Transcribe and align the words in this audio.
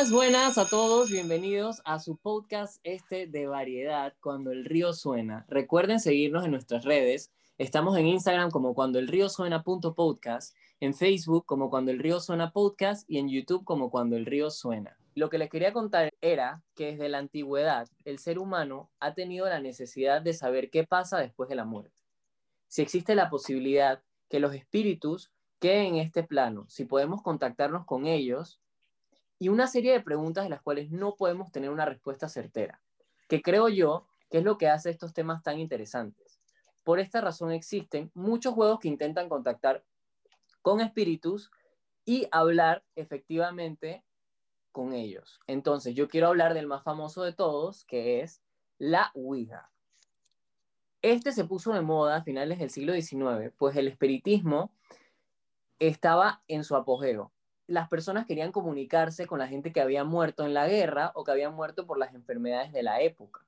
Buenas, 0.00 0.14
buenas 0.14 0.56
a 0.56 0.66
todos, 0.66 1.10
bienvenidos 1.10 1.82
a 1.84 1.98
su 1.98 2.16
podcast 2.16 2.80
este 2.84 3.26
de 3.26 3.46
variedad, 3.46 4.14
Cuando 4.22 4.50
el 4.50 4.64
río 4.64 4.94
suena. 4.94 5.44
Recuerden 5.46 6.00
seguirnos 6.00 6.46
en 6.46 6.52
nuestras 6.52 6.86
redes, 6.86 7.30
estamos 7.58 7.98
en 7.98 8.06
Instagram 8.06 8.50
como 8.50 8.72
Cuando 8.72 8.98
el 8.98 9.08
río 9.08 9.28
suena 9.28 9.62
podcast, 9.62 10.56
en 10.80 10.94
Facebook 10.94 11.44
como 11.44 11.68
Cuando 11.68 11.90
el 11.90 11.98
río 11.98 12.18
suena 12.18 12.50
podcast 12.50 13.04
y 13.10 13.18
en 13.18 13.28
YouTube 13.28 13.62
como 13.64 13.90
Cuando 13.90 14.16
el 14.16 14.24
río 14.24 14.48
suena. 14.48 14.96
Lo 15.14 15.28
que 15.28 15.36
les 15.36 15.50
quería 15.50 15.74
contar 15.74 16.08
era 16.22 16.62
que 16.74 16.92
desde 16.92 17.10
la 17.10 17.18
antigüedad 17.18 17.86
el 18.06 18.18
ser 18.18 18.38
humano 18.38 18.90
ha 19.00 19.12
tenido 19.12 19.50
la 19.50 19.60
necesidad 19.60 20.22
de 20.22 20.32
saber 20.32 20.70
qué 20.70 20.86
pasa 20.86 21.18
después 21.18 21.50
de 21.50 21.56
la 21.56 21.66
muerte. 21.66 22.00
Si 22.68 22.80
existe 22.80 23.14
la 23.14 23.28
posibilidad 23.28 24.02
que 24.30 24.40
los 24.40 24.54
espíritus 24.54 25.30
queden 25.58 25.96
en 25.96 25.96
este 25.96 26.22
plano, 26.22 26.64
si 26.70 26.86
podemos 26.86 27.20
contactarnos 27.20 27.84
con 27.84 28.06
ellos 28.06 28.62
y 29.40 29.48
una 29.48 29.66
serie 29.66 29.92
de 29.92 30.02
preguntas 30.02 30.44
de 30.44 30.50
las 30.50 30.60
cuales 30.60 30.90
no 30.90 31.16
podemos 31.16 31.50
tener 31.50 31.70
una 31.70 31.86
respuesta 31.86 32.28
certera, 32.28 32.82
que 33.26 33.40
creo 33.40 33.68
yo 33.70 34.06
que 34.30 34.38
es 34.38 34.44
lo 34.44 34.58
que 34.58 34.68
hace 34.68 34.90
estos 34.90 35.14
temas 35.14 35.42
tan 35.42 35.58
interesantes. 35.58 36.38
Por 36.84 37.00
esta 37.00 37.22
razón 37.22 37.50
existen 37.50 38.12
muchos 38.14 38.52
juegos 38.54 38.78
que 38.80 38.88
intentan 38.88 39.30
contactar 39.30 39.82
con 40.60 40.80
espíritus 40.80 41.50
y 42.04 42.28
hablar 42.30 42.84
efectivamente 42.96 44.04
con 44.72 44.92
ellos. 44.92 45.40
Entonces, 45.46 45.94
yo 45.94 46.06
quiero 46.08 46.28
hablar 46.28 46.52
del 46.52 46.66
más 46.66 46.84
famoso 46.84 47.22
de 47.22 47.32
todos, 47.32 47.84
que 47.86 48.20
es 48.20 48.42
la 48.78 49.10
Ouija. 49.14 49.70
Este 51.00 51.32
se 51.32 51.46
puso 51.46 51.72
de 51.72 51.80
moda 51.80 52.16
a 52.16 52.22
finales 52.22 52.58
del 52.58 52.68
siglo 52.68 52.92
XIX, 52.92 53.54
pues 53.56 53.74
el 53.76 53.88
espiritismo 53.88 54.70
estaba 55.78 56.42
en 56.46 56.62
su 56.62 56.76
apogeo 56.76 57.32
las 57.70 57.88
personas 57.88 58.26
querían 58.26 58.50
comunicarse 58.50 59.28
con 59.28 59.38
la 59.38 59.46
gente 59.46 59.72
que 59.72 59.80
había 59.80 60.02
muerto 60.02 60.44
en 60.44 60.54
la 60.54 60.66
guerra 60.66 61.12
o 61.14 61.22
que 61.22 61.30
había 61.30 61.50
muerto 61.50 61.86
por 61.86 61.98
las 61.98 62.12
enfermedades 62.14 62.72
de 62.72 62.82
la 62.82 63.00
época. 63.00 63.46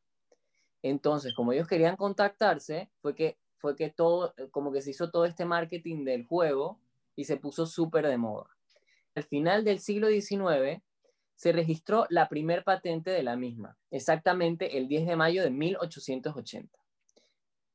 Entonces, 0.81 1.35
como 1.35 1.53
ellos 1.53 1.67
querían 1.67 1.97
contactarse, 1.97 2.89
fue 3.01 3.17
que, 3.17 3.37
fue 3.59 3.75
que 3.75 3.91
todo, 3.91 4.33
como 4.53 4.71
que 4.71 4.81
se 4.81 4.91
hizo 4.91 5.11
todo 5.11 5.25
este 5.25 5.45
marketing 5.45 6.05
del 6.05 6.25
juego 6.25 6.79
y 7.17 7.25
se 7.25 7.37
puso 7.37 7.67
súper 7.67 8.07
de 8.07 8.17
moda. 8.17 8.47
Al 9.17 9.25
final 9.25 9.65
del 9.65 9.81
siglo 9.81 10.07
XIX 10.07 10.81
se 11.35 11.51
registró 11.51 12.07
la 12.09 12.29
primer 12.29 12.63
patente 12.63 13.11
de 13.11 13.25
la 13.25 13.35
misma, 13.35 13.77
exactamente 13.91 14.79
el 14.79 14.87
10 14.87 15.05
de 15.09 15.17
mayo 15.17 15.43
de 15.43 15.51
1880. 15.51 16.79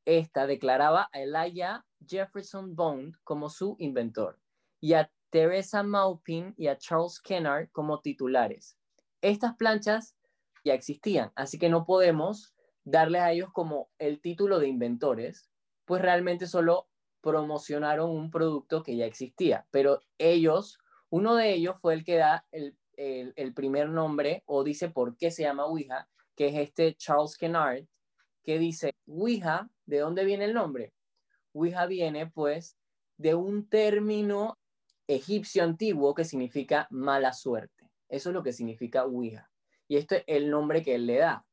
Esta 0.05 0.47
declaraba 0.47 1.09
a 1.11 1.19
Elijah 1.19 1.85
Jefferson 2.07 2.73
Bond 2.73 3.15
como 3.25 3.49
su 3.49 3.75
inventor 3.79 4.39
y 4.79 4.93
a 4.93 5.11
Teresa 5.29 5.83
Maupin 5.83 6.53
y 6.57 6.67
a 6.67 6.77
Charles 6.77 7.19
Kennard 7.19 7.69
como 7.71 8.01
titulares. 8.01 8.77
Estas 9.21 9.55
planchas 9.55 10.15
ya 10.63 10.73
existían, 10.73 11.31
así 11.35 11.57
que 11.57 11.69
no 11.69 11.85
podemos 11.85 12.53
darles 12.83 13.21
a 13.21 13.31
ellos 13.31 13.49
como 13.51 13.89
el 13.99 14.21
título 14.21 14.59
de 14.59 14.67
inventores, 14.67 15.49
pues 15.85 16.01
realmente 16.01 16.47
solo 16.47 16.87
promocionaron 17.21 18.09
un 18.09 18.31
producto 18.31 18.83
que 18.83 18.95
ya 18.95 19.05
existía, 19.05 19.67
pero 19.71 19.99
ellos, 20.17 20.79
uno 21.09 21.35
de 21.35 21.53
ellos 21.53 21.75
fue 21.81 21.93
el 21.93 22.05
que 22.05 22.15
da 22.15 22.45
el, 22.51 22.77
el, 22.97 23.53
primer 23.53 23.89
nombre 23.89 24.43
o 24.45 24.63
dice 24.63 24.89
por 24.89 25.17
qué 25.17 25.31
se 25.31 25.43
llama 25.43 25.65
Ouija, 25.65 26.09
que 26.35 26.47
es 26.47 26.55
este 26.55 26.95
Charles 26.95 27.37
Kennard, 27.37 27.85
que 28.43 28.59
dice, 28.59 28.93
Ouija, 29.07 29.69
¿de 29.85 29.99
dónde 29.99 30.23
viene 30.25 30.45
el 30.45 30.53
nombre? 30.53 30.93
Ouija 31.53 31.85
viene 31.85 32.27
pues 32.27 32.77
de 33.17 33.35
un 33.35 33.67
término 33.67 34.57
egipcio 35.07 35.63
antiguo 35.63 36.13
que 36.13 36.25
significa 36.25 36.87
mala 36.91 37.33
suerte. 37.33 37.89
Eso 38.09 38.29
es 38.29 38.33
lo 38.33 38.43
que 38.43 38.53
significa 38.53 39.05
Ouija. 39.05 39.49
Y 39.87 39.97
esto 39.97 40.15
es 40.15 40.23
el 40.27 40.49
nombre 40.49 40.83
que 40.83 40.95
él 40.95 41.07
le 41.07 41.17
da. 41.17 41.45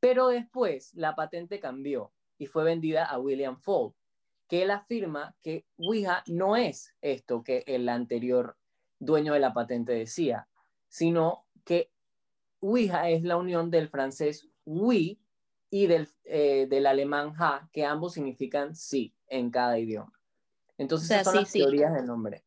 Pero 0.00 0.28
después 0.28 0.92
la 0.94 1.14
patente 1.14 1.60
cambió 1.60 2.12
y 2.36 2.46
fue 2.46 2.64
vendida 2.64 3.04
a 3.04 3.18
William 3.18 3.58
Fold, 3.58 3.94
que 4.48 4.62
él 4.62 4.70
afirma 4.70 5.34
que 5.42 5.66
Ouija 5.78 6.22
no 6.26 6.56
es 6.56 6.94
esto 7.00 7.42
que 7.42 7.64
el 7.66 7.88
anterior 7.88 8.56
dueño 8.98 9.32
de 9.32 9.40
la 9.40 9.54
patente 9.54 9.92
decía, 9.92 10.48
sino 10.88 11.46
que 11.64 11.90
Ouija 12.60 13.08
es 13.08 13.22
la 13.22 13.36
unión 13.36 13.70
del 13.70 13.88
francés 13.88 14.48
oui 14.64 15.20
y 15.70 15.86
del, 15.86 16.08
eh, 16.24 16.66
del 16.68 16.86
alemán 16.86 17.34
ha, 17.38 17.68
que 17.72 17.84
ambos 17.84 18.14
significan 18.14 18.74
sí 18.74 19.14
en 19.26 19.50
cada 19.50 19.78
idioma. 19.78 20.12
Entonces, 20.78 21.10
esas 21.10 21.24
son 21.26 21.36
las 21.36 21.52
teorías 21.52 21.92
del 21.94 22.06
nombre. 22.06 22.43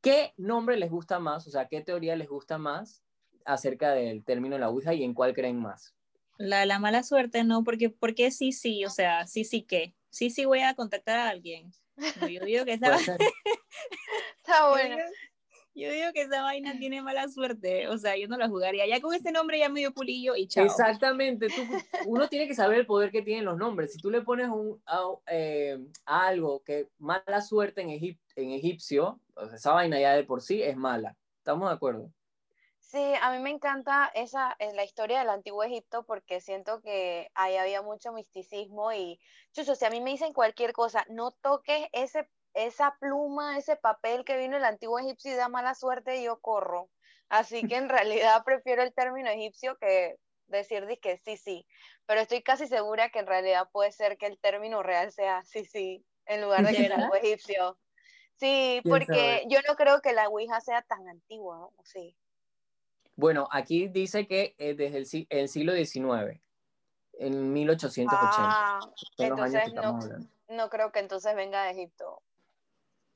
¿Qué 0.00 0.32
nombre 0.36 0.76
les 0.76 0.90
gusta 0.90 1.18
más? 1.18 1.46
O 1.46 1.50
sea, 1.50 1.66
¿qué 1.68 1.80
teoría 1.80 2.16
les 2.16 2.28
gusta 2.28 2.58
más 2.58 3.02
acerca 3.44 3.92
del 3.92 4.24
término 4.24 4.58
la 4.58 4.68
Ouija 4.68 4.94
y 4.94 5.04
en 5.04 5.14
cuál 5.14 5.34
creen 5.34 5.60
más? 5.60 5.94
La, 6.38 6.66
la 6.66 6.78
mala 6.78 7.02
suerte, 7.02 7.44
no, 7.44 7.64
porque, 7.64 7.90
porque 7.90 8.30
sí, 8.30 8.52
sí, 8.52 8.84
o 8.84 8.90
sea, 8.90 9.26
sí, 9.26 9.44
sí, 9.44 9.62
¿qué? 9.62 9.94
Sí, 10.10 10.30
sí 10.30 10.44
voy 10.44 10.60
a 10.60 10.74
contactar 10.74 11.18
a 11.18 11.28
alguien. 11.28 11.72
yo 12.30 12.44
digo 12.44 12.64
que 12.64 12.74
esa... 12.74 12.96
Está 14.38 14.70
bueno. 14.70 14.96
Yo 15.76 15.90
digo 15.90 16.10
que 16.14 16.22
esa 16.22 16.40
vaina 16.40 16.78
tiene 16.78 17.02
mala 17.02 17.28
suerte, 17.28 17.86
o 17.88 17.98
sea, 17.98 18.16
yo 18.16 18.28
no 18.28 18.38
la 18.38 18.48
jugaría. 18.48 18.86
Ya 18.86 18.98
con 19.02 19.12
este 19.12 19.30
nombre 19.30 19.58
ya 19.58 19.68
medio 19.68 19.92
pulillo 19.92 20.34
y 20.34 20.48
chao. 20.48 20.64
Exactamente, 20.64 21.48
tú, 21.48 21.62
uno 22.06 22.28
tiene 22.28 22.48
que 22.48 22.54
saber 22.54 22.78
el 22.78 22.86
poder 22.86 23.10
que 23.10 23.20
tienen 23.20 23.44
los 23.44 23.58
nombres. 23.58 23.92
Si 23.92 23.98
tú 23.98 24.10
le 24.10 24.22
pones 24.22 24.48
un, 24.48 24.80
eh, 25.26 25.78
algo 26.06 26.62
que 26.62 26.88
mala 26.98 27.42
suerte 27.42 27.82
en, 27.82 27.90
en 28.36 28.52
egipcio, 28.52 29.20
esa 29.52 29.72
vaina 29.72 29.98
ya 29.98 30.14
de 30.14 30.24
por 30.24 30.42
sí 30.42 30.62
es 30.62 30.76
mala. 30.76 31.16
¿Estamos 31.38 31.68
de 31.68 31.74
acuerdo? 31.74 32.12
Sí, 32.78 33.14
a 33.20 33.32
mí 33.32 33.40
me 33.40 33.50
encanta 33.50 34.10
esa, 34.14 34.54
eh, 34.60 34.72
la 34.74 34.84
historia 34.84 35.18
del 35.18 35.30
antiguo 35.30 35.64
Egipto 35.64 36.04
porque 36.06 36.40
siento 36.40 36.80
que 36.82 37.28
ahí 37.34 37.56
había 37.56 37.82
mucho 37.82 38.12
misticismo 38.12 38.92
y, 38.92 39.18
chucho, 39.52 39.74
si 39.74 39.84
a 39.84 39.90
mí 39.90 40.00
me 40.00 40.10
dicen 40.10 40.32
cualquier 40.32 40.72
cosa, 40.72 41.04
no 41.08 41.32
toques 41.32 41.88
ese, 41.92 42.30
esa 42.54 42.96
pluma, 43.00 43.58
ese 43.58 43.76
papel 43.76 44.24
que 44.24 44.38
vino 44.38 44.56
el 44.56 44.64
antiguo 44.64 45.00
egipcio 45.00 45.32
y 45.32 45.34
da 45.34 45.48
mala 45.48 45.74
suerte, 45.74 46.22
yo 46.22 46.40
corro. 46.40 46.88
Así 47.28 47.66
que 47.66 47.76
en 47.76 47.88
realidad 48.34 48.44
prefiero 48.44 48.82
el 48.82 48.94
término 48.94 49.30
egipcio 49.30 49.76
que 49.78 50.16
decir 50.46 50.86
que 51.02 51.18
sí, 51.18 51.36
sí, 51.36 51.66
pero 52.06 52.20
estoy 52.20 52.42
casi 52.42 52.68
segura 52.68 53.10
que 53.10 53.18
en 53.18 53.26
realidad 53.26 53.68
puede 53.72 53.90
ser 53.90 54.16
que 54.16 54.26
el 54.26 54.38
término 54.38 54.84
real 54.84 55.10
sea 55.10 55.42
sí, 55.44 55.64
sí, 55.64 56.06
en 56.24 56.40
lugar 56.40 56.64
de 56.64 56.72
que 56.72 56.86
el 56.86 56.92
antiguo 57.10 57.16
egipcio. 57.16 57.76
Sí, 58.36 58.80
porque 58.84 59.44
yo 59.48 59.58
no 59.66 59.76
creo 59.76 60.00
que 60.00 60.12
la 60.12 60.28
Ouija 60.28 60.60
sea 60.60 60.82
tan 60.82 61.08
antigua, 61.08 61.58
¿no? 61.58 61.72
Sí. 61.84 62.14
Bueno, 63.14 63.48
aquí 63.50 63.88
dice 63.88 64.26
que 64.26 64.54
es 64.58 64.76
desde 64.76 64.98
el, 64.98 65.26
el, 65.30 65.48
siglo 65.48 65.72
XIX, 65.72 66.38
en 67.14 67.52
1880. 67.52 68.12
Ah, 68.14 68.80
entonces 69.16 69.72
no, 69.72 69.98
no 70.48 70.68
creo 70.68 70.92
que 70.92 70.98
entonces 70.98 71.34
venga 71.34 71.64
de 71.64 71.70
Egipto. 71.70 72.22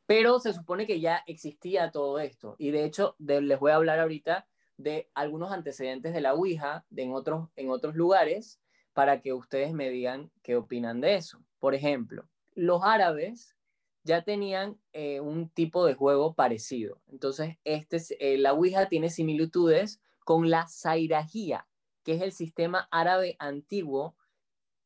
Pero 0.06 0.40
se 0.40 0.54
supone 0.54 0.86
que 0.86 1.00
ya 1.00 1.22
existía 1.26 1.90
todo 1.90 2.18
esto. 2.18 2.56
Y 2.58 2.70
de 2.70 2.84
hecho, 2.84 3.14
les 3.18 3.60
voy 3.60 3.72
a 3.72 3.76
hablar 3.76 4.00
ahorita 4.00 4.46
de 4.76 5.10
algunos 5.14 5.52
antecedentes 5.52 6.14
de 6.14 6.20
la 6.22 6.34
Ouija 6.34 6.84
en, 6.96 7.12
otros, 7.12 7.48
en 7.56 7.70
otros 7.70 7.94
lugares 7.94 8.58
para 8.94 9.20
que 9.20 9.32
ustedes 9.32 9.72
me 9.72 9.90
digan 9.90 10.30
qué 10.42 10.56
opinan 10.56 11.00
de 11.00 11.16
eso. 11.16 11.44
Por 11.58 11.74
ejemplo, 11.74 12.26
los 12.54 12.82
árabes 12.82 13.54
ya 14.02 14.22
tenían 14.22 14.78
eh, 14.92 15.20
un 15.20 15.50
tipo 15.50 15.84
de 15.84 15.94
juego 15.94 16.34
parecido. 16.34 17.00
Entonces, 17.08 17.56
este, 17.64 17.98
eh, 18.18 18.38
la 18.38 18.52
Ouija 18.52 18.88
tiene 18.88 19.10
similitudes 19.10 20.00
con 20.24 20.50
la 20.50 20.66
Zairajía, 20.68 21.66
que 22.02 22.14
es 22.14 22.22
el 22.22 22.32
sistema 22.32 22.88
árabe 22.90 23.36
antiguo 23.38 24.16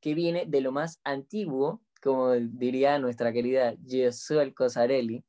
que 0.00 0.14
viene 0.14 0.44
de 0.46 0.60
lo 0.60 0.72
más 0.72 1.00
antiguo, 1.04 1.80
como 2.02 2.32
diría 2.32 2.98
nuestra 2.98 3.32
querida 3.32 3.74
Jesús 3.86 4.38
Cosarelli, 4.54 5.24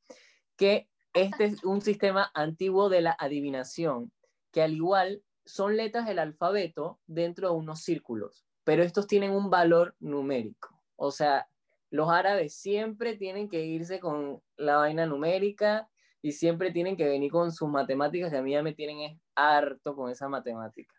que 0.56 0.88
este 1.14 1.46
es 1.46 1.64
un 1.64 1.80
sistema 1.80 2.30
antiguo 2.34 2.90
de 2.90 3.00
la 3.00 3.16
adivinación, 3.18 4.12
que 4.52 4.60
al 4.60 4.74
igual 4.74 5.22
son 5.46 5.76
letras 5.76 6.06
del 6.06 6.18
alfabeto 6.18 7.00
dentro 7.06 7.48
de 7.48 7.54
unos 7.54 7.80
círculos, 7.80 8.44
pero 8.64 8.82
estos 8.82 9.06
tienen 9.06 9.30
un 9.30 9.48
valor 9.48 9.96
numérico. 9.98 10.78
O 10.96 11.10
sea, 11.10 11.48
los 11.90 12.10
árabes 12.10 12.54
siempre 12.54 13.16
tienen 13.16 13.48
que 13.48 13.64
irse 13.64 14.00
con 14.00 14.42
la 14.56 14.76
vaina 14.76 15.06
numérica 15.06 15.88
y 16.22 16.32
siempre 16.32 16.72
tienen 16.72 16.96
que 16.96 17.06
venir 17.06 17.30
con 17.30 17.52
sus 17.52 17.68
matemáticas 17.68 18.30
que 18.30 18.38
a 18.38 18.42
mí 18.42 18.52
ya 18.52 18.62
me 18.62 18.74
tienen 18.74 19.20
harto 19.34 19.94
con 19.94 20.10
esa 20.10 20.28
matemática. 20.28 20.94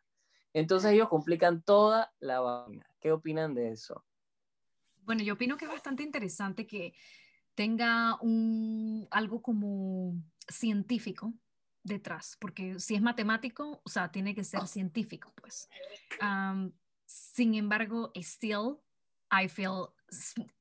Entonces 0.53 0.91
ellos 0.91 1.09
complican 1.09 1.61
toda 1.61 2.13
la 2.19 2.39
vaina. 2.39 2.87
¿Qué 2.99 3.11
opinan 3.11 3.53
de 3.53 3.71
eso? 3.71 4.05
Bueno, 5.03 5.23
yo 5.23 5.33
opino 5.33 5.57
que 5.57 5.65
es 5.65 5.71
bastante 5.71 6.03
interesante 6.03 6.65
que 6.65 6.93
tenga 7.55 8.17
un, 8.21 9.07
algo 9.11 9.41
como 9.41 10.13
científico 10.47 11.33
detrás, 11.83 12.37
porque 12.39 12.79
si 12.79 12.95
es 12.95 13.01
matemático, 13.01 13.81
o 13.83 13.89
sea, 13.89 14.11
tiene 14.11 14.35
que 14.35 14.43
ser 14.43 14.67
científico, 14.67 15.33
pues. 15.35 15.69
sin 17.05 17.55
embargo, 17.55 18.11
still, 18.15 18.77
I 19.31 19.47
feel 19.47 19.87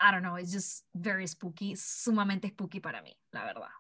I 0.00 0.10
don't 0.10 0.22
know, 0.22 0.37
it's 0.37 0.52
just 0.52 0.87
very 0.93 1.26
spooky, 1.26 1.76
sumamente 1.76 2.48
spooky 2.48 2.81
para 2.81 3.02
mí, 3.02 3.16
la 3.31 3.44
verdad. 3.44 3.70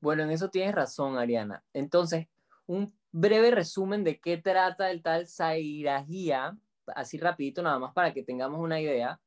Bueno, 0.00 0.22
en 0.22 0.30
eso 0.30 0.50
tienes 0.50 0.74
razón, 0.74 1.18
Ariana. 1.18 1.64
Entonces, 1.72 2.28
un 2.66 2.92
breve 3.12 3.50
resumen 3.50 4.04
de 4.04 4.20
qué 4.20 4.36
trata 4.36 4.90
el 4.90 5.02
tal 5.02 5.26
Sairagía, 5.26 6.56
así 6.94 7.18
rapidito 7.18 7.62
nada 7.62 7.78
más 7.78 7.92
para 7.92 8.12
que 8.12 8.22
tengamos 8.22 8.60
una 8.60 8.80
idea, 8.80 9.20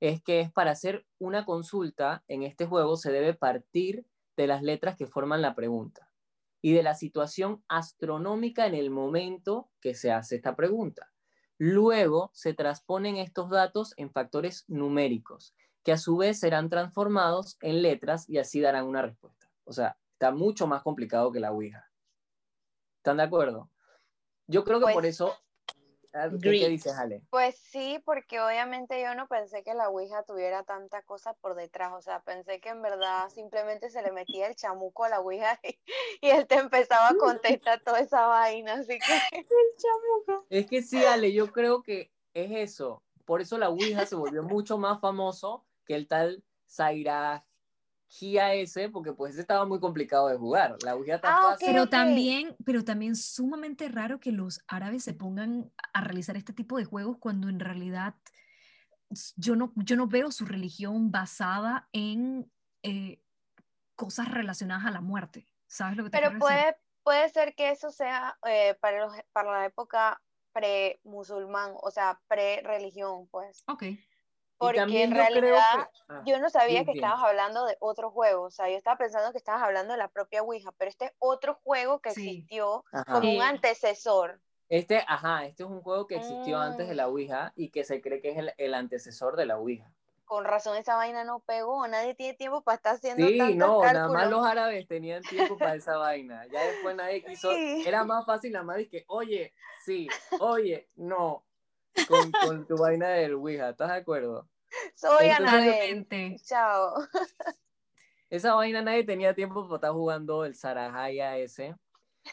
es 0.00 0.22
que 0.22 0.40
es 0.40 0.52
para 0.52 0.72
hacer 0.72 1.06
una 1.18 1.44
consulta 1.44 2.24
en 2.28 2.42
este 2.42 2.66
juego 2.66 2.96
se 2.96 3.12
debe 3.12 3.34
partir 3.34 4.06
de 4.36 4.46
las 4.46 4.62
letras 4.62 4.96
que 4.96 5.06
forman 5.06 5.42
la 5.42 5.54
pregunta 5.54 6.10
y 6.60 6.72
de 6.72 6.82
la 6.82 6.94
situación 6.94 7.62
astronómica 7.68 8.66
en 8.66 8.74
el 8.74 8.90
momento 8.90 9.70
que 9.80 9.94
se 9.94 10.12
hace 10.12 10.36
esta 10.36 10.56
pregunta. 10.56 11.13
Luego 11.58 12.30
se 12.34 12.54
transponen 12.54 13.16
estos 13.16 13.50
datos 13.50 13.94
en 13.96 14.10
factores 14.10 14.64
numéricos, 14.68 15.54
que 15.82 15.92
a 15.92 15.98
su 15.98 16.16
vez 16.16 16.40
serán 16.40 16.68
transformados 16.70 17.56
en 17.60 17.82
letras 17.82 18.28
y 18.28 18.38
así 18.38 18.60
darán 18.60 18.86
una 18.86 19.02
respuesta. 19.02 19.50
O 19.64 19.72
sea, 19.72 19.96
está 20.12 20.30
mucho 20.32 20.66
más 20.66 20.82
complicado 20.82 21.30
que 21.30 21.40
la 21.40 21.52
Ouija. 21.52 21.90
¿Están 22.98 23.18
de 23.18 23.22
acuerdo? 23.24 23.70
Yo 24.46 24.64
creo 24.64 24.78
que 24.78 24.86
por 24.86 24.94
Pues- 25.02 25.14
eso... 25.14 25.34
Ah, 26.16 26.30
¿Qué, 26.30 26.50
qué 26.52 26.68
dices, 26.68 26.92
Ale? 26.96 27.22
Pues 27.28 27.56
sí, 27.56 28.00
porque 28.04 28.40
obviamente 28.40 29.02
yo 29.02 29.16
no 29.16 29.26
pensé 29.26 29.64
que 29.64 29.74
la 29.74 29.88
Ouija 29.88 30.22
tuviera 30.22 30.62
tanta 30.62 31.02
cosa 31.02 31.34
por 31.34 31.56
detrás, 31.56 31.92
o 31.92 32.00
sea, 32.00 32.20
pensé 32.20 32.60
que 32.60 32.68
en 32.68 32.82
verdad 32.82 33.28
simplemente 33.30 33.90
se 33.90 34.00
le 34.00 34.12
metía 34.12 34.46
el 34.46 34.54
chamuco 34.54 35.02
a 35.02 35.08
la 35.08 35.18
Ouija 35.18 35.58
y, 35.64 35.76
y 36.22 36.30
él 36.30 36.46
te 36.46 36.54
empezaba 36.54 37.08
a 37.08 37.16
contestar 37.16 37.80
toda 37.80 37.98
esa 37.98 38.26
vaina, 38.28 38.74
así 38.74 38.96
que 39.00 39.14
Es 40.50 40.66
que 40.66 40.82
sí, 40.82 41.04
Ale, 41.04 41.32
yo 41.32 41.50
creo 41.50 41.82
que 41.82 42.12
es 42.32 42.52
eso. 42.52 43.02
Por 43.24 43.40
eso 43.40 43.58
la 43.58 43.70
Ouija 43.70 44.06
se 44.06 44.14
volvió 44.14 44.44
mucho 44.44 44.78
más 44.78 45.00
famoso 45.00 45.64
que 45.84 45.96
el 45.96 46.06
tal 46.06 46.44
Zairagía 46.68 47.44
ese, 48.22 48.88
porque 48.88 49.12
pues 49.12 49.32
ese 49.32 49.40
estaba 49.42 49.64
muy 49.66 49.80
complicado 49.80 50.28
de 50.28 50.36
jugar. 50.36 50.76
La 50.84 50.94
Ouija 50.94 51.16
está 51.16 51.36
Ah, 51.36 51.50
fácil. 51.50 51.66
Pero 51.68 51.88
también, 51.88 52.56
pero 52.64 52.84
también 52.84 53.16
sumamente 53.16 53.88
raro 53.88 54.20
que 54.20 54.32
los 54.32 54.60
árabes 54.68 55.02
se 55.04 55.14
pongan 55.14 55.72
a 55.92 56.00
realizar 56.00 56.36
este 56.36 56.52
tipo 56.52 56.76
de 56.78 56.84
juegos 56.84 57.16
cuando 57.18 57.48
en 57.48 57.60
realidad 57.60 58.14
yo 59.36 59.56
no, 59.56 59.72
yo 59.76 59.96
no 59.96 60.06
veo 60.06 60.30
su 60.30 60.44
religión 60.44 61.10
basada 61.10 61.88
en 61.92 62.50
eh, 62.82 63.20
cosas 63.96 64.28
relacionadas 64.30 64.86
a 64.86 64.90
la 64.90 65.00
muerte. 65.00 65.46
¿Sabes 65.66 65.96
lo 65.96 66.04
que 66.04 66.10
te 66.10 66.18
pero 66.18 66.30
quiero 66.30 66.44
decir? 66.46 66.62
puede, 66.62 66.76
puede 67.02 67.28
ser 67.30 67.54
que 67.54 67.70
eso 67.70 67.90
sea 67.90 68.38
eh, 68.46 68.76
para, 68.80 69.06
los- 69.06 69.14
para 69.32 69.50
la 69.52 69.66
época 69.66 70.20
pre-musulmán, 70.52 71.72
o 71.82 71.90
sea, 71.90 72.20
pre-religión, 72.28 73.26
pues. 73.28 73.64
Ok. 73.66 73.84
Porque 74.66 75.02
en 75.02 75.10
realidad 75.12 75.62
que- 75.76 75.88
ah, 76.08 76.22
yo 76.26 76.38
no 76.38 76.50
sabía 76.50 76.84
que 76.84 76.92
estabas 76.92 77.22
hablando 77.22 77.64
de 77.66 77.76
otro 77.80 78.10
juego, 78.10 78.44
o 78.44 78.50
sea, 78.50 78.68
yo 78.68 78.76
estaba 78.76 78.96
pensando 78.96 79.32
que 79.32 79.38
estabas 79.38 79.62
hablando 79.62 79.92
de 79.92 79.98
la 79.98 80.08
propia 80.08 80.42
Ouija, 80.42 80.70
pero 80.78 80.88
este 80.90 81.06
es 81.06 81.12
otro 81.18 81.58
juego 81.64 82.00
que 82.00 82.10
Sí. 82.12 82.28
existió 82.28 82.84
Ajá. 82.92 83.12
como 83.12 83.32
un 83.32 83.42
antecesor. 83.42 84.40
Este, 84.68 85.04
ajá, 85.06 85.44
este 85.44 85.62
es 85.62 85.68
un 85.68 85.82
juego 85.82 86.06
que 86.06 86.16
existió 86.16 86.58
antes 86.58 86.88
de 86.88 86.94
Mm. 86.94 86.96
la 86.96 87.08
Ouija 87.08 87.52
y 87.54 87.68
que 87.70 87.84
se 87.84 88.00
cree 88.00 88.20
que 88.20 88.30
es 88.30 88.38
el, 88.38 88.54
el 88.56 88.74
antecesor 88.74 89.36
de 89.36 89.46
la 89.46 89.58
Ouija. 89.58 89.90
Con 90.24 90.44
razón 90.46 90.76
esa 90.78 90.96
vaina 90.96 91.22
no 91.22 91.40
pegó, 91.40 91.86
nadie 91.86 92.14
tiene 92.14 92.32
tiempo 92.32 92.62
para 92.62 92.76
estar 92.76 92.94
haciendo 92.94 93.26
Sí, 93.26 93.36
tantos 93.36 93.56
no, 93.58 93.82
nada 93.82 94.08
más 94.08 94.30
los 94.30 94.44
árabes 94.46 94.88
tenían 94.88 95.22
tiempo 95.22 95.58
para 95.58 95.74
esa 95.74 95.98
vaina. 95.98 96.46
Ya 96.46 96.64
después 96.64 96.96
nadie 96.96 97.22
quiso. 97.26 97.52
Sí. 97.52 97.84
Era 97.86 98.04
más 98.04 98.24
fácil 98.24 98.52
nada 98.52 98.64
más 98.64 98.78
que, 98.90 99.04
oye, 99.08 99.52
sí, 99.84 100.08
oye, 100.40 100.88
no. 100.96 101.44
Con, 102.08 102.32
con 102.32 102.66
tu 102.66 102.76
vaina 102.78 103.08
del 103.10 103.34
Ouija, 103.34 103.68
¿estás 103.68 103.90
de 103.90 103.96
acuerdo? 103.96 104.48
Soy 104.94 105.28
Anabel. 105.28 106.06
Chao. 106.42 106.94
Esa 108.30 108.54
vaina 108.54 108.82
nadie 108.82 109.04
tenía 109.04 109.34
tiempo 109.34 109.64
para 109.64 109.76
estar 109.76 109.92
jugando 109.92 110.44
el 110.44 110.54
Sarajaya 110.54 111.36
ese. 111.38 111.76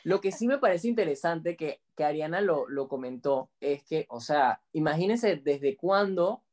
Lo 0.04 0.22
que 0.22 0.32
sí 0.32 0.48
me 0.48 0.58
parece 0.58 0.88
interesante 0.88 1.58
que, 1.58 1.82
que 1.96 2.04
Ariana 2.04 2.42
lo, 2.42 2.68
lo 2.70 2.88
comentó 2.88 3.52
es 3.60 3.84
que, 3.84 4.06
o 4.10 4.22
sea, 4.22 4.62
imagínense 4.72 5.36
desde 5.36 5.76
cuándo, 5.76 6.44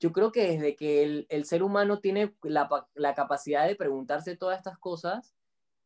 yo 0.00 0.12
creo 0.12 0.30
que 0.32 0.48
desde 0.48 0.76
que 0.76 1.02
el, 1.02 1.26
el 1.30 1.46
ser 1.46 1.62
humano 1.62 2.00
tiene 2.00 2.34
la, 2.42 2.68
la 2.94 3.14
capacidad 3.14 3.66
de 3.66 3.74
preguntarse 3.74 4.36
todas 4.36 4.58
estas 4.58 4.78
cosas, 4.78 5.34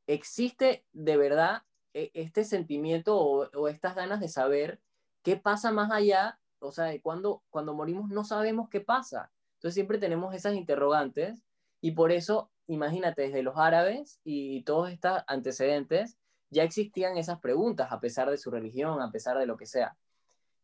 existe 0.09 0.85
de 0.93 1.17
verdad 1.17 1.63
e- 1.95 2.11
este 2.15 2.45
sentimiento 2.45 3.17
o, 3.17 3.49
o 3.51 3.69
estas 3.69 3.95
ganas 3.95 4.19
de 4.19 4.29
saber 4.29 4.81
qué 5.23 5.37
pasa 5.37 5.71
más 5.71 5.93
allá, 5.93 6.41
o 6.59 6.73
sea, 6.73 6.87
de 6.87 7.01
cuando, 7.01 7.45
cuando 7.51 7.75
morimos 7.75 8.11
no 8.11 8.25
sabemos 8.25 8.69
qué 8.69 8.81
pasa. 8.81 9.31
Entonces 9.59 9.75
siempre 9.75 9.99
tenemos 9.99 10.33
esas 10.37 10.55
interrogantes 10.55 11.43
y 11.81 11.91
por 11.91 12.13
eso, 12.13 12.49
imagínate, 12.69 13.23
desde 13.23 13.43
los 13.43 13.57
árabes 13.57 14.21
y 14.23 14.63
todos 14.63 14.89
estos 14.91 15.21
antecedentes, 15.27 16.17
ya 16.49 16.63
existían 16.63 17.19
esas 17.19 17.41
preguntas 17.41 17.91
a 17.91 17.99
pesar 17.99 18.31
de 18.31 18.39
su 18.39 18.53
religión, 18.53 19.03
a 19.03 19.11
pesar 19.11 19.37
de 19.37 19.47
lo 19.47 19.57
que 19.57 19.67
sea. 19.67 19.97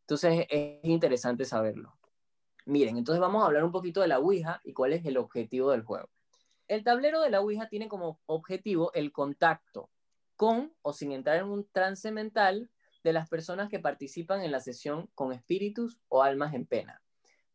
Entonces 0.02 0.46
es 0.48 0.84
interesante 0.84 1.44
saberlo. 1.44 1.96
Miren, 2.66 2.96
entonces 2.96 3.20
vamos 3.20 3.42
a 3.42 3.46
hablar 3.46 3.64
un 3.64 3.72
poquito 3.72 4.00
de 4.00 4.06
la 4.06 4.20
Ouija 4.20 4.60
y 4.62 4.72
cuál 4.72 4.92
es 4.92 5.04
el 5.04 5.16
objetivo 5.16 5.72
del 5.72 5.82
juego. 5.82 6.08
El 6.68 6.84
tablero 6.84 7.20
de 7.20 7.30
la 7.30 7.40
Ouija 7.40 7.68
tiene 7.68 7.88
como 7.88 8.20
objetivo 8.26 8.92
el 8.94 9.10
contacto 9.10 9.90
con 10.36 10.72
o 10.82 10.92
sin 10.92 11.10
entrar 11.10 11.38
en 11.38 11.46
un 11.46 11.68
trance 11.68 12.12
mental 12.12 12.70
de 13.02 13.12
las 13.12 13.28
personas 13.28 13.68
que 13.68 13.80
participan 13.80 14.42
en 14.42 14.52
la 14.52 14.60
sesión 14.60 15.10
con 15.16 15.32
espíritus 15.32 15.98
o 16.08 16.22
almas 16.22 16.54
en 16.54 16.64
pena, 16.64 17.02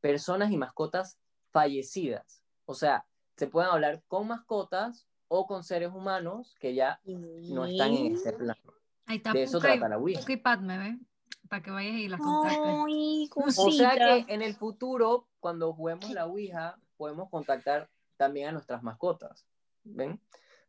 personas 0.01 0.51
y 0.51 0.57
mascotas 0.57 1.18
fallecidas. 1.51 2.44
O 2.66 2.74
sea, 2.74 3.06
se 3.38 3.48
pueden 3.48 3.72
hablar 3.72 4.04
con 4.07 4.28
mascotas 4.28 5.07
o 5.28 5.48
con 5.48 5.63
seres 5.63 5.90
humanos 5.94 6.56
que 6.60 6.74
ya 6.74 7.00
no 7.06 7.66
están 7.66 7.94
en 7.94 8.16
este 8.16 8.34
plano. 8.34 8.74
Ahí 9.06 9.18
está 9.18 9.34
De 9.34 9.44
eso 9.44 9.60
trata 9.60 9.90
la 9.90 9.98
Ouija. 9.98 10.22
Padme, 10.44 10.78
¿ve? 10.78 11.00
Para 11.48 11.63
que 11.63 11.72
vayas 11.72 11.96
y 11.96 12.07
las 12.07 12.19
contactes. 12.19 12.60
Ay, 12.63 13.30
O 13.36 13.72
sea 13.72 13.92
que 13.96 14.34
en 14.34 14.42
el 14.42 14.56
futuro, 14.56 15.28
cuando 15.40 15.74
juguemos 15.74 16.10
la 16.12 16.25
Ouija, 16.28 16.77
podemos 16.98 17.29
contactar 17.29 17.89
también 18.18 18.50
a 18.50 18.51
nuestras 18.51 18.84
mascotas. 18.84 19.46
¿Ven? 19.84 20.22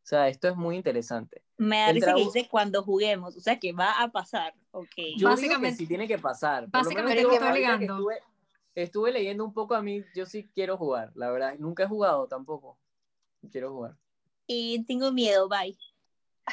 O 0.03 0.07
sea, 0.11 0.29
esto 0.29 0.49
es 0.49 0.57
muy 0.57 0.77
interesante. 0.77 1.43
Me 1.59 1.77
da 1.79 1.91
el 1.91 1.97
risa 1.97 2.15
que 2.15 2.21
dice 2.21 2.49
cuando 2.49 2.83
juguemos, 2.83 3.37
o 3.37 3.41
sea 3.41 3.61
que 3.61 3.73
va 3.73 4.01
a 4.01 4.09
pasar, 4.11 4.55
ok. 4.71 4.87
Yo 4.97 5.03
digo 5.05 5.19
que 5.19 5.25
Básicamente- 5.27 5.77
sí 5.77 5.87
tiene 5.87 6.09
que 6.09 6.19
pasar. 6.19 6.71
Por 6.71 6.83
lo 6.85 6.89
menos 6.89 7.05
básicamente 7.05 7.39
que 7.39 7.51
obligando. 7.51 7.95
Estuve, 7.95 8.19
estuve 8.83 9.13
leyendo 9.13 9.45
un 9.45 9.53
poco 9.53 9.75
a 9.75 9.83
mí, 9.83 10.05
yo 10.15 10.27
sí 10.27 10.49
quiero 10.55 10.77
jugar, 10.77 11.11
la 11.15 11.31
verdad. 11.31 11.55
Nunca 11.59 11.85
he 11.85 11.87
jugado 11.89 12.27
tampoco. 12.29 12.79
Quiero 13.51 13.73
jugar. 13.73 13.97
Y 14.47 14.85
tengo 14.85 15.13
miedo, 15.13 15.49
bye. 15.49 15.77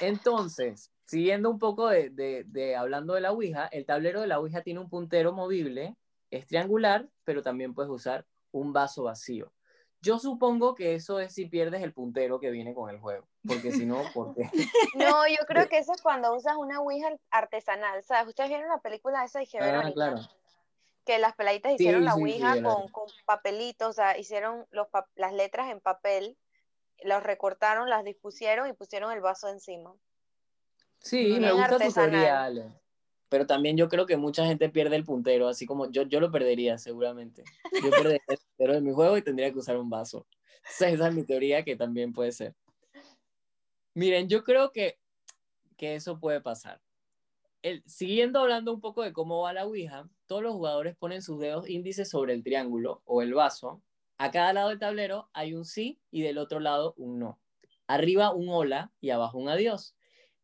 Entonces, 0.01 0.91
siguiendo 1.01 1.49
un 1.49 1.59
poco 1.59 1.87
de, 1.87 2.09
de- 2.09 2.43
de 2.45 2.75
hablando 2.75 3.13
de 3.13 3.21
la 3.21 3.31
Ouija, 3.31 3.67
el 3.67 3.85
tablero 3.85 4.21
de 4.21 4.27
la 4.27 4.39
Ouija 4.39 4.61
tiene 4.61 4.79
un 4.79 4.89
puntero 4.89 5.33
movible, 5.33 5.95
es 6.29 6.45
triangular, 6.45 7.07
pero 7.23 7.41
también 7.41 7.73
puedes 7.73 7.91
usar 7.91 8.25
un 8.51 8.73
vaso 8.73 9.03
vacío. 9.03 9.51
Yo 10.01 10.19
supongo 10.19 10.75
que 10.75 10.93
eso 10.93 11.19
es 11.19 11.33
si 11.33 11.47
pierdes 11.47 11.81
el 11.81 11.93
puntero 11.93 12.39
que 12.39 12.51
viene 12.51 12.73
con 12.75 12.89
el 12.89 12.99
juego, 12.99 13.27
porque 13.45 13.71
si 13.71 13.85
no, 13.85 14.03
¿por 14.13 14.33
qué? 14.35 14.43
No, 14.95 15.27
yo 15.27 15.45
creo 15.47 15.67
que 15.67 15.77
eso 15.77 15.93
es 15.93 16.01
cuando 16.01 16.35
usas 16.35 16.55
una 16.57 16.79
Ouija 16.81 17.09
artesanal, 17.29 18.03
¿sabes? 18.03 18.29
Ustedes 18.29 18.49
vieron 18.49 18.69
la 18.69 18.79
película 18.79 19.23
esa 19.23 19.39
de 19.39 19.47
Ah, 19.59 19.61
Verónica, 19.63 19.93
claro. 19.93 20.17
Que 21.07 21.17
las 21.19 21.35
peladitas 21.35 21.71
hicieron 21.71 22.03
la 22.03 22.13
sí, 22.13 22.19
Ouija 22.19 22.61
con, 22.61 22.89
con 22.89 23.09
papelitos, 23.25 23.87
o 23.87 23.93
sea, 23.93 24.17
hicieron 24.17 24.67
los 24.71 24.89
pa- 24.89 25.07
las 25.15 25.33
letras 25.33 25.71
en 25.71 25.79
papel, 25.79 26.37
los 27.01 27.23
recortaron, 27.23 27.89
las 27.89 28.03
dispusieron 28.03 28.67
y 28.69 28.73
pusieron 28.73 29.13
el 29.13 29.21
vaso 29.21 29.47
encima. 29.47 29.95
Sí, 30.99 31.37
me 31.39 31.53
gusta 31.53 31.79
tu 31.79 31.93
teoría, 31.93 32.43
Ale. 32.43 32.73
Pero 33.29 33.47
también 33.47 33.77
yo 33.77 33.87
creo 33.87 34.05
que 34.05 34.17
mucha 34.17 34.45
gente 34.45 34.69
pierde 34.69 34.97
el 34.97 35.05
puntero, 35.05 35.47
así 35.47 35.65
como 35.65 35.89
yo, 35.89 36.03
yo 36.03 36.19
lo 36.19 36.29
perdería 36.29 36.77
seguramente. 36.77 37.43
Yo 37.81 37.91
perdería 37.91 38.21
el 38.27 38.37
puntero 38.37 38.73
de 38.73 38.81
mi 38.81 38.91
juego 38.93 39.17
y 39.17 39.21
tendría 39.21 39.51
que 39.51 39.59
usar 39.59 39.77
un 39.77 39.89
vaso. 39.89 40.27
Esa 40.79 41.07
es 41.07 41.13
mi 41.13 41.23
teoría 41.23 41.63
que 41.63 41.77
también 41.77 42.11
puede 42.11 42.33
ser. 42.33 42.53
Miren, 43.93 44.27
yo 44.27 44.43
creo 44.43 44.71
que, 44.71 44.99
que 45.77 45.95
eso 45.95 46.19
puede 46.19 46.41
pasar. 46.41 46.81
Siguiendo 47.85 48.39
hablando 48.39 48.73
un 48.73 48.81
poco 48.81 49.03
de 49.03 49.13
cómo 49.13 49.41
va 49.41 49.53
la 49.53 49.65
Ouija, 49.65 50.09
todos 50.25 50.43
los 50.43 50.53
jugadores 50.53 50.95
ponen 50.95 51.21
sus 51.21 51.39
dedos 51.39 51.69
índices 51.69 52.09
sobre 52.09 52.33
el 52.33 52.43
triángulo 52.43 53.01
o 53.05 53.21
el 53.21 53.33
vaso. 53.33 53.81
A 54.17 54.31
cada 54.31 54.53
lado 54.53 54.69
del 54.69 54.79
tablero 54.79 55.29
hay 55.33 55.53
un 55.53 55.65
sí 55.65 55.99
y 56.11 56.21
del 56.21 56.37
otro 56.37 56.59
lado 56.59 56.93
un 56.97 57.19
no. 57.19 57.39
Arriba 57.87 58.33
un 58.33 58.49
hola 58.49 58.91
y 58.99 59.11
abajo 59.11 59.37
un 59.37 59.49
adiós. 59.49 59.95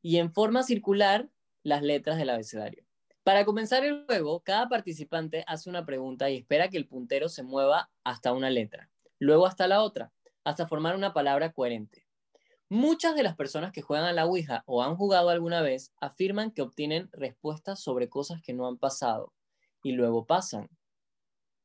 Y 0.02 0.18
en 0.18 0.34
forma 0.34 0.64
circular 0.64 1.30
las 1.64 1.82
letras 1.82 2.18
del 2.18 2.30
abecedario. 2.30 2.86
Para 3.24 3.46
comenzar 3.46 3.86
el 3.86 4.06
juego, 4.06 4.42
cada 4.42 4.68
participante 4.68 5.46
hace 5.48 5.70
una 5.70 5.86
pregunta 5.86 6.30
y 6.30 6.38
espera 6.38 6.70
que 6.70 6.78
el 6.78 6.88
puntero 6.88 7.30
se 7.30 7.42
mueva 7.42 7.90
hasta 8.04 8.34
una 8.34 8.50
letra, 8.50 8.90
luego 9.18 9.46
hasta 9.46 9.66
la 9.68 9.82
otra, 9.82 10.12
hasta 10.44 10.68
formar 10.68 10.96
una 10.96 11.14
palabra 11.14 11.54
coherente. 11.54 12.03
Muchas 12.76 13.14
de 13.14 13.22
las 13.22 13.36
personas 13.36 13.72
que 13.72 13.84
juegan 13.84 14.08
a 14.08 14.14
la 14.14 14.26
Ouija 14.26 14.64
o 14.66 14.82
han 14.82 14.96
jugado 14.96 15.30
alguna 15.30 15.62
vez 15.62 15.94
afirman 16.02 16.50
que 16.50 16.64
obtienen 16.64 17.08
respuestas 17.14 17.80
sobre 17.80 18.10
cosas 18.10 18.42
que 18.42 18.52
no 18.52 18.68
han 18.68 18.80
pasado 18.80 19.32
y 19.84 19.92
luego 19.92 20.26
pasan. 20.26 20.72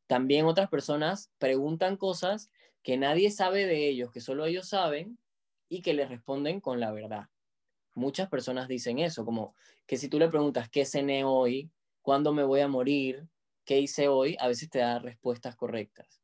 También 0.06 0.44
otras 0.44 0.68
personas 0.68 1.30
preguntan 1.38 1.96
cosas 1.96 2.50
que 2.82 2.98
nadie 2.98 3.30
sabe 3.30 3.64
de 3.64 3.88
ellos, 3.88 4.12
que 4.12 4.20
solo 4.20 4.44
ellos 4.44 4.68
saben 4.68 5.18
y 5.70 5.80
que 5.80 5.94
les 5.94 6.10
responden 6.10 6.60
con 6.60 6.78
la 6.78 6.92
verdad. 6.92 7.30
muchas 7.94 8.28
personas 8.28 8.68
dicen 8.68 8.98
eso, 8.98 9.24
como 9.24 9.54
que 9.86 9.96
si 9.96 10.10
tú 10.10 10.18
le 10.18 10.28
preguntas 10.28 10.68
qué 10.68 10.84
cené 10.84 11.24
hoy, 11.24 11.70
cuándo 12.02 12.34
me 12.34 12.44
voy 12.44 12.60
a 12.60 12.68
morir, 12.68 13.26
qué 13.64 13.80
hice 13.80 14.08
hoy, 14.08 14.36
a 14.40 14.46
veces 14.46 14.68
te 14.68 14.80
da 14.80 14.98
respuestas 14.98 15.56
correctas. 15.56 16.20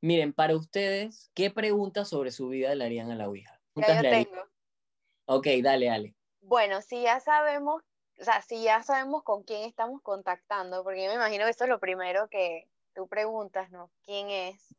Miren, 0.00 0.32
para 0.32 0.54
ustedes, 0.54 1.32
¿qué 1.34 1.50
preguntas 1.50 2.10
sobre 2.10 2.30
su 2.30 2.46
vida 2.46 2.76
le 2.76 2.84
harían 2.84 3.10
a 3.10 3.16
la 3.16 3.28
Ouija? 3.28 3.63
Ya 3.76 4.02
yo 4.02 4.02
tengo. 4.02 4.44
Ok, 5.26 5.46
dale, 5.62 5.90
Ale. 5.90 6.14
Bueno, 6.40 6.82
si 6.82 7.02
ya 7.02 7.20
sabemos, 7.20 7.82
o 8.20 8.24
sea, 8.24 8.42
si 8.42 8.62
ya 8.62 8.82
sabemos 8.82 9.22
con 9.22 9.42
quién 9.42 9.64
estamos 9.64 10.02
contactando, 10.02 10.84
porque 10.84 11.02
yo 11.02 11.08
me 11.08 11.16
imagino 11.16 11.44
que 11.44 11.50
eso 11.50 11.64
es 11.64 11.70
lo 11.70 11.80
primero 11.80 12.28
que 12.28 12.68
tú 12.94 13.08
preguntas, 13.08 13.70
¿no? 13.70 13.90
¿Quién 14.04 14.30
es? 14.30 14.74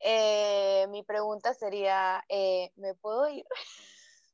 Eh, 0.00 0.86
mi 0.88 1.04
pregunta 1.04 1.54
sería, 1.54 2.24
eh, 2.28 2.72
¿me 2.76 2.94
puedo 2.94 3.28
ir? 3.28 3.44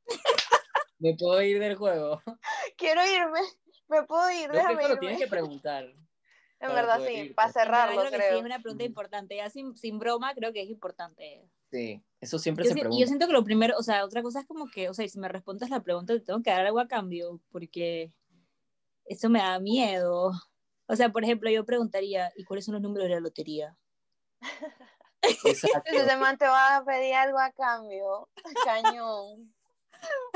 ¿Me 0.98 1.14
puedo 1.14 1.40
ir 1.42 1.60
del 1.60 1.76
juego? 1.76 2.22
Quiero 2.76 3.06
irme, 3.06 3.40
me 3.88 4.02
puedo 4.04 4.30
ir, 4.30 4.48
Creo 4.48 4.50
que 4.50 4.56
déjame 4.56 4.82
lo 4.82 4.88
irme. 4.88 5.00
tienes 5.00 5.18
que 5.18 5.28
preguntar. 5.28 5.86
En 6.60 6.74
verdad, 6.74 6.98
sí, 7.06 7.12
irte. 7.12 7.34
para 7.34 7.52
cerrarlo, 7.52 8.00
creo 8.00 8.10
que 8.10 8.16
sí, 8.16 8.22
creo. 8.24 8.38
es 8.38 8.44
una 8.44 8.58
pregunta 8.58 8.82
importante. 8.82 9.36
Ya 9.36 9.48
sin, 9.48 9.76
sin 9.76 10.00
broma, 10.00 10.34
creo 10.34 10.52
que 10.52 10.60
es 10.62 10.68
importante. 10.68 11.48
Sí, 11.70 12.02
eso 12.20 12.38
siempre 12.38 12.64
Yo, 12.64 12.68
se 12.70 12.74
si- 12.74 12.78
y 12.80 12.82
pregunta. 12.82 13.00
yo 13.00 13.06
siento 13.06 13.26
que 13.26 13.32
lo 13.32 13.44
primero, 13.44 13.76
o 13.78 13.82
sea, 13.82 14.04
otra 14.04 14.22
cosa 14.22 14.40
es 14.40 14.46
como 14.46 14.66
que, 14.70 14.88
o 14.88 14.94
sea, 14.94 15.06
si 15.08 15.18
me 15.18 15.28
respondes 15.28 15.70
la 15.70 15.82
pregunta, 15.82 16.14
te 16.14 16.20
tengo 16.20 16.42
que 16.42 16.50
dar 16.50 16.64
algo 16.66 16.80
a 16.80 16.88
cambio, 16.88 17.40
porque 17.50 18.12
eso 19.04 19.28
me 19.28 19.40
da 19.40 19.58
miedo. 19.58 20.32
O 20.86 20.96
sea, 20.96 21.10
por 21.10 21.24
ejemplo, 21.24 21.50
yo 21.50 21.64
preguntaría, 21.66 22.32
¿y 22.36 22.44
cuáles 22.44 22.64
son 22.64 22.74
los 22.74 22.82
números 22.82 23.08
de 23.08 23.14
la 23.14 23.20
lotería? 23.20 23.76
Exacto. 25.22 25.82
Entonces, 25.90 26.04
ese 26.12 26.16
man 26.16 26.38
te 26.38 26.46
va 26.46 26.76
a 26.76 26.84
pedir 26.84 27.14
algo 27.14 27.38
a 27.38 27.50
cambio. 27.52 28.28
Cañón. 28.64 29.54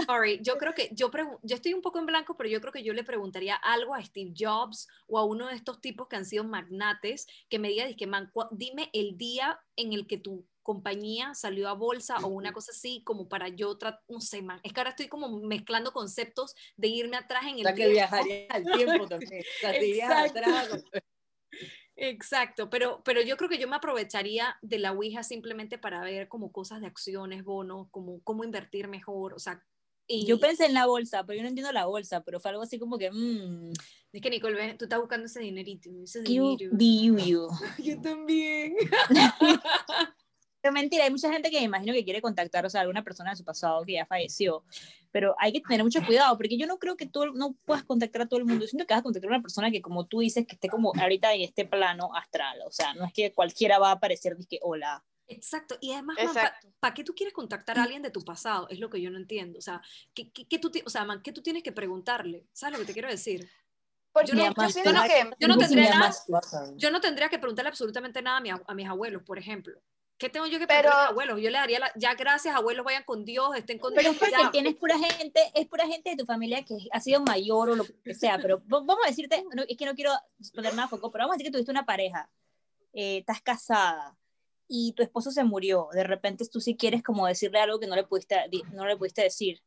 Sorry, 0.06 0.40
yo 0.42 0.58
creo 0.58 0.74
que 0.74 0.90
yo, 0.92 1.08
yo 1.42 1.54
estoy 1.54 1.72
un 1.72 1.82
poco 1.82 2.00
en 2.00 2.06
blanco, 2.06 2.36
pero 2.36 2.48
yo 2.50 2.60
creo 2.60 2.72
que 2.72 2.82
yo 2.82 2.92
le 2.92 3.04
preguntaría 3.04 3.54
algo 3.54 3.94
a 3.94 4.04
Steve 4.04 4.34
Jobs 4.36 4.88
o 5.06 5.18
a 5.18 5.24
uno 5.24 5.46
de 5.46 5.54
estos 5.54 5.80
tipos 5.80 6.08
que 6.08 6.16
han 6.16 6.24
sido 6.26 6.42
magnates 6.42 7.28
que 7.48 7.60
me 7.60 7.68
diga, 7.68 7.86
dizque, 7.86 8.08
man, 8.08 8.32
dime 8.50 8.90
el 8.92 9.16
día 9.16 9.60
en 9.76 9.92
el 9.92 10.08
que 10.08 10.18
tu 10.18 10.44
compañía 10.62 11.34
salió 11.34 11.68
a 11.68 11.74
bolsa 11.74 12.16
o 12.18 12.28
una 12.28 12.52
cosa 12.52 12.72
así, 12.72 13.02
como 13.04 13.28
para 13.28 13.48
yo, 13.48 13.76
no 14.08 14.20
sé, 14.20 14.42
man, 14.42 14.60
es 14.62 14.72
que 14.72 14.80
ahora 14.80 14.90
estoy 14.90 15.08
como 15.08 15.40
mezclando 15.40 15.92
conceptos 15.92 16.54
de 16.76 16.88
irme 16.88 17.16
atrás 17.16 17.44
en 17.44 17.54
O 17.54 17.58
el 17.58 17.62
sea, 17.62 17.74
que 17.74 17.82
tiempo. 17.82 17.92
viajaría 17.92 18.46
al 18.50 18.64
tiempo 18.64 19.06
también. 19.08 19.42
O 19.42 19.60
sea, 19.60 19.72
Exacto. 19.80 20.38
atrás. 20.38 20.84
Exacto, 21.94 22.70
pero, 22.70 23.02
pero 23.04 23.20
yo 23.20 23.36
creo 23.36 23.50
que 23.50 23.58
yo 23.58 23.68
me 23.68 23.76
aprovecharía 23.76 24.56
de 24.62 24.78
la 24.78 24.92
Ouija 24.92 25.22
simplemente 25.22 25.76
para 25.76 26.00
ver 26.02 26.26
como 26.26 26.50
cosas 26.50 26.80
de 26.80 26.86
acciones, 26.86 27.44
bonos, 27.44 27.88
como 27.90 28.22
cómo 28.22 28.44
invertir 28.44 28.88
mejor, 28.88 29.34
o 29.34 29.38
sea, 29.38 29.62
y 30.08 30.26
Yo 30.26 30.38
pensé 30.40 30.66
en 30.66 30.74
la 30.74 30.86
bolsa, 30.86 31.24
pero 31.24 31.36
yo 31.36 31.42
no 31.42 31.48
entiendo 31.48 31.72
la 31.72 31.86
bolsa, 31.86 32.22
pero 32.22 32.40
fue 32.40 32.50
algo 32.50 32.62
así 32.62 32.78
como 32.78 32.98
que, 32.98 33.10
mmm, 33.10 33.72
es 34.12 34.20
que 34.20 34.30
Nicole, 34.30 34.74
tú 34.74 34.84
estás 34.84 34.98
buscando 34.98 35.26
ese 35.26 35.40
dinerito, 35.40 35.88
ese 36.02 36.22
you 36.24 36.56
dinero. 36.72 37.48
Yo 37.78 38.00
también. 38.00 38.74
Pero 40.62 40.72
mentira, 40.72 41.02
hay 41.04 41.10
mucha 41.10 41.30
gente 41.30 41.50
que 41.50 41.58
me 41.58 41.64
imagino 41.64 41.92
que 41.92 42.04
quiere 42.04 42.22
contactar, 42.22 42.64
o 42.64 42.70
sea, 42.70 42.82
alguna 42.82 43.02
persona 43.02 43.30
de 43.30 43.36
su 43.36 43.44
pasado 43.44 43.82
que 43.84 43.94
ya 43.94 44.06
falleció. 44.06 44.64
Pero 45.10 45.34
hay 45.40 45.52
que 45.52 45.60
tener 45.60 45.82
mucho 45.82 46.00
cuidado, 46.06 46.36
porque 46.36 46.56
yo 46.56 46.66
no 46.68 46.78
creo 46.78 46.96
que 46.96 47.06
tú 47.06 47.26
no 47.34 47.54
puedas 47.64 47.82
contactar 47.82 48.22
a 48.22 48.26
todo 48.28 48.38
el 48.38 48.46
mundo. 48.46 48.64
Yo 48.64 48.68
siento 48.68 48.86
que 48.86 48.94
vas 48.94 49.00
a 49.00 49.02
contactar 49.02 49.30
a 49.32 49.34
una 49.34 49.42
persona 49.42 49.70
que, 49.72 49.82
como 49.82 50.06
tú 50.06 50.20
dices, 50.20 50.46
que 50.46 50.54
esté 50.54 50.68
como 50.68 50.92
ahorita 50.98 51.34
en 51.34 51.40
este 51.42 51.66
plano 51.66 52.14
astral. 52.14 52.60
O 52.64 52.70
sea, 52.70 52.94
no 52.94 53.04
es 53.04 53.12
que 53.12 53.32
cualquiera 53.32 53.78
va 53.80 53.88
a 53.88 53.92
aparecer 53.94 54.36
y 54.38 54.46
que 54.46 54.60
hola. 54.62 55.04
Exacto, 55.26 55.78
y 55.80 55.92
además, 55.92 56.16
¿para 56.16 56.28
Exacto. 56.28 56.68
qué 56.94 57.04
tú 57.04 57.14
quieres 57.14 57.32
contactar 57.34 57.78
a 57.78 57.84
alguien 57.84 58.02
de 58.02 58.10
tu 58.10 58.22
pasado? 58.24 58.68
Es 58.68 58.78
lo 58.78 58.88
que 58.90 59.00
yo 59.00 59.10
no 59.10 59.18
entiendo. 59.18 59.58
O 59.58 59.62
sea, 59.62 59.80
¿qué, 60.14 60.30
qué, 60.30 60.46
qué 60.46 60.58
tú, 60.58 60.70
o 60.84 60.90
sea, 60.90 61.04
man, 61.04 61.22
¿qué 61.22 61.32
tú 61.32 61.42
tienes 61.42 61.62
que 61.62 61.72
preguntarle? 61.72 62.46
¿Sabes 62.52 62.74
lo 62.74 62.78
que 62.80 62.86
te 62.86 62.92
quiero 62.92 63.08
decir? 63.08 63.48
Porque 64.12 64.28
Yo 64.28 64.34
no- 64.36 64.44
yo, 64.44 64.48
yo 64.48 64.54
que 64.54 65.36
yo 65.40 65.48
no 65.48 65.56
tendría 65.58 65.90
nada- 65.90 66.14
Yo 66.76 66.90
no 66.90 67.00
tendría 67.00 67.28
que 67.28 67.38
preguntarle 67.38 67.70
absolutamente 67.70 68.20
nada 68.22 68.36
a, 68.36 68.40
mi 68.40 68.50
a 68.50 68.74
mis 68.74 68.88
abuelos, 68.88 69.22
por 69.22 69.38
ejemplo. 69.38 69.80
¿Qué 70.22 70.28
tengo 70.28 70.46
yo 70.46 70.60
que 70.60 70.68
Pero- 70.68 70.82
preguntarle 70.82 71.04
a 71.04 71.08
abuelos? 71.08 71.40
Yo 71.40 71.50
le 71.50 71.58
daría 71.58 71.80
la, 71.80 71.92
ya 71.96 72.14
gracias, 72.14 72.54
abuelos, 72.54 72.84
vayan 72.84 73.02
con 73.02 73.24
Dios, 73.24 73.56
estén 73.56 73.78
con 73.80 73.90
Pero 73.92 74.02
Dios. 74.10 74.14
es 74.14 74.18
porque 74.20 74.42
ya. 74.42 74.50
tienes 74.52 74.76
pura 74.76 74.96
gente, 74.98 75.40
es 75.52 75.66
pura 75.66 75.84
gente 75.88 76.10
de 76.10 76.16
tu 76.16 76.24
familia 76.24 76.64
que 76.64 76.76
ha 76.92 77.00
sido 77.00 77.20
mayor 77.22 77.70
o 77.70 77.74
lo 77.74 77.84
que 78.04 78.14
sea, 78.14 78.38
pero 78.40 78.62
vamos 78.66 78.96
a 79.04 79.08
decirte, 79.08 79.44
no, 79.52 79.64
es 79.68 79.76
que 79.76 79.84
no 79.84 79.94
quiero 79.96 80.12
poner 80.54 80.74
nada 80.74 80.84
a 80.84 80.88
foco, 80.88 81.10
pero 81.10 81.24
vamos 81.24 81.34
a 81.34 81.36
decir 81.38 81.46
que 81.48 81.52
tuviste 81.52 81.72
una 81.72 81.84
pareja, 81.84 82.30
eh, 82.92 83.18
estás 83.18 83.42
casada 83.42 84.16
y 84.68 84.92
tu 84.92 85.02
esposo 85.02 85.32
se 85.32 85.42
murió, 85.42 85.88
de 85.92 86.04
repente 86.04 86.46
tú 86.46 86.60
sí 86.60 86.76
quieres 86.76 87.02
como 87.02 87.26
decirle 87.26 87.58
algo 87.58 87.80
que 87.80 87.88
no 87.88 87.96
le 87.96 88.04
pudiste, 88.04 88.36
di- 88.48 88.62
no 88.72 88.86
le 88.86 88.96
pudiste 88.96 89.22
decir. 89.22 89.60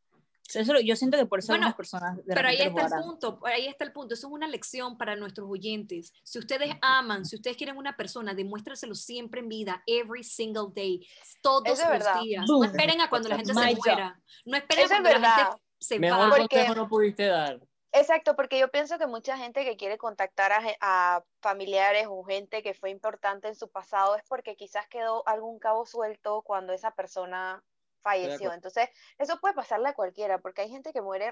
Eso 0.54 0.80
yo 0.80 0.96
siento 0.96 1.18
que 1.18 1.26
por 1.26 1.40
eso 1.40 1.52
Bueno, 1.54 1.76
personas 1.76 2.18
de 2.18 2.24
Pero 2.34 2.48
ahí 2.48 2.58
está 2.62 2.86
el 2.86 3.04
punto, 3.04 3.40
ahí 3.46 3.66
está 3.68 3.84
el 3.84 3.92
punto. 3.92 4.14
Eso 4.14 4.28
es 4.28 4.34
una 4.34 4.48
lección 4.48 4.98
para 4.98 5.16
nuestros 5.16 5.50
oyentes. 5.50 6.14
Si 6.24 6.38
ustedes 6.40 6.76
aman, 6.82 7.26
si 7.26 7.36
ustedes 7.36 7.58
quieren 7.58 7.78
una 7.78 7.98
persona, 7.98 8.34
demuéstraselo 8.34 8.94
siempre 8.94 9.42
en 9.42 9.50
vida, 9.50 9.82
every 9.88 10.24
single 10.24 10.68
day, 10.74 11.06
todos 11.42 11.68
es 11.68 11.80
los 11.80 11.90
verdad. 11.90 12.22
días. 12.22 12.46
Boom. 12.46 12.60
No 12.60 12.66
esperen 12.66 13.02
a 13.02 13.10
cuando 13.10 13.30
la 13.30 13.38
gente 13.38 13.54
My 13.54 13.74
se 13.74 13.76
muera. 13.76 14.22
No 14.46 14.58
esperen 14.58 14.82
a 14.82 14.86
es 14.86 14.92
cuando 14.92 15.20
la 15.20 15.36
gente 15.36 15.62
se 15.80 16.00
Mejor 16.00 16.32
va. 16.32 16.38
Porque- 16.38 16.70
no 16.76 16.88
pudiste 16.88 17.26
dar. 17.26 17.60
Exacto, 17.92 18.36
porque 18.36 18.60
yo 18.60 18.70
pienso 18.70 18.98
que 18.98 19.08
mucha 19.08 19.38
gente 19.38 19.64
que 19.64 19.78
quiere 19.78 19.98
contactar 19.98 20.52
a, 20.52 20.62
a 20.82 21.24
familiares 21.42 22.08
o 22.10 22.26
gente 22.26 22.62
que 22.62 22.74
fue 22.74 22.90
importante 22.90 23.48
en 23.48 23.56
su 23.56 23.70
pasado 23.70 24.18
es 24.18 24.24
porque 24.28 24.58
quizás 24.58 24.86
quedó 24.90 25.26
algún 25.26 25.60
cabo 25.60 25.86
suelto 25.86 26.42
cuando 26.42 26.74
esa 26.74 26.92
persona 26.92 27.64
falleció. 28.06 28.54
Entonces, 28.54 28.88
eso 29.18 29.40
puede 29.42 29.56
pasarle 29.56 29.90
a 29.90 29.94
cualquiera, 29.94 30.38
porque 30.38 30.62
hay 30.62 30.70
gente 30.70 30.94
que 30.94 31.02
muere 31.02 31.32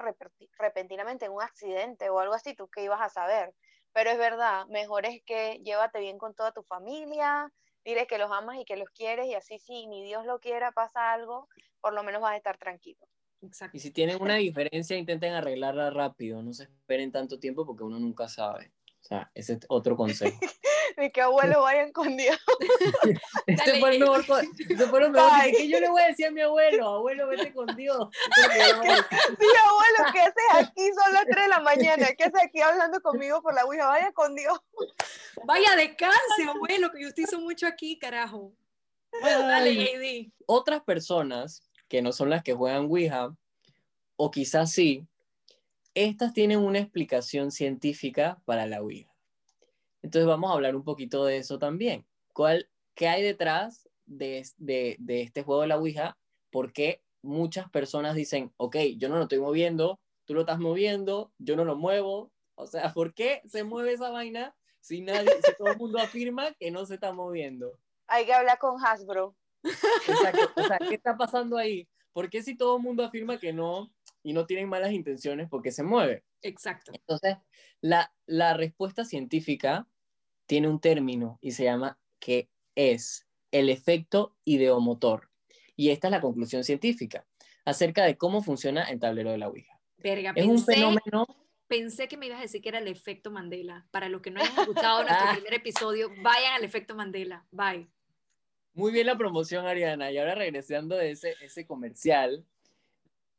repentinamente 0.58 1.25
en 1.25 1.32
un 1.32 1.42
accidente 1.44 2.10
o 2.10 2.20
algo 2.20 2.34
así, 2.34 2.56
tú 2.56 2.68
qué 2.68 2.84
ibas 2.84 3.00
a 3.00 3.10
saber. 3.10 3.53
Pero 3.94 4.10
es 4.10 4.18
verdad, 4.18 4.65
mejor 4.70 5.06
es 5.06 5.22
que 5.24 5.62
llévate 5.63 6.00
bien 6.00 6.18
con 6.18 6.34
toda 6.34 6.51
tu 6.51 6.63
familia, 6.63 7.53
dile 7.86 8.08
que 8.08 8.18
los 8.18 8.32
amas 8.32 8.58
y 8.58 8.65
que 8.65 8.75
los 8.75 8.89
quieres, 8.89 9.27
y 9.27 9.36
así 9.36 9.60
si 9.60 9.86
ni 9.86 10.03
Dios 10.03 10.25
lo 10.25 10.39
quiera, 10.39 10.72
pasa 10.72 11.13
algo, 11.13 11.48
por 11.80 11.94
lo 11.94 12.01
menos 12.01 12.22
vas 12.22 12.34
a 12.34 12.38
estar 12.38 12.58
tranquilo. 12.58 13.06
Exacto. 13.44 13.77
Y 13.77 13.80
si 13.80 13.92
tienen 13.92 14.20
una 14.20 14.36
diferencia, 14.36 14.98
intenten 14.98 15.34
arreglarla 15.34 15.92
rápido. 15.92 16.42
No 16.42 16.53
se 16.53 16.63
esperen 16.63 17.12
tanto 17.12 17.39
tiempo 17.39 17.65
porque 17.65 17.84
uno 17.84 18.00
nunca 18.00 18.27
sabe. 18.27 18.72
O 19.04 19.06
sea, 19.06 19.30
ese 19.36 19.54
es 19.54 19.60
otro 19.68 19.98
consejo. 19.98 20.40
De 20.98 21.12
que 21.12 21.22
abuelos 21.22 21.62
vayan 21.62 21.92
con 21.92 22.16
Dios. 22.16 22.38
Este 23.46 23.72
Dale. 23.72 23.80
fue 23.82 23.96
el 23.96 24.00
mejor. 24.00 24.22
Este 24.22 24.88
fue 24.88 25.10
mejor. 25.10 25.32
¿Qué 25.52 25.68
yo 25.68 25.80
le 25.82 25.90
voy 25.90 26.02
a 26.02 26.08
decir 26.08 26.28
a 26.28 26.32
mi 26.32 26.40
abuelo? 26.40 26.88
Abuelo, 26.88 27.28
vete 27.28 27.52
con 27.52 27.68
Dios. 27.76 27.98
Eso 28.38 28.52
es 28.52 28.76
lo 28.76 28.82
que 28.82 28.88
yo 28.88 28.94
le 28.94 28.94
voy 28.94 28.96
a 28.96 28.96
decir. 28.96 29.38
Sí, 29.40 29.46
abuelo, 29.68 30.14
¿qué 30.14 30.20
haces 30.22 30.68
aquí? 30.68 30.90
Son 30.94 31.14
las 31.14 31.26
3 31.26 31.36
de 31.36 31.48
la 31.50 31.60
mañana. 31.60 32.08
¿Qué 32.18 32.24
haces 32.24 32.42
aquí 32.42 32.62
hablando 32.62 33.02
conmigo 33.02 33.42
por 33.42 33.54
la 33.54 33.66
Ouija? 33.66 33.88
Vaya 33.88 34.14
con 34.14 34.36
Dios. 34.36 34.58
Vaya, 35.44 35.76
descanse, 35.76 36.44
abuelo, 36.48 36.90
que 36.92 37.06
usted 37.06 37.24
hizo 37.24 37.40
mucho 37.40 37.68
aquí, 37.68 38.00
carajo. 38.00 38.54
Bueno, 39.20 39.48
dale, 39.48 39.72
AD. 39.72 40.32
Otras 40.46 40.82
personas 40.84 41.62
que 41.90 42.02
no 42.02 42.14
son 42.14 42.30
las 42.30 42.44
que 42.44 42.54
juegan 42.54 42.86
Ouija, 42.86 43.36
o 44.16 44.32
quizás 44.32 44.72
sí, 44.72 45.06
estas 45.96 46.34
tienen 46.34 46.60
una 46.60 46.80
explicación 46.80 47.52
científica 47.52 48.42
para 48.46 48.66
la 48.66 48.82
Ouija. 48.82 49.14
Entonces 50.02 50.28
vamos 50.28 50.50
a 50.50 50.54
hablar 50.54 50.76
un 50.76 50.84
poquito 50.84 51.26
de 51.26 51.38
eso 51.38 51.60
también. 51.60 52.06
¿Cuál, 52.34 52.70
¿Qué 52.96 53.08
hay 53.08 53.24
detrás 53.24 53.90
de, 54.06 54.46
de, 54.58 54.98
de 55.00 55.22
este 55.22 55.44
juego 55.44 55.62
de 55.62 55.68
la 55.68 55.78
Ouija? 55.78 56.18
¿Por 56.52 56.74
qué 56.74 57.02
muchas 57.22 57.70
personas 57.70 58.16
dicen, 58.16 58.52
ok, 58.58 58.76
yo 58.98 59.08
no 59.10 59.18
lo 59.18 59.24
estoy 59.24 59.40
moviendo, 59.40 60.00
tú 60.26 60.34
lo 60.34 60.42
estás 60.42 60.60
moviendo, 60.60 61.32
yo 61.38 61.56
no 61.56 61.64
lo 61.64 61.76
muevo? 61.76 62.32
O 62.56 62.68
sea, 62.68 62.92
¿por 62.94 63.14
qué 63.14 63.42
se 63.46 63.64
mueve 63.64 63.94
esa 63.94 64.10
vaina 64.10 64.56
si, 64.82 65.02
nadie, 65.02 65.32
si 65.44 65.56
todo 65.58 65.70
el 65.70 65.78
mundo 65.78 66.00
afirma 66.00 66.54
que 66.54 66.72
no 66.72 66.86
se 66.86 66.96
está 66.96 67.14
moviendo? 67.14 67.80
Hay 68.08 68.26
que 68.26 68.34
hablar 68.34 68.58
con 68.58 68.84
Hasbro. 68.84 69.36
Exacto. 69.64 70.62
O 70.62 70.64
sea, 70.64 70.78
¿qué 70.78 70.96
está 70.96 71.16
pasando 71.16 71.58
ahí? 71.58 71.88
¿Por 72.12 72.30
qué 72.30 72.44
si 72.44 72.56
todo 72.56 72.78
el 72.78 72.84
mundo 72.84 73.04
afirma 73.04 73.40
que 73.40 73.54
no 73.54 73.93
y 74.24 74.34
no 74.34 74.46
tienen 74.46 74.70
malas 74.70 74.92
intenciones, 74.94 75.50
por 75.50 75.62
qué 75.62 75.72
se 75.72 75.84
mueve? 75.84 76.24
Exacto. 76.42 76.92
Entonces, 76.94 77.38
la, 77.82 78.13
la 78.25 78.53
respuesta 78.53 79.03
científica 79.06 79.88
tiene 80.46 80.68
un 80.70 80.80
término 80.80 81.38
y 81.42 81.51
se 81.51 81.65
llama 81.65 82.00
que 82.20 82.50
es 82.75 83.27
el 83.51 83.70
efecto 83.70 84.36
ideomotor. 84.46 85.30
Y 85.75 85.89
esta 85.89 86.08
es 86.08 86.12
la 86.12 86.22
conclusión 86.22 86.63
científica 86.63 87.25
acerca 87.65 88.03
de 88.06 88.18
cómo 88.18 88.42
funciona 88.42 88.84
el 88.86 89.00
tablero 89.00 89.32
de 89.32 89.38
la 89.38 89.48
Ouija. 89.48 89.80
Verga, 89.98 90.34
Es 90.36 90.46
un 90.46 90.56
pensé, 90.56 90.74
fenómeno 90.75 91.25
pensé 91.68 92.08
que 92.08 92.18
me 92.18 92.27
ibas 92.27 92.39
a 92.39 92.44
decir 92.44 92.62
que 92.62 92.70
era 92.70 92.80
el 92.80 92.88
efecto 92.88 93.32
Mandela. 93.32 93.88
Para 93.92 94.10
los 94.10 94.22
que 94.22 94.32
no 94.32 94.39
hayan 94.42 94.60
escuchado 94.60 95.03
nuestro 95.03 95.27
Ah. 95.30 95.34
primer 95.34 95.53
episodio, 95.56 96.10
vayan 96.22 96.53
al 96.53 96.63
efecto 96.63 96.96
Mandela. 96.96 97.46
Bye. 97.51 97.88
Muy 98.74 98.92
bien 98.92 99.06
la 99.08 99.18
promoción, 99.18 99.65
Ariana. 99.65 100.12
Y 100.12 100.18
ahora 100.18 100.36
regresando 100.36 100.96
de 100.98 101.12
ese, 101.12 101.36
ese 101.42 101.65
comercial, 101.65 102.46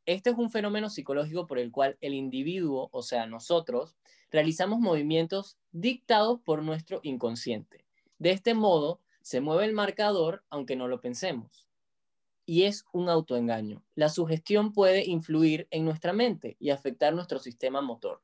este 0.05 0.29
es 0.31 0.37
un 0.37 0.51
fenómeno 0.51 0.89
psicológico 0.89 1.47
por 1.47 1.59
el 1.59 1.71
cual 1.71 1.97
el 2.01 2.13
individuo, 2.13 2.89
o 2.91 3.01
sea, 3.01 3.25
nosotros, 3.25 3.95
realizamos 4.31 4.79
movimientos 4.79 5.57
dictados 5.71 6.39
por 6.41 6.61
nuestro 6.63 6.99
inconsciente. 7.03 7.85
De 8.19 8.31
este 8.31 8.53
modo, 8.53 9.01
se 9.21 9.41
mueve 9.41 9.65
el 9.65 9.73
marcador 9.73 10.43
aunque 10.49 10.75
no 10.75 10.87
lo 10.87 11.01
pensemos. 11.01 11.67
y 12.45 12.63
es 12.63 12.85
un 12.93 13.09
autoengaño. 13.09 13.83
La 13.95 14.09
sugestión 14.09 14.71
puede 14.71 15.03
influir 15.05 15.67
en 15.71 15.83
nuestra 15.83 16.13
mente 16.13 16.57
y 16.59 16.69
afectar 16.69 17.13
nuestro 17.15 17.39
sistema 17.39 17.81
motor. 17.81 18.21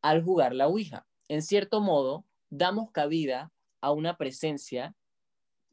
Al 0.00 0.22
jugar 0.22 0.54
la 0.54 0.68
Ouija, 0.68 1.06
en 1.28 1.42
cierto 1.42 1.80
modo, 1.80 2.24
damos 2.50 2.92
cabida 2.92 3.52
a 3.80 3.90
una 3.90 4.16
presencia 4.16 4.94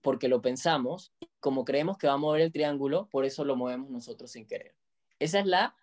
porque 0.01 0.27
lo 0.27 0.41
pensamos, 0.41 1.13
como 1.39 1.63
creemos 1.63 1.98
que 1.98 2.08
va 2.08 2.13
a 2.13 2.17
mover 2.17 2.41
el 2.41 2.51
triángulo, 2.51 3.08
por 3.12 3.24
eso 3.24 3.46
lo 3.46 3.55
movemos 3.55 3.91
nosotros 3.91 4.32
sin 4.32 4.48
querer. 4.48 4.74
Esa 5.20 5.39
es 5.39 5.46
la, 5.46 5.75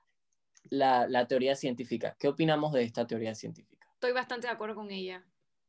la, 0.71 1.27
teoría 1.27 1.55
científica. 1.57 2.17
¿Qué 2.19 2.29
opinamos 2.29 2.73
de 2.73 2.83
esta 2.83 3.07
teoría 3.07 3.35
científica? 3.35 3.87
Estoy 3.95 4.13
bastante 4.13 4.47
de 4.47 4.53
acuerdo 4.53 4.77
con 4.77 4.91
ella, 4.91 5.25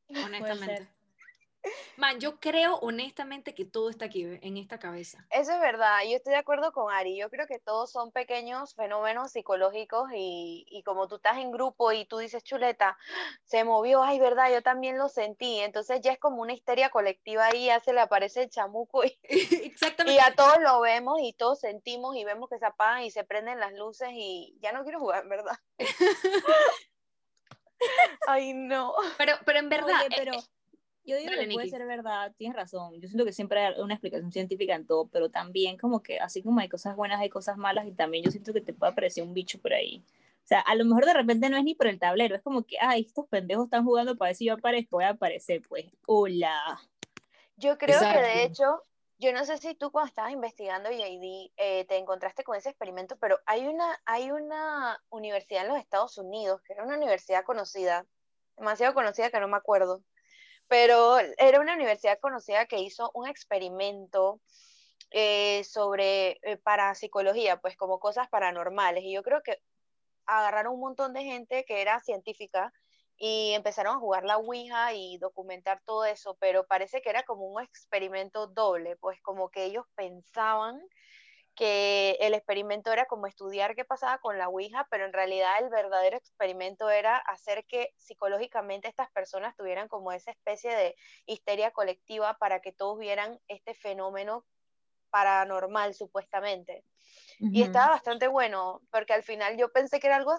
honestamente. 0.26 0.88
Man, 1.98 2.20
yo 2.20 2.40
creo 2.40 2.78
honestamente 2.78 3.54
que 3.54 3.66
todo 3.66 3.90
está 3.90 4.06
aquí, 4.06 4.24
en 4.24 4.58
esta 4.58 4.80
cabeza. 4.80 5.26
Eso 5.30 5.52
es 5.52 5.60
verdad, 5.60 6.00
yo 6.04 6.16
estoy 6.16 6.34
de 6.34 6.40
acuerdo 6.40 6.72
con 6.72 6.92
Ari, 6.92 7.18
yo 7.18 7.30
creo 7.30 7.46
que 7.46 7.60
todos 7.60 7.92
son 7.92 8.12
pequeños 8.12 8.74
fenómenos 8.76 9.32
psicológicos 9.32 10.10
y, 10.16 10.66
y, 10.68 10.84
como 10.84 11.08
tú 11.08 11.16
estás 11.16 11.38
en 11.38 11.52
grupo 11.52 11.92
y 11.92 12.06
tú 12.06 12.18
dices, 12.18 12.44
chuleta, 12.44 12.98
se 13.44 13.64
movió, 13.64 14.02
ay, 14.04 14.20
verdad, 14.20 14.52
yo 14.52 14.64
también 14.64 14.98
lo 14.98 15.10
sentí, 15.10 15.60
entonces 15.60 16.02
ya 16.02 16.14
es 16.14 16.20
como 16.20 16.42
una 16.42 16.54
histeria 16.54 16.90
colectiva 16.90 17.46
ahí, 17.46 17.66
ya 17.66 17.80
se 17.80 17.94
le 17.94 18.02
aparece 18.02 18.44
el 18.44 18.50
chamuco 18.50 19.04
y, 19.04 19.20
Exactamente. 19.24 20.16
y 20.16 20.20
a 20.20 20.34
todos 20.34 20.60
lo 20.60 20.82
vemos 20.82 21.20
y 21.22 21.34
todos 21.34 21.60
sentimos 21.60 22.16
y 22.16 22.24
vemos 22.24 22.50
que 22.50 22.58
se 22.58 22.66
apagan 22.66 23.04
y 23.04 23.12
se 23.12 23.24
prenden 23.24 23.60
las 23.60 23.74
luces 23.74 24.10
y 24.14 24.58
ya 24.62 24.72
no 24.72 24.84
quiero 24.84 25.00
jugar, 25.00 25.28
¿verdad? 25.28 25.58
ay, 28.28 28.54
no. 28.54 28.94
Pero, 29.18 29.34
pero 29.46 29.60
en 29.60 29.70
verdad... 29.70 30.06
Eh, 30.06 30.16
pero... 30.16 30.34
Eh, 30.34 30.44
yo 31.04 31.18
digo 31.18 31.32
que 31.32 31.48
puede 31.52 31.70
ser 31.70 31.86
verdad, 31.86 32.32
tienes 32.38 32.56
razón. 32.56 33.00
Yo 33.00 33.08
siento 33.08 33.26
que 33.26 33.34
siempre 33.34 33.60
hay 33.60 33.80
una 33.80 33.96
explicación 33.96 34.32
científica 34.32 34.76
en 34.76 34.86
todo, 34.86 35.08
pero 35.08 35.30
también 35.30 35.78
como 35.78 36.04
que 36.04 36.20
así 36.20 36.44
como 36.44 36.60
hay 36.60 36.70
cosas 36.70 36.96
buenas, 36.96 37.20
hay 37.20 37.30
cosas 37.30 37.58
malas 37.58 37.88
y 37.88 37.92
también 37.92 38.24
yo 38.24 38.32
siento 38.32 38.54
que 38.54 38.62
te 38.62 38.74
puede 38.74 38.92
aparecer 38.92 39.24
un 39.24 39.34
bicho 39.34 39.60
por 39.60 39.74
ahí. 39.74 40.04
O 40.44 40.48
sea, 40.48 40.60
a 40.60 40.76
lo 40.76 40.86
mejor 40.86 41.06
de 41.06 41.14
repente 41.14 41.50
no 41.50 41.58
es 41.58 41.64
ni 41.64 41.76
por 41.76 41.88
el 41.88 42.00
tablero, 42.00 42.36
es 42.36 42.42
como 42.42 42.64
que, 42.64 42.78
ay, 42.80 43.02
estos 43.02 43.28
pendejos 43.28 43.66
están 43.66 43.86
jugando 43.86 44.18
para 44.18 44.30
ver 44.30 44.36
si 44.36 44.46
yo 44.46 44.54
aparezco, 44.54 44.98
voy 44.98 45.06
a 45.06 45.10
aparecer, 45.10 45.62
pues, 45.68 45.86
hola. 46.06 46.80
Yo 47.58 47.78
creo 47.78 48.00
que 48.00 48.22
de 48.22 48.44
hecho, 48.44 48.82
yo 49.18 49.34
no 49.34 49.46
sé 49.46 49.58
si 49.58 49.76
tú 49.76 49.92
cuando 49.92 50.10
estabas 50.10 50.32
investigando 50.32 50.90
JD 50.90 51.52
eh, 51.58 51.86
te 51.86 51.98
encontraste 51.98 52.44
con 52.44 52.58
ese 52.58 52.70
experimento, 52.70 53.18
pero 53.18 53.40
hay 53.46 53.68
una, 53.68 54.02
hay 54.06 54.32
una 54.32 55.02
universidad 55.10 55.64
en 55.64 55.70
los 55.70 55.78
Estados 55.78 56.18
Unidos, 56.18 56.62
que 56.64 56.74
era 56.74 56.84
una 56.84 56.98
universidad 56.98 57.44
conocida, 57.44 58.06
demasiado 58.58 58.94
conocida 58.94 59.30
que 59.30 59.40
no 59.40 59.48
me 59.48 59.58
acuerdo, 59.58 60.02
pero 60.72 61.18
era 61.38 61.60
una 61.60 61.74
universidad 61.76 62.18
conocida 62.22 62.66
que 62.66 62.80
hizo 62.80 63.12
un 63.14 63.28
experimento 63.28 64.40
eh, 65.10 65.66
sobre 65.66 66.40
eh, 66.44 66.56
parapsicología, 66.64 67.60
pues 67.60 67.76
como 67.76 68.00
cosas 68.00 68.30
paranormales. 68.30 69.04
Y 69.04 69.12
yo 69.12 69.22
creo 69.22 69.42
que 69.44 69.58
agarraron 70.26 70.76
un 70.76 70.80
montón 70.80 71.12
de 71.12 71.24
gente 71.26 71.66
que 71.66 71.82
era 71.82 72.00
científica 72.00 72.72
y 73.18 73.52
empezaron 73.52 73.98
a 73.98 74.00
jugar 74.00 74.24
la 74.24 74.38
Ouija 74.38 74.94
y 74.94 75.18
documentar 75.18 75.82
todo 75.84 76.06
eso, 76.06 76.38
pero 76.40 76.66
parece 76.66 77.02
que 77.02 77.10
era 77.10 77.24
como 77.24 77.48
un 77.48 77.62
experimento 77.62 78.48
doble, 78.48 78.96
pues 78.96 79.22
como 79.24 79.50
que 79.50 79.66
ellos 79.66 79.84
pensaban 79.96 80.82
que 81.56 82.18
el 82.22 82.34
experimento 82.34 82.92
era 82.92 83.06
como 83.06 83.28
estudiar 83.28 83.76
qué 83.76 83.84
pasaba 83.86 84.20
con 84.20 84.38
la 84.38 84.48
Ouija, 84.48 84.88
pero 84.90 85.06
en 85.06 85.14
realidad 85.14 85.60
el 85.60 85.70
verdadero 85.70 86.18
experimento 86.18 86.90
era 86.90 87.18
hacer 87.18 87.66
que 87.66 87.94
psicológicamente 87.98 88.88
estas 88.88 89.12
personas 89.12 89.56
tuvieran 89.56 89.88
como 89.88 90.12
esa 90.12 90.32
especie 90.32 90.74
de 90.74 90.96
histeria 91.26 91.72
colectiva 91.72 92.38
para 92.38 92.62
que 92.62 92.72
todos 92.72 92.98
vieran 92.98 93.40
este 93.48 93.74
fenómeno 93.74 94.46
paranormal 95.10 95.94
supuestamente. 95.94 96.86
Y 97.40 97.64
estaba 97.64 97.90
bastante 97.90 98.28
bueno, 98.28 98.82
porque 98.92 99.14
al 99.14 99.24
final 99.24 99.58
yo 99.58 99.72
pensé 99.72 100.00
que 100.00 100.08
era 100.08 100.16
algo 100.16 100.38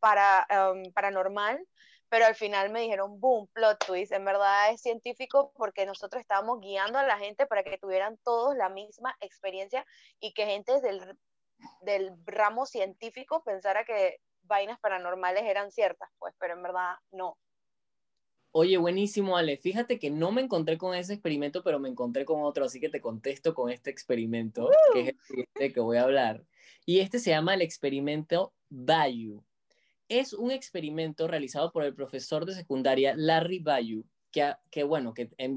para, 0.00 0.46
um, 0.72 0.92
paranormal, 0.92 1.64
pero 2.12 2.26
al 2.26 2.34
final 2.34 2.68
me 2.70 2.82
dijeron, 2.82 3.18
boom, 3.18 3.48
plot 3.54 3.86
twist, 3.86 4.12
en 4.12 4.26
verdad 4.26 4.70
es 4.70 4.82
científico 4.82 5.50
porque 5.56 5.86
nosotros 5.86 6.20
estábamos 6.20 6.60
guiando 6.60 6.98
a 6.98 7.06
la 7.06 7.16
gente 7.16 7.46
para 7.46 7.62
que 7.62 7.78
tuvieran 7.78 8.18
todos 8.22 8.54
la 8.54 8.68
misma 8.68 9.16
experiencia 9.22 9.86
y 10.20 10.34
que 10.34 10.44
gente 10.44 10.78
del, 10.82 11.00
del 11.80 12.12
ramo 12.26 12.66
científico 12.66 13.42
pensara 13.42 13.86
que 13.86 14.18
vainas 14.42 14.78
paranormales 14.78 15.44
eran 15.44 15.70
ciertas, 15.70 16.10
pues, 16.18 16.34
pero 16.38 16.52
en 16.52 16.62
verdad 16.62 16.96
no. 17.12 17.38
Oye, 18.50 18.76
buenísimo, 18.76 19.38
Ale. 19.38 19.56
Fíjate 19.56 19.98
que 19.98 20.10
no 20.10 20.32
me 20.32 20.42
encontré 20.42 20.76
con 20.76 20.94
ese 20.94 21.14
experimento, 21.14 21.62
pero 21.62 21.80
me 21.80 21.88
encontré 21.88 22.26
con 22.26 22.42
otro, 22.42 22.66
así 22.66 22.78
que 22.78 22.90
te 22.90 23.00
contesto 23.00 23.54
con 23.54 23.70
este 23.70 23.88
experimento, 23.88 24.68
que 24.92 25.00
es 25.08 25.14
el 25.54 25.72
que 25.72 25.80
voy 25.80 25.96
a 25.96 26.02
hablar. 26.02 26.44
Y 26.84 27.00
este 27.00 27.18
se 27.18 27.30
llama 27.30 27.54
el 27.54 27.62
experimento 27.62 28.52
Bayou 28.68 29.42
es 30.08 30.32
un 30.32 30.50
experimento 30.50 31.26
realizado 31.28 31.72
por 31.72 31.84
el 31.84 31.94
profesor 31.94 32.44
de 32.44 32.54
secundaria 32.54 33.14
Larry 33.16 33.58
Bayou, 33.60 34.04
que, 34.30 34.82
bueno, 34.84 35.14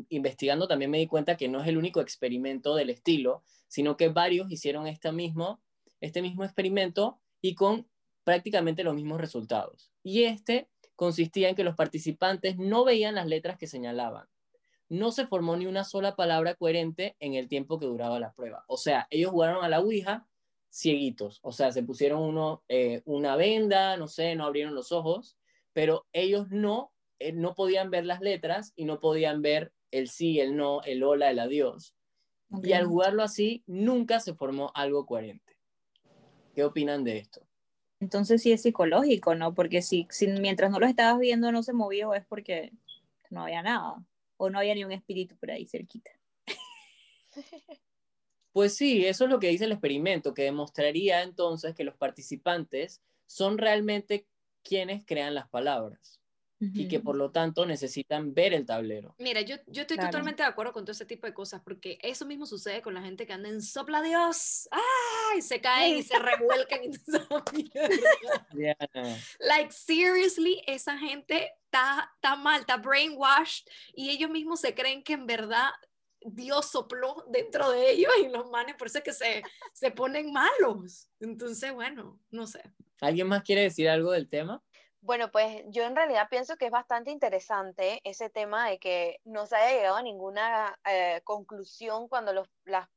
investigando 0.09 0.67
también 0.67 0.91
me 0.91 0.97
di 0.97 1.07
cuenta 1.07 1.37
que 1.37 1.47
no 1.47 1.61
es 1.61 1.67
el 1.67 1.77
único 1.77 2.01
experimento 2.01 2.75
del 2.75 2.89
estilo, 2.89 3.43
sino 3.67 3.95
que 3.97 4.09
varios 4.09 4.51
hicieron 4.51 4.87
este 4.87 5.11
mismo, 5.11 5.61
este 6.01 6.21
mismo 6.21 6.43
experimento 6.43 7.19
y 7.41 7.55
con 7.55 7.87
prácticamente 8.23 8.83
los 8.83 8.95
mismos 8.95 9.21
resultados. 9.21 9.91
Y 10.03 10.23
este 10.23 10.69
consistía 10.95 11.49
en 11.49 11.55
que 11.55 11.63
los 11.63 11.75
participantes 11.75 12.57
no 12.57 12.85
veían 12.85 13.15
las 13.15 13.27
letras 13.27 13.57
que 13.57 13.67
señalaban. 13.67 14.27
No 14.87 15.11
se 15.11 15.25
formó 15.25 15.55
ni 15.55 15.65
una 15.65 15.83
sola 15.83 16.15
palabra 16.15 16.55
coherente 16.55 17.15
en 17.19 17.33
el 17.33 17.47
tiempo 17.47 17.79
que 17.79 17.85
duraba 17.85 18.19
la 18.19 18.33
prueba. 18.33 18.65
O 18.67 18.77
sea, 18.77 19.07
ellos 19.09 19.31
jugaron 19.31 19.63
a 19.63 19.69
la 19.69 19.79
Ouija, 19.79 20.27
cieguitos, 20.75 21.39
o 21.41 21.53
sea, 21.53 21.71
se 21.71 21.83
pusieron 21.83 22.21
uno, 22.21 22.61
eh, 22.67 23.01
una 23.05 23.37
venda, 23.37 23.95
no 23.95 24.09
sé, 24.09 24.35
no 24.35 24.45
abrieron 24.45 24.75
los 24.75 24.91
ojos, 24.91 25.37
pero 25.71 26.05
ellos 26.11 26.49
no, 26.49 26.91
eh, 27.19 27.31
no 27.31 27.55
podían 27.55 27.91
ver 27.91 28.05
las 28.05 28.19
letras 28.19 28.73
y 28.75 28.83
no 28.83 28.99
podían 28.99 29.41
ver 29.41 29.71
el 29.91 30.09
sí, 30.09 30.41
el 30.41 30.57
no, 30.57 30.81
el 30.83 31.01
hola, 31.03 31.31
el 31.31 31.39
adiós. 31.39 31.95
Y 32.61 32.73
al 32.73 32.85
jugarlo 32.85 33.23
así, 33.23 33.63
nunca 33.65 34.19
se 34.19 34.33
formó 34.33 34.71
algo 34.75 35.05
coherente. 35.05 35.57
¿Qué 36.53 36.63
opinan 36.63 37.05
de 37.05 37.17
esto? 37.19 37.47
Entonces 38.01 38.41
sí 38.41 38.51
es 38.51 38.61
psicológico, 38.61 39.33
¿no? 39.33 39.53
Porque 39.53 39.81
si, 39.81 40.07
si 40.09 40.27
mientras 40.27 40.71
no 40.71 40.79
lo 40.79 40.87
estabas 40.87 41.19
viendo 41.19 41.51
no 41.53 41.63
se 41.63 41.73
movió 41.73 42.13
es 42.13 42.25
porque 42.25 42.73
no 43.29 43.43
había 43.43 43.63
nada 43.63 44.05
o 44.37 44.49
no 44.49 44.59
había 44.59 44.75
ni 44.75 44.83
un 44.83 44.91
espíritu 44.91 45.37
por 45.37 45.51
ahí 45.51 45.65
cerquita. 45.65 46.11
Pues 48.55 48.77
sí, 48.77 49.05
eso 49.05 49.25
es 49.25 49.29
lo 49.29 49.37
que 49.37 49.49
dice 49.49 49.65
el 49.65 49.73
experimento, 49.73 50.33
que 50.33 50.43
demostraría 50.43 51.23
entonces 51.23 51.75
que 51.75 51.83
los 51.83 51.97
participantes 51.97 53.01
son 53.27 53.57
realmente 53.57 54.29
quienes 54.63 55.05
crean 55.05 55.35
las 55.35 55.49
palabras 55.49 56.21
y 56.57 56.87
que 56.87 57.01
por 57.01 57.17
lo 57.17 57.31
tanto 57.31 57.65
necesitan 57.65 58.33
ver 58.33 58.53
el 58.53 58.65
tablero. 58.65 59.13
Mira, 59.19 59.41
yo, 59.41 59.57
yo 59.67 59.81
estoy 59.81 59.97
totalmente 59.97 60.41
de 60.41 60.47
acuerdo 60.47 60.71
con 60.71 60.85
todo 60.85 60.93
ese 60.93 61.05
tipo 61.05 61.27
de 61.27 61.33
cosas, 61.33 61.61
porque 61.61 61.99
eso 62.01 62.25
mismo 62.25 62.45
sucede 62.45 62.81
con 62.81 62.93
la 62.93 63.01
gente 63.01 63.27
que 63.27 63.33
anda 63.33 63.49
en 63.49 63.61
sopla 63.61 64.01
Dios, 64.01 64.69
¡ay! 64.71 65.41
Se 65.41 65.59
caen 65.59 65.97
y 65.97 66.03
se 66.03 66.17
revuelcan 66.17 66.79
y 66.81 66.91
Like, 69.39 69.73
seriously, 69.73 70.63
esa 70.65 70.97
gente 70.97 71.51
está, 71.65 72.09
está 72.15 72.37
mal, 72.37 72.61
está 72.61 72.77
brainwashed 72.77 73.65
y 73.93 74.11
ellos 74.11 74.29
mismos 74.29 74.61
se 74.61 74.73
creen 74.73 75.03
que 75.03 75.11
en 75.11 75.27
verdad 75.27 75.71
Dios 76.25 76.71
sopló 76.71 77.23
dentro 77.27 77.69
de 77.69 77.91
ellos 77.91 78.11
y 78.19 78.29
los 78.29 78.49
manes 78.49 78.75
por 78.75 78.87
eso 78.87 78.97
es 78.97 79.03
que 79.03 79.13
se, 79.13 79.43
se 79.73 79.91
ponen 79.91 80.31
malos. 80.31 81.07
Entonces, 81.19 81.71
bueno, 81.73 82.19
no 82.31 82.47
sé. 82.47 82.61
¿Alguien 83.01 83.27
más 83.27 83.43
quiere 83.43 83.61
decir 83.61 83.87
algo 83.89 84.11
del 84.11 84.29
tema? 84.29 84.63
Bueno, 85.01 85.31
pues 85.31 85.61
yo 85.67 85.83
en 85.83 85.95
realidad 85.95 86.29
pienso 86.31 86.57
que 86.57 86.65
es 86.65 86.71
bastante 86.71 87.11
interesante 87.11 88.01
ese 88.03 88.31
tema 88.31 88.67
de 88.67 88.79
que 88.79 89.19
no 89.23 89.45
se 89.45 89.55
haya 89.55 89.77
llegado 89.77 89.97
a 89.97 90.01
ninguna 90.01 90.79
eh, 90.83 91.21
conclusión 91.23 92.07
cuando 92.07 92.33
los, 92.33 92.49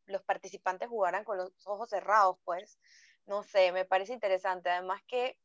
los 0.06 0.22
participantes 0.22 0.88
jugaran 0.88 1.24
con 1.24 1.36
los 1.36 1.52
ojos 1.66 1.90
cerrados, 1.90 2.38
pues, 2.44 2.78
no 3.26 3.42
sé, 3.42 3.72
me 3.72 3.84
parece 3.84 4.14
interesante. 4.14 4.70
Además 4.70 5.02
que 5.06 5.36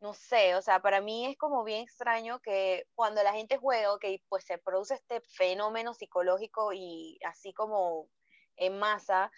no 0.00 0.14
sé, 0.14 0.54
o 0.54 0.62
sea, 0.62 0.80
para 0.80 1.00
mí 1.00 1.26
es 1.26 1.36
como 1.36 1.64
bien 1.64 1.82
extraño 1.82 2.40
que 2.40 2.86
cuando 2.94 3.22
la 3.22 3.32
gente 3.32 3.56
juega, 3.58 3.92
ok, 3.92 4.04
pues 4.28 4.44
se 4.44 4.58
produce 4.58 4.94
este 4.94 5.20
fenómeno 5.22 5.94
psicológico 5.94 6.72
y 6.72 7.18
así 7.24 7.52
como 7.52 8.08
en 8.56 8.78
masa, 8.78 9.30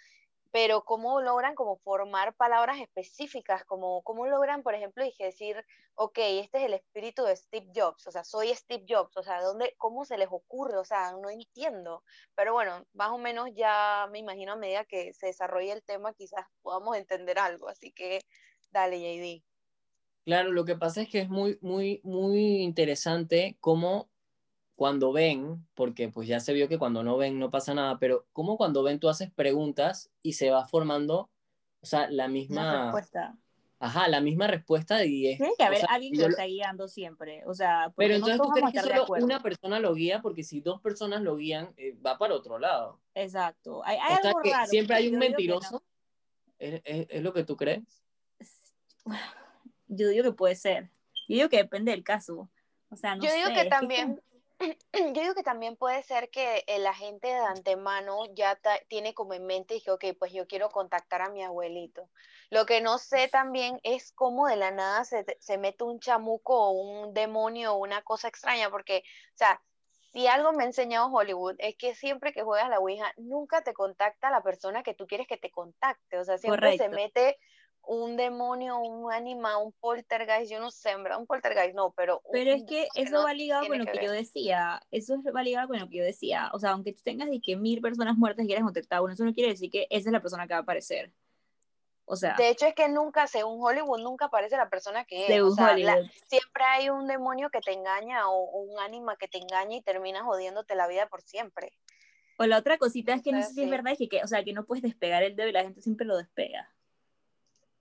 pero 0.51 0.83
cómo 0.83 1.21
logran 1.21 1.55
como 1.55 1.77
formar 1.77 2.35
palabras 2.35 2.79
específicas, 2.79 3.65
como 3.65 4.03
cómo 4.03 4.27
logran, 4.27 4.63
por 4.63 4.75
ejemplo, 4.75 5.03
dije 5.03 5.25
decir, 5.25 5.65
ok, 5.95 6.17
este 6.17 6.59
es 6.59 6.65
el 6.65 6.73
espíritu 6.75 7.23
de 7.23 7.35
Steve 7.35 7.71
Jobs, 7.73 8.05
o 8.07 8.11
sea, 8.11 8.23
soy 8.23 8.53
Steve 8.55 8.85
Jobs, 8.87 9.15
o 9.17 9.23
sea, 9.23 9.41
¿dónde, 9.41 9.73
cómo 9.77 10.05
se 10.05 10.17
les 10.17 10.27
ocurre? 10.31 10.77
O 10.77 10.85
sea, 10.85 11.13
no 11.13 11.29
entiendo, 11.29 12.03
pero 12.35 12.53
bueno, 12.53 12.85
más 12.93 13.11
o 13.11 13.17
menos 13.17 13.49
ya 13.55 14.07
me 14.11 14.19
imagino 14.19 14.53
a 14.53 14.57
medida 14.57 14.85
que 14.85 15.13
se 15.13 15.27
desarrolle 15.27 15.71
el 15.71 15.83
tema, 15.83 16.13
quizás 16.13 16.45
podamos 16.61 16.97
entender 16.97 17.39
algo, 17.39 17.69
así 17.69 17.91
que 17.93 18.21
dale, 18.71 18.99
JD. 18.99 19.50
Claro, 20.25 20.51
lo 20.51 20.65
que 20.65 20.75
pasa 20.75 21.01
es 21.01 21.09
que 21.09 21.19
es 21.19 21.29
muy, 21.29 21.57
muy, 21.61 21.99
muy 22.03 22.61
interesante 22.61 23.57
cómo 23.59 24.09
cuando 24.75 25.11
ven, 25.11 25.67
porque 25.75 26.09
pues 26.09 26.27
ya 26.27 26.39
se 26.39 26.53
vio 26.53 26.67
que 26.67 26.77
cuando 26.79 27.03
no 27.03 27.17
ven 27.17 27.39
no 27.39 27.49
pasa 27.51 27.73
nada, 27.73 27.97
pero 27.99 28.27
¿cómo 28.33 28.57
cuando 28.57 28.83
ven 28.83 28.99
tú 28.99 29.09
haces 29.09 29.31
preguntas 29.31 30.11
y 30.23 30.33
se 30.33 30.49
va 30.51 30.65
formando, 30.65 31.29
o 31.81 31.85
sea, 31.85 32.09
la 32.09 32.23
La 32.23 32.27
misma, 32.29 32.83
respuesta. 32.83 33.37
ajá, 33.79 34.07
la 34.07 34.21
misma 34.21 34.47
respuesta 34.47 35.03
y 35.05 35.27
es, 35.27 35.37
Tiene 35.37 35.53
que 35.57 35.63
o 35.63 35.67
haber 35.67 35.79
sea, 35.79 35.89
alguien 35.91 36.13
que 36.13 36.19
lo 36.21 36.27
está 36.29 36.45
guiando 36.45 36.87
siempre. 36.87 37.43
O 37.45 37.53
sea, 37.53 37.91
pero 37.95 38.09
no 38.09 38.15
entonces 38.27 38.37
tú 38.37 38.43
todos 38.43 38.53
crees 38.71 38.73
que 38.73 38.79
solo 38.79 39.23
una 39.23 39.39
persona 39.41 39.79
lo 39.79 39.93
guía, 39.93 40.21
porque 40.21 40.43
si 40.43 40.61
dos 40.61 40.81
personas 40.81 41.21
lo 41.21 41.35
guían, 41.35 41.73
eh, 41.77 41.95
va 42.03 42.17
para 42.17 42.33
otro 42.35 42.57
lado. 42.59 42.99
Exacto. 43.15 43.81
Hay, 43.85 43.97
hay 43.97 44.15
O 44.15 44.21
sea 44.21 44.29
algo 44.31 44.41
que 44.41 44.51
raro. 44.51 44.67
siempre 44.67 44.95
hay 44.95 45.07
un 45.07 45.13
no. 45.13 45.19
mentiroso. 45.19 45.83
¿Es, 46.59 46.81
es- 46.85 47.07
es 47.09 47.21
lo 47.23 47.33
que 47.33 47.43
tú 47.43 47.55
crees? 47.57 47.81
Yo 49.93 50.07
digo 50.07 50.23
que 50.23 50.31
puede 50.31 50.55
ser. 50.55 50.89
Yo 51.27 51.35
digo 51.35 51.49
que 51.49 51.57
depende 51.57 51.91
del 51.91 52.03
caso. 52.03 52.49
O 52.89 52.95
sea, 52.95 53.15
no 53.15 53.23
Yo 53.23 53.33
digo 53.33 53.47
sé, 53.49 53.53
que 53.53 53.65
también, 53.65 54.21
yo 54.93 55.21
digo 55.21 55.35
que 55.35 55.43
también 55.43 55.75
puede 55.75 56.01
ser 56.03 56.29
que 56.29 56.63
el 56.67 56.87
agente 56.87 57.27
de 57.27 57.35
antemano 57.35 58.25
ya 58.33 58.57
tiene 58.87 59.13
como 59.13 59.33
en 59.33 59.45
mente 59.45 59.75
y 59.75 59.81
que, 59.81 59.91
ok, 59.91 60.05
pues 60.17 60.31
yo 60.31 60.47
quiero 60.47 60.69
contactar 60.69 61.21
a 61.21 61.29
mi 61.29 61.43
abuelito. 61.43 62.09
Lo 62.49 62.65
que 62.65 62.79
no 62.79 62.97
sé 62.99 63.27
también 63.27 63.81
es 63.83 64.13
cómo 64.13 64.47
de 64.47 64.55
la 64.55 64.71
nada 64.71 65.03
se, 65.03 65.25
se 65.39 65.57
mete 65.57 65.83
un 65.83 65.99
chamuco 65.99 66.55
o 66.55 66.71
un 66.71 67.13
demonio 67.13 67.73
o 67.73 67.77
una 67.77 68.01
cosa 68.01 68.29
extraña, 68.29 68.69
porque, 68.69 69.03
o 69.33 69.37
sea, 69.37 69.61
si 70.13 70.27
algo 70.27 70.53
me 70.53 70.63
ha 70.63 70.67
enseñado 70.67 71.11
Hollywood 71.11 71.55
es 71.59 71.75
que 71.75 71.95
siempre 71.95 72.31
que 72.31 72.43
juegas 72.43 72.69
la 72.69 72.79
Ouija, 72.79 73.13
nunca 73.17 73.61
te 73.61 73.73
contacta 73.73 74.29
la 74.29 74.41
persona 74.41 74.83
que 74.83 74.93
tú 74.93 75.05
quieres 75.05 75.27
que 75.27 75.37
te 75.37 75.51
contacte. 75.51 76.17
O 76.17 76.23
sea, 76.23 76.37
siempre 76.37 76.77
se 76.77 76.89
mete 76.89 77.37
un 77.83 78.15
demonio, 78.15 78.77
un 78.79 79.11
anima, 79.11 79.57
un 79.57 79.71
poltergeist, 79.73 80.51
yo 80.51 80.59
no 80.59 80.71
sé, 80.71 80.91
en 80.91 81.03
verdad, 81.03 81.19
un 81.19 81.25
poltergeist 81.27 81.75
no, 81.75 81.91
pero 81.91 82.21
un- 82.25 82.31
Pero 82.31 82.51
es 82.53 82.63
que 82.63 82.87
eso 82.95 83.11
no 83.11 83.23
va 83.23 83.33
ligado 83.33 83.67
con 83.67 83.79
lo 83.79 83.85
que, 83.85 83.99
yo 84.03 84.11
decía. 84.11 84.81
Eso 84.91 85.15
es- 85.15 85.35
va 85.35 85.43
ligado 85.43 85.67
con 85.67 85.79
lo 85.79 85.89
que 85.89 85.97
yo 85.97 86.03
decía. 86.03 86.49
O 86.53 86.59
sea, 86.59 86.71
aunque 86.71 86.93
tú 86.93 87.01
tengas 87.03 87.29
de 87.29 87.41
que 87.41 87.55
mil 87.55 87.81
personas 87.81 88.15
muertas 88.17 88.43
y 88.45 88.47
quieras 88.47 88.63
contactar 88.63 88.99
a 88.99 89.01
uno, 89.01 89.13
eso 89.13 89.25
no 89.25 89.33
quiere 89.33 89.49
decir 89.51 89.69
que 89.71 89.87
esa 89.89 90.09
es 90.09 90.13
la 90.13 90.21
persona 90.21 90.47
que 90.47 90.53
va 90.53 90.59
a 90.59 90.63
aparecer. 90.63 91.11
O 92.05 92.15
sea, 92.15 92.35
De 92.35 92.49
hecho, 92.49 92.65
es 92.65 92.73
que 92.75 92.89
nunca, 92.89 93.25
según 93.27 93.63
Hollywood, 93.63 94.01
nunca 94.01 94.25
aparece 94.25 94.57
la 94.57 94.69
persona 94.69 95.05
que 95.05 95.27
es. 95.27 95.41
O 95.41 95.51
sea, 95.55 95.67
la- 95.85 96.09
siempre 96.27 96.63
hay 96.65 96.89
un 96.89 97.07
demonio 97.07 97.49
que 97.49 97.61
te 97.61 97.71
engaña 97.73 98.27
o, 98.29 98.33
o 98.35 98.61
un 98.61 98.79
ánima 98.79 99.15
que 99.15 99.27
te 99.27 99.37
engaña 99.37 99.77
y 99.77 99.81
termina 99.81 100.23
jodiéndote 100.23 100.75
la 100.75 100.87
vida 100.87 101.07
por 101.07 101.21
siempre. 101.21 101.71
O 102.37 102.45
la 102.45 102.57
otra 102.57 102.77
cosita 102.77 103.13
es 103.13 103.21
que 103.21 103.31
no 103.31 103.41
sé 103.43 103.53
si 103.53 103.63
es 103.63 103.69
verdad, 103.69 103.93
es 103.93 103.97
que, 103.99 104.09
que- 104.09 104.23
o 104.23 104.27
sea, 104.27 104.43
que 104.43 104.51
no 104.51 104.65
puedes 104.65 104.81
despegar 104.81 105.23
el 105.23 105.35
dedo 105.35 105.47
y 105.47 105.51
la 105.53 105.61
gente 105.63 105.81
siempre 105.81 106.05
lo 106.05 106.17
despega. 106.17 106.73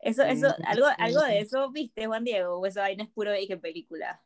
Eso, 0.02 0.22
eso, 0.22 0.48
Mm. 0.58 0.64
algo, 0.66 0.86
algo 0.98 1.22
de 1.22 1.40
eso, 1.40 1.70
¿viste, 1.70 2.06
Juan 2.06 2.24
Diego? 2.24 2.58
O 2.58 2.66
esa 2.66 2.82
vaina 2.82 3.04
es 3.04 3.10
puro 3.10 3.30
de 3.30 3.46
que 3.46 3.56
película. 3.56 4.22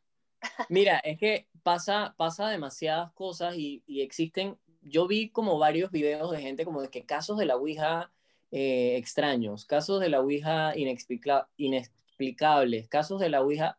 Mira, 0.69 0.99
es 0.99 1.17
que 1.17 1.47
pasa, 1.63 2.13
pasa 2.17 2.49
demasiadas 2.49 3.11
cosas 3.13 3.55
y, 3.57 3.83
y 3.87 4.01
existen, 4.01 4.57
yo 4.81 5.07
vi 5.07 5.29
como 5.29 5.57
varios 5.57 5.91
videos 5.91 6.31
de 6.31 6.39
gente 6.39 6.65
como 6.65 6.81
de 6.81 6.89
que 6.89 7.05
casos 7.05 7.37
de 7.37 7.45
la 7.45 7.57
Ouija 7.57 8.11
eh, 8.51 8.95
extraños, 8.97 9.65
casos 9.65 9.99
de 9.99 10.09
la 10.09 10.21
Ouija 10.21 10.75
inexplica- 10.77 11.49
inexplicables, 11.57 12.87
casos 12.87 13.19
de 13.19 13.29
la 13.29 13.41
Ouija, 13.41 13.77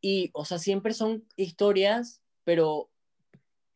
y, 0.00 0.30
o 0.34 0.44
sea, 0.44 0.58
siempre 0.58 0.92
son 0.92 1.24
historias, 1.36 2.20
pero 2.44 2.90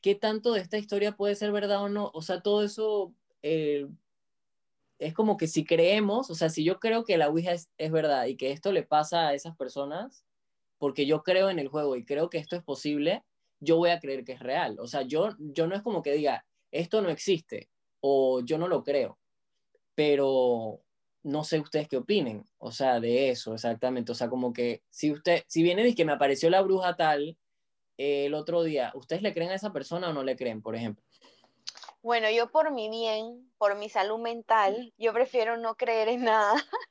¿qué 0.01 0.14
tanto 0.16 0.53
de 0.53 0.61
esta 0.61 0.77
historia 0.77 1.12
puede 1.12 1.37
ser 1.37 1.53
verdad 1.53 1.83
o 1.85 1.88
no? 1.88 2.11
O 2.12 2.21
sea, 2.23 2.40
todo 2.42 2.64
eso 2.64 3.14
eh, 3.42 3.87
es 4.98 5.14
como 5.14 5.37
que 5.37 5.46
si 5.46 5.64
creemos, 5.64 6.30
o 6.30 6.35
sea, 6.35 6.48
si 6.48 6.64
yo 6.64 6.78
creo 6.78 7.04
que 7.04 7.18
la 7.18 7.28
Ouija 7.28 7.52
es, 7.52 7.70
es 7.78 7.90
verdad 7.90 8.26
y 8.26 8.37
que 8.37 8.52
esto 8.52 8.72
le 8.72 8.82
pasa 8.82 9.28
a 9.28 9.35
esas 9.35 9.56
personas, 9.56 10.24
porque 10.78 11.06
yo 11.06 11.22
creo 11.22 11.50
en 11.50 11.59
el 11.59 11.68
juego 11.68 11.96
y 11.96 12.04
creo 12.04 12.30
que 12.30 12.38
esto 12.38 12.56
es 12.56 12.62
posible, 12.62 13.24
yo 13.61 13.76
voy 13.76 13.90
a 13.90 14.00
creer 14.00 14.24
que 14.24 14.32
es 14.32 14.40
real. 14.40 14.78
O 14.80 14.87
sea, 14.87 15.02
yo, 15.02 15.30
yo 15.38 15.66
no 15.66 15.74
es 15.74 15.82
como 15.82 16.02
que 16.02 16.12
diga, 16.12 16.46
esto 16.70 17.02
no 17.02 17.11
existe 17.11 17.70
o 18.00 18.40
yo 18.44 18.59
no 18.59 18.68
lo 18.68 18.85
creo, 18.85 19.18
pero 19.94 20.82
no 21.22 21.44
sé 21.44 21.59
ustedes 21.61 21.88
qué 21.88 21.96
opinen, 21.96 22.44
o 22.59 22.70
sea, 22.72 23.00
de 23.00 23.30
eso 23.30 23.54
exactamente. 23.54 24.12
O 24.12 24.14
sea, 24.14 24.28
como 24.28 24.52
que 24.52 24.82
si 24.90 25.11
usted, 25.12 25.42
si 25.48 25.62
viene 25.62 25.87
y 25.88 25.94
que 25.94 26.04
me 26.04 26.12
apareció 26.12 26.50
la 26.50 26.62
bruja 26.62 26.96
tal 26.96 27.37
eh, 27.98 28.26
el 28.26 28.35
otro 28.35 28.62
día, 28.62 28.92
¿ustedes 28.94 29.22
le 29.22 29.35
creen 29.35 29.50
a 29.50 29.54
esa 29.56 29.72
persona 29.72 30.11
o 30.11 30.12
no 30.12 30.22
le 30.22 30.37
creen, 30.37 30.62
por 30.62 30.76
ejemplo? 30.76 31.04
Bueno, 32.07 32.31
yo 32.31 32.53
por 32.53 32.71
mi 32.71 32.88
bien, 32.88 33.53
por 33.59 33.75
mi 33.75 33.88
salud 33.88 34.21
mental, 34.21 34.95
yo 34.97 35.12
prefiero 35.12 35.57
no 35.57 35.75
creer 35.75 36.09
en 36.09 36.23
nada. 36.23 36.55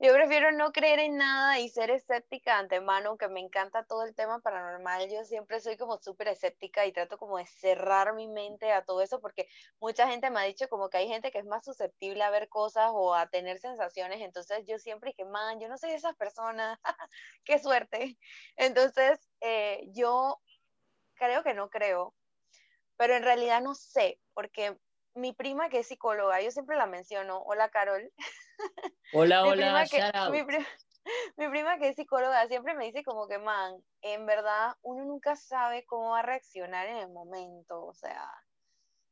Yo 0.00 0.12
prefiero 0.12 0.50
no 0.50 0.72
creer 0.72 0.98
en 0.98 1.16
nada 1.16 1.60
y 1.60 1.68
ser 1.68 1.90
escéptica 1.92 2.54
de 2.54 2.60
antemano, 2.62 3.10
aunque 3.10 3.28
me 3.28 3.38
encanta 3.38 3.84
todo 3.84 4.02
el 4.02 4.16
tema 4.16 4.40
paranormal. 4.40 5.08
Yo 5.08 5.22
siempre 5.22 5.60
soy 5.60 5.76
como 5.76 5.96
súper 5.98 6.26
escéptica 6.26 6.84
y 6.86 6.92
trato 6.92 7.18
como 7.18 7.38
de 7.38 7.46
cerrar 7.46 8.14
mi 8.14 8.26
mente 8.26 8.72
a 8.72 8.84
todo 8.84 9.00
eso 9.00 9.20
porque 9.20 9.46
mucha 9.78 10.08
gente 10.08 10.28
me 10.28 10.40
ha 10.40 10.42
dicho 10.42 10.68
como 10.68 10.90
que 10.90 10.96
hay 10.96 11.06
gente 11.06 11.30
que 11.30 11.38
es 11.38 11.46
más 11.46 11.64
susceptible 11.64 12.24
a 12.24 12.30
ver 12.30 12.48
cosas 12.48 12.90
o 12.92 13.14
a 13.14 13.28
tener 13.28 13.60
sensaciones. 13.60 14.20
Entonces 14.22 14.64
yo 14.66 14.80
siempre 14.80 15.10
dije, 15.10 15.24
man, 15.24 15.60
yo 15.60 15.68
no 15.68 15.78
soy 15.78 15.90
de 15.90 15.96
esas 15.98 16.16
personas. 16.16 16.80
Qué 17.44 17.60
suerte. 17.60 18.18
Entonces 18.56 19.20
eh, 19.40 19.84
yo 19.92 20.42
creo 21.14 21.44
que 21.44 21.54
no 21.54 21.70
creo, 21.70 22.16
pero 22.96 23.14
en 23.14 23.22
realidad 23.22 23.62
no 23.62 23.76
sé 23.76 24.18
porque 24.34 24.78
mi 25.14 25.32
prima 25.32 25.68
que 25.68 25.80
es 25.80 25.86
psicóloga, 25.88 26.40
yo 26.40 26.50
siempre 26.50 26.76
la 26.76 26.86
menciono, 26.86 27.42
hola 27.42 27.68
Carol, 27.68 28.12
Hola, 29.12 29.42
mi 29.42 29.50
hola, 29.50 29.56
prima 29.56 29.84
que, 29.86 30.30
mi, 30.30 30.42
pri- 30.44 30.66
mi 31.36 31.48
prima 31.48 31.78
que 31.78 31.88
es 31.88 31.96
psicóloga 31.96 32.46
siempre 32.48 32.74
me 32.74 32.86
dice 32.86 33.04
como 33.04 33.28
que, 33.28 33.38
man, 33.38 33.74
en 34.00 34.24
verdad 34.26 34.74
uno 34.82 35.04
nunca 35.04 35.36
sabe 35.36 35.84
cómo 35.84 36.10
va 36.10 36.20
a 36.20 36.22
reaccionar 36.22 36.86
en 36.86 36.96
el 36.96 37.08
momento, 37.10 37.84
o 37.84 37.92
sea, 37.94 38.26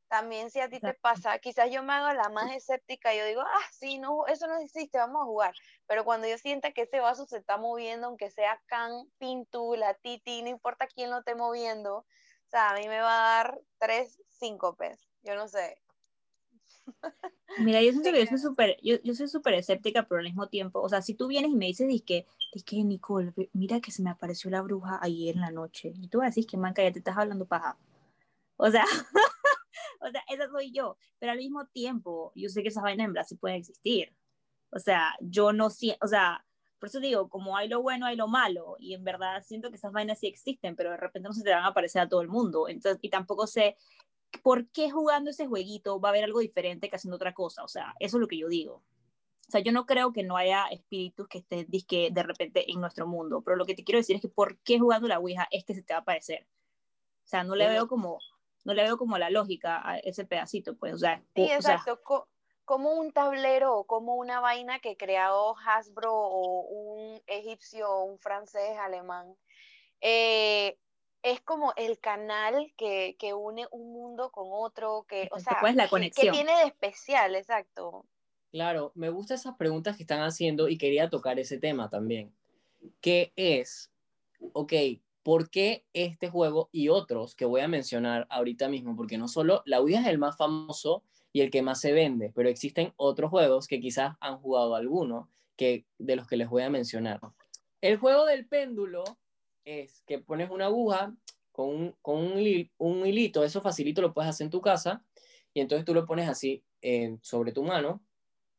también 0.08 0.50
si 0.50 0.58
a 0.60 0.68
ti 0.68 0.80
te 0.80 0.94
pasa, 0.94 1.38
quizás 1.38 1.70
yo 1.70 1.82
me 1.82 1.92
hago 1.92 2.12
la 2.14 2.28
más 2.30 2.50
escéptica 2.52 3.14
yo 3.14 3.24
digo, 3.26 3.42
ah, 3.42 3.68
sí, 3.70 3.98
no, 3.98 4.26
eso 4.26 4.46
no 4.48 4.58
existe, 4.58 4.98
vamos 4.98 5.22
a 5.22 5.26
jugar, 5.26 5.54
pero 5.86 6.04
cuando 6.04 6.26
yo 6.26 6.38
sienta 6.38 6.72
que 6.72 6.82
ese 6.82 6.98
vaso 7.00 7.26
se 7.26 7.38
está 7.38 7.58
moviendo, 7.58 8.06
aunque 8.08 8.30
sea 8.30 8.60
Can, 8.66 8.90
Pintu, 9.18 9.76
la 9.76 9.94
Titi, 9.94 10.42
no 10.42 10.48
importa 10.48 10.86
quién 10.88 11.10
lo 11.10 11.18
esté 11.18 11.34
moviendo, 11.34 11.98
o 11.98 12.06
sea, 12.48 12.70
a 12.70 12.74
mí 12.74 12.88
me 12.88 13.00
va 13.00 13.12
a 13.12 13.36
dar 13.44 13.60
tres 13.78 14.20
síncopes, 14.28 15.09
yo 15.22 15.34
no 15.34 15.48
sé. 15.48 15.78
Mira, 17.58 17.82
yo 17.82 17.90
siento 17.90 18.12
que 18.12 18.20
yo 18.20 18.26
soy 18.26 18.38
súper, 18.38 18.76
yo, 18.82 18.96
yo 19.02 19.14
soy 19.14 19.28
súper 19.28 19.54
escéptica, 19.54 20.06
pero 20.06 20.20
al 20.20 20.24
mismo 20.24 20.48
tiempo, 20.48 20.80
o 20.80 20.88
sea, 20.88 21.02
si 21.02 21.14
tú 21.14 21.26
vienes 21.26 21.50
y 21.50 21.56
me 21.56 21.66
dices, 21.66 21.88
que, 22.02 22.26
que 22.64 22.84
Nicole, 22.84 23.32
mira 23.52 23.80
que 23.80 23.90
se 23.90 24.02
me 24.02 24.10
apareció 24.10 24.50
la 24.50 24.62
bruja 24.62 24.98
ayer 25.02 25.34
en 25.34 25.40
la 25.40 25.50
noche, 25.50 25.92
y 25.94 26.08
tú 26.08 26.18
vas 26.18 26.26
a 26.26 26.30
decir 26.30 26.46
que 26.46 26.56
manca, 26.56 26.82
ya 26.82 26.92
te 26.92 27.00
estás 27.00 27.16
hablando 27.16 27.46
paja. 27.46 27.76
O 28.56 28.70
sea, 28.70 28.84
o 30.00 30.10
sea, 30.10 30.22
esa 30.28 30.48
soy 30.48 30.70
yo, 30.72 30.96
pero 31.18 31.32
al 31.32 31.38
mismo 31.38 31.66
tiempo, 31.66 32.32
yo 32.34 32.48
sé 32.48 32.62
que 32.62 32.68
esas 32.68 32.82
vainas 32.82 33.08
en 33.08 33.24
sí 33.24 33.36
pueden 33.36 33.58
existir. 33.58 34.14
O 34.70 34.78
sea, 34.78 35.14
yo 35.20 35.52
no 35.52 35.70
siento, 35.70 36.04
o 36.04 36.08
sea, 36.08 36.44
por 36.78 36.88
eso 36.88 37.00
digo, 37.00 37.28
como 37.28 37.56
hay 37.56 37.68
lo 37.68 37.82
bueno, 37.82 38.06
hay 38.06 38.16
lo 38.16 38.28
malo, 38.28 38.76
y 38.78 38.94
en 38.94 39.04
verdad 39.04 39.42
siento 39.44 39.70
que 39.70 39.76
esas 39.76 39.92
vainas 39.92 40.18
sí 40.20 40.28
existen, 40.28 40.76
pero 40.76 40.90
de 40.90 40.96
repente 40.96 41.28
no 41.28 41.34
se 41.34 41.42
te 41.42 41.50
van 41.50 41.64
a 41.64 41.68
aparecer 41.68 42.02
a 42.02 42.08
todo 42.08 42.22
el 42.22 42.28
mundo. 42.28 42.68
Entonces, 42.68 42.98
y 43.02 43.10
tampoco 43.10 43.46
sé 43.46 43.76
por 44.42 44.68
qué 44.70 44.90
jugando 44.90 45.30
ese 45.30 45.46
jueguito 45.46 46.00
va 46.00 46.08
a 46.08 46.12
haber 46.12 46.24
algo 46.24 46.40
diferente 46.40 46.88
que 46.88 46.96
haciendo 46.96 47.16
otra 47.16 47.34
cosa. 47.34 47.64
O 47.64 47.68
sea, 47.68 47.94
eso 48.00 48.16
es 48.16 48.20
lo 48.20 48.28
que 48.28 48.38
yo 48.38 48.48
digo. 48.48 48.82
O 49.48 49.50
sea, 49.50 49.60
yo 49.60 49.72
no 49.72 49.84
creo 49.84 50.12
que 50.12 50.22
no 50.22 50.36
haya 50.36 50.66
espíritus 50.66 51.26
que 51.28 51.38
estén 51.38 51.66
disque 51.68 52.10
de 52.12 52.22
repente 52.22 52.70
en 52.70 52.80
nuestro 52.80 53.06
mundo, 53.08 53.42
pero 53.42 53.56
lo 53.56 53.66
que 53.66 53.74
te 53.74 53.82
quiero 53.82 53.98
decir 53.98 54.14
es 54.16 54.22
que 54.22 54.28
por 54.28 54.58
qué 54.58 54.78
jugando 54.78 55.08
la 55.08 55.18
Ouija 55.18 55.48
es 55.50 55.64
que 55.64 55.74
se 55.74 55.82
te 55.82 55.92
va 55.92 55.98
a 55.98 56.02
aparecer. 56.02 56.46
O 57.24 57.28
sea, 57.30 57.42
no 57.42 57.56
le 57.56 57.68
veo 57.68 57.88
como, 57.88 58.18
no 58.64 58.74
le 58.74 58.82
veo 58.84 58.96
como 58.96 59.18
la 59.18 59.28
lógica 59.30 59.80
a 59.88 59.98
ese 59.98 60.24
pedacito, 60.24 60.76
pues, 60.76 60.94
o 60.94 60.98
sea, 60.98 61.22
Sí, 61.34 61.42
o 61.42 61.54
exacto. 61.54 62.00
co- 62.02 62.28
como 62.64 62.92
un 62.92 63.10
tablero 63.10 63.76
o 63.76 63.84
como 63.84 64.14
una 64.14 64.38
vaina 64.38 64.78
que 64.78 64.96
creó 64.96 65.56
Hasbro 65.58 66.14
o 66.14 66.60
un 66.68 67.20
egipcio 67.26 67.90
o 67.90 68.04
un 68.04 68.20
francés, 68.20 68.78
alemán. 68.78 69.36
Eh, 70.00 70.78
es 71.22 71.40
como 71.40 71.72
el 71.76 71.98
canal 71.98 72.72
que, 72.76 73.16
que 73.18 73.34
une 73.34 73.66
un 73.70 73.92
mundo 73.92 74.30
con 74.30 74.48
otro, 74.50 75.04
que, 75.08 75.28
o 75.30 75.36
Exacto, 75.36 75.40
sea, 75.50 75.60
¿cuál 75.60 75.70
es 75.72 75.76
la 75.76 75.88
conexión? 75.88 76.34
tiene 76.34 76.52
de 76.58 76.64
especial, 76.64 77.34
exacto. 77.34 78.06
Claro, 78.50 78.92
me 78.94 79.10
gustan 79.10 79.36
esas 79.36 79.56
preguntas 79.56 79.96
que 79.96 80.02
están 80.02 80.22
haciendo 80.22 80.68
y 80.68 80.78
quería 80.78 81.08
tocar 81.08 81.38
ese 81.38 81.58
tema 81.58 81.88
también. 81.88 82.34
¿Qué 83.00 83.32
es, 83.36 83.92
ok, 84.52 84.72
por 85.22 85.50
qué 85.50 85.84
este 85.92 86.30
juego 86.30 86.68
y 86.72 86.88
otros 86.88 87.34
que 87.34 87.44
voy 87.44 87.60
a 87.60 87.68
mencionar 87.68 88.26
ahorita 88.30 88.68
mismo? 88.68 88.96
Porque 88.96 89.18
no 89.18 89.28
solo 89.28 89.62
la 89.66 89.80
Ouija 89.80 90.00
es 90.00 90.06
el 90.08 90.18
más 90.18 90.36
famoso 90.36 91.04
y 91.32 91.42
el 91.42 91.50
que 91.50 91.62
más 91.62 91.80
se 91.80 91.92
vende, 91.92 92.32
pero 92.34 92.48
existen 92.48 92.92
otros 92.96 93.30
juegos 93.30 93.68
que 93.68 93.78
quizás 93.78 94.16
han 94.20 94.38
jugado 94.38 94.74
alguno 94.74 95.28
que, 95.56 95.84
de 95.98 96.16
los 96.16 96.26
que 96.26 96.36
les 96.36 96.48
voy 96.48 96.62
a 96.62 96.70
mencionar. 96.70 97.20
El 97.82 97.98
juego 97.98 98.24
del 98.24 98.46
péndulo 98.46 99.04
es 99.64 100.02
que 100.06 100.18
pones 100.18 100.50
una 100.50 100.66
aguja 100.66 101.14
con 101.52 101.68
un, 101.68 101.96
con 102.02 102.18
un, 102.18 102.34
hil- 102.38 102.70
un 102.78 103.06
hilito, 103.06 103.44
eso 103.44 103.60
facilito 103.60 104.00
lo 104.02 104.14
puedes 104.14 104.30
hacer 104.30 104.46
en 104.46 104.50
tu 104.50 104.60
casa, 104.60 105.04
y 105.54 105.60
entonces 105.60 105.84
tú 105.84 105.94
lo 105.94 106.06
pones 106.06 106.28
así 106.28 106.64
eh, 106.82 107.18
sobre 107.22 107.52
tu 107.52 107.62
mano, 107.64 108.02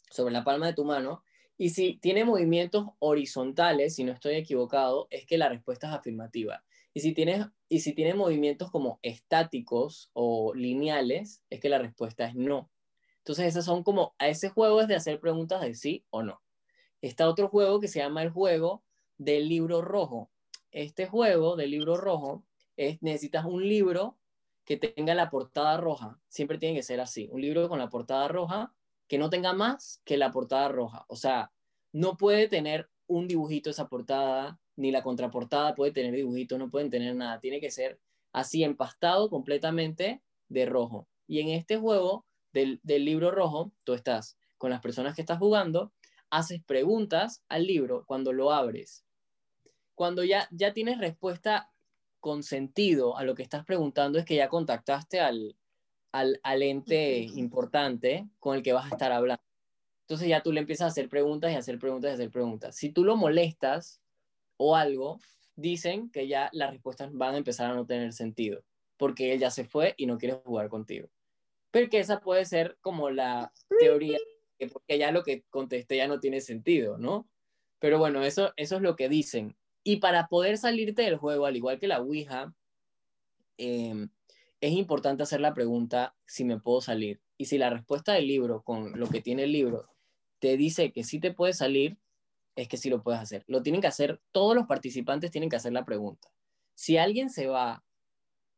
sobre 0.09 0.33
la 0.33 0.43
palma 0.43 0.67
de 0.67 0.73
tu 0.73 0.85
mano, 0.85 1.23
y 1.57 1.69
si 1.69 1.97
tiene 1.97 2.25
movimientos 2.25 2.87
horizontales, 2.99 3.95
si 3.95 4.03
no 4.03 4.11
estoy 4.13 4.35
equivocado, 4.35 5.07
es 5.11 5.25
que 5.25 5.37
la 5.37 5.49
respuesta 5.49 5.87
es 5.87 5.93
afirmativa. 5.93 6.63
Y 6.93 7.01
si, 7.01 7.13
tienes, 7.13 7.45
y 7.69 7.81
si 7.81 7.93
tiene 7.93 8.15
movimientos 8.15 8.71
como 8.71 8.99
estáticos 9.03 10.09
o 10.13 10.53
lineales, 10.55 11.43
es 11.49 11.59
que 11.59 11.69
la 11.69 11.77
respuesta 11.77 12.25
es 12.25 12.35
no. 12.35 12.71
Entonces, 13.19 13.45
esas 13.45 13.65
son 13.65 13.83
como, 13.83 14.15
a 14.17 14.27
ese 14.27 14.49
juego 14.49 14.81
es 14.81 14.87
de 14.87 14.95
hacer 14.95 15.19
preguntas 15.19 15.61
de 15.61 15.75
sí 15.75 16.03
o 16.09 16.23
no. 16.23 16.41
Está 17.01 17.29
otro 17.29 17.47
juego 17.49 17.79
que 17.79 17.87
se 17.87 17.99
llama 17.99 18.23
el 18.23 18.31
juego 18.31 18.83
del 19.17 19.47
libro 19.47 19.81
rojo. 19.81 20.30
Este 20.71 21.05
juego 21.05 21.55
del 21.55 21.71
libro 21.71 21.97
rojo 21.97 22.43
es, 22.77 23.01
necesitas 23.01 23.45
un 23.45 23.67
libro 23.67 24.17
que 24.65 24.77
tenga 24.77 25.13
la 25.13 25.29
portada 25.29 25.77
roja. 25.77 26.19
Siempre 26.27 26.57
tiene 26.57 26.75
que 26.75 26.83
ser 26.83 27.01
así. 27.01 27.27
Un 27.31 27.41
libro 27.41 27.67
con 27.69 27.79
la 27.79 27.89
portada 27.89 28.27
roja 28.27 28.73
que 29.07 29.17
no 29.17 29.29
tenga 29.29 29.53
más 29.53 30.01
que 30.05 30.17
la 30.17 30.31
portada 30.31 30.69
roja. 30.69 31.05
O 31.09 31.15
sea, 31.15 31.51
no 31.91 32.15
puede 32.17 32.47
tener 32.47 32.89
un 33.07 33.27
dibujito 33.27 33.69
esa 33.69 33.89
portada, 33.89 34.59
ni 34.77 34.91
la 34.91 35.03
contraportada 35.03 35.75
puede 35.75 35.91
tener 35.91 36.13
dibujitos, 36.15 36.57
no 36.57 36.69
pueden 36.69 36.89
tener 36.89 37.15
nada. 37.15 37.39
Tiene 37.41 37.59
que 37.59 37.71
ser 37.71 37.99
así 38.31 38.63
empastado 38.63 39.29
completamente 39.29 40.21
de 40.47 40.65
rojo. 40.65 41.09
Y 41.27 41.41
en 41.41 41.49
este 41.49 41.77
juego 41.77 42.25
del, 42.53 42.79
del 42.83 43.03
libro 43.03 43.31
rojo, 43.31 43.73
tú 43.83 43.93
estás 43.93 44.37
con 44.57 44.69
las 44.69 44.79
personas 44.79 45.15
que 45.15 45.21
estás 45.21 45.39
jugando, 45.39 45.91
haces 46.29 46.63
preguntas 46.63 47.43
al 47.49 47.67
libro 47.67 48.05
cuando 48.05 48.31
lo 48.31 48.51
abres. 48.53 49.03
Cuando 50.01 50.23
ya, 50.23 50.47
ya 50.49 50.73
tienes 50.73 50.97
respuesta 50.97 51.71
con 52.19 52.41
sentido 52.41 53.17
a 53.17 53.23
lo 53.23 53.35
que 53.35 53.43
estás 53.43 53.63
preguntando, 53.63 54.17
es 54.17 54.25
que 54.25 54.33
ya 54.33 54.49
contactaste 54.49 55.19
al, 55.19 55.55
al, 56.11 56.39
al 56.41 56.63
ente 56.63 57.19
importante 57.35 58.27
con 58.39 58.55
el 58.55 58.63
que 58.63 58.73
vas 58.73 58.87
a 58.87 58.95
estar 58.95 59.11
hablando. 59.11 59.43
Entonces 60.07 60.27
ya 60.27 60.41
tú 60.41 60.53
le 60.53 60.61
empiezas 60.61 60.85
a 60.85 60.87
hacer 60.87 61.07
preguntas 61.07 61.51
y 61.51 61.55
hacer 61.55 61.77
preguntas 61.77 62.09
y 62.09 62.13
hacer 62.15 62.31
preguntas. 62.31 62.75
Si 62.75 62.89
tú 62.89 63.03
lo 63.03 63.15
molestas 63.15 64.01
o 64.57 64.75
algo, 64.75 65.19
dicen 65.55 66.09
que 66.09 66.27
ya 66.27 66.49
las 66.51 66.71
respuestas 66.71 67.13
van 67.13 67.35
a 67.35 67.37
empezar 67.37 67.69
a 67.69 67.75
no 67.75 67.85
tener 67.85 68.11
sentido, 68.11 68.63
porque 68.97 69.33
él 69.33 69.39
ya 69.39 69.51
se 69.51 69.65
fue 69.65 69.93
y 69.97 70.07
no 70.07 70.17
quiere 70.17 70.41
jugar 70.43 70.69
contigo. 70.69 71.09
Pero 71.69 71.91
que 71.91 71.99
esa 71.99 72.21
puede 72.21 72.45
ser 72.45 72.75
como 72.81 73.11
la 73.11 73.53
teoría, 73.77 74.17
que 74.57 74.65
porque 74.65 74.97
ya 74.97 75.11
lo 75.11 75.21
que 75.21 75.43
contesté 75.51 75.97
ya 75.97 76.07
no 76.07 76.19
tiene 76.19 76.41
sentido, 76.41 76.97
¿no? 76.97 77.29
Pero 77.77 77.99
bueno, 77.99 78.23
eso, 78.23 78.51
eso 78.57 78.77
es 78.77 78.81
lo 78.81 78.95
que 78.95 79.07
dicen. 79.07 79.55
Y 79.83 79.97
para 79.97 80.27
poder 80.27 80.57
salirte 80.57 81.01
del 81.01 81.17
juego, 81.17 81.45
al 81.45 81.55
igual 81.55 81.79
que 81.79 81.87
la 81.87 81.99
Ouija, 81.99 82.53
eh, 83.57 84.07
es 84.61 84.73
importante 84.73 85.23
hacer 85.23 85.41
la 85.41 85.53
pregunta 85.53 86.15
si 86.25 86.43
me 86.43 86.59
puedo 86.59 86.81
salir. 86.81 87.19
Y 87.37 87.45
si 87.45 87.57
la 87.57 87.71
respuesta 87.71 88.13
del 88.13 88.27
libro, 88.27 88.61
con 88.61 88.99
lo 88.99 89.07
que 89.07 89.21
tiene 89.21 89.43
el 89.43 89.51
libro, 89.51 89.89
te 90.39 90.55
dice 90.57 90.91
que 90.91 91.03
sí 91.03 91.19
te 91.19 91.33
puedes 91.33 91.57
salir, 91.57 91.97
es 92.55 92.67
que 92.67 92.77
sí 92.77 92.89
lo 92.89 93.01
puedes 93.01 93.19
hacer. 93.19 93.43
Lo 93.47 93.63
tienen 93.63 93.81
que 93.81 93.87
hacer, 93.87 94.21
todos 94.31 94.55
los 94.55 94.67
participantes 94.67 95.31
tienen 95.31 95.49
que 95.49 95.55
hacer 95.55 95.73
la 95.73 95.85
pregunta. 95.85 96.29
Si 96.75 96.97
alguien 96.97 97.29
se 97.29 97.47
va 97.47 97.83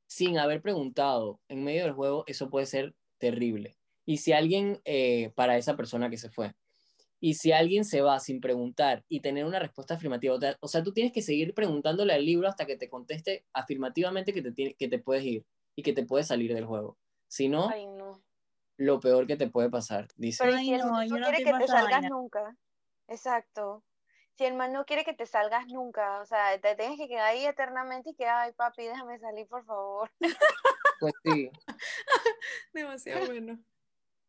sin 0.07 0.37
haber 0.37 0.61
preguntado 0.61 1.39
en 1.47 1.63
medio 1.63 1.83
del 1.83 1.93
juego, 1.93 2.23
eso 2.27 2.49
puede 2.49 2.65
ser 2.65 2.95
terrible. 3.17 3.77
Y 4.05 4.17
si 4.17 4.33
alguien, 4.33 4.81
eh, 4.83 5.31
para 5.35 5.57
esa 5.57 5.77
persona 5.77 6.09
que 6.09 6.17
se 6.17 6.29
fue, 6.29 6.53
y 7.23 7.35
si 7.35 7.53
alguien 7.53 7.85
se 7.85 8.01
va 8.01 8.19
sin 8.19 8.41
preguntar 8.41 9.05
y 9.07 9.21
tener 9.21 9.45
una 9.45 9.57
respuesta 9.57 9.93
afirmativa, 9.93 10.37
o 10.59 10.67
sea, 10.67 10.83
tú 10.83 10.91
tienes 10.91 11.13
que 11.13 11.21
seguir 11.21 11.53
preguntándole 11.53 12.11
al 12.11 12.25
libro 12.25 12.49
hasta 12.49 12.65
que 12.65 12.75
te 12.75 12.89
conteste 12.89 13.45
afirmativamente 13.53 14.33
que 14.33 14.41
te, 14.41 14.51
tiene, 14.51 14.73
que 14.73 14.89
te 14.89 14.99
puedes 14.99 15.23
ir 15.23 15.45
y 15.73 15.83
que 15.83 15.93
te 15.93 16.05
puedes 16.05 16.27
salir 16.27 16.53
del 16.53 16.65
juego. 16.65 16.97
Si 17.29 17.47
no, 17.47 17.69
Ay, 17.69 17.87
no. 17.87 18.21
lo 18.75 18.99
peor 18.99 19.25
que 19.25 19.37
te 19.37 19.47
puede 19.47 19.69
pasar, 19.69 20.09
dice. 20.17 20.43
Pero 20.43 20.57
si 20.57 20.73
el 20.73 20.81
no, 20.81 20.91
man 20.91 21.07
no 21.07 21.17
no 21.19 21.27
quiere 21.29 21.45
que 21.45 21.59
te 21.59 21.67
salgas 21.67 21.91
vaina. 21.91 22.09
nunca. 22.09 22.57
Exacto. 23.07 23.85
Si 24.37 24.43
el 24.43 24.55
man 24.55 24.73
no 24.73 24.83
quiere 24.83 25.05
que 25.05 25.13
te 25.13 25.25
salgas 25.25 25.67
nunca, 25.67 26.19
o 26.19 26.25
sea, 26.25 26.59
te 26.59 26.75
tienes 26.75 26.97
que 26.99 27.07
quedar 27.07 27.29
ahí 27.29 27.45
eternamente 27.45 28.09
y 28.09 28.15
que, 28.15 28.25
ay, 28.25 28.51
papi, 28.51 28.83
déjame 28.83 29.17
salir, 29.19 29.47
por 29.47 29.63
favor. 29.63 30.11
Pues 30.99 31.13
sí. 31.23 31.49
Demasiado 32.73 33.27
bueno. 33.27 33.59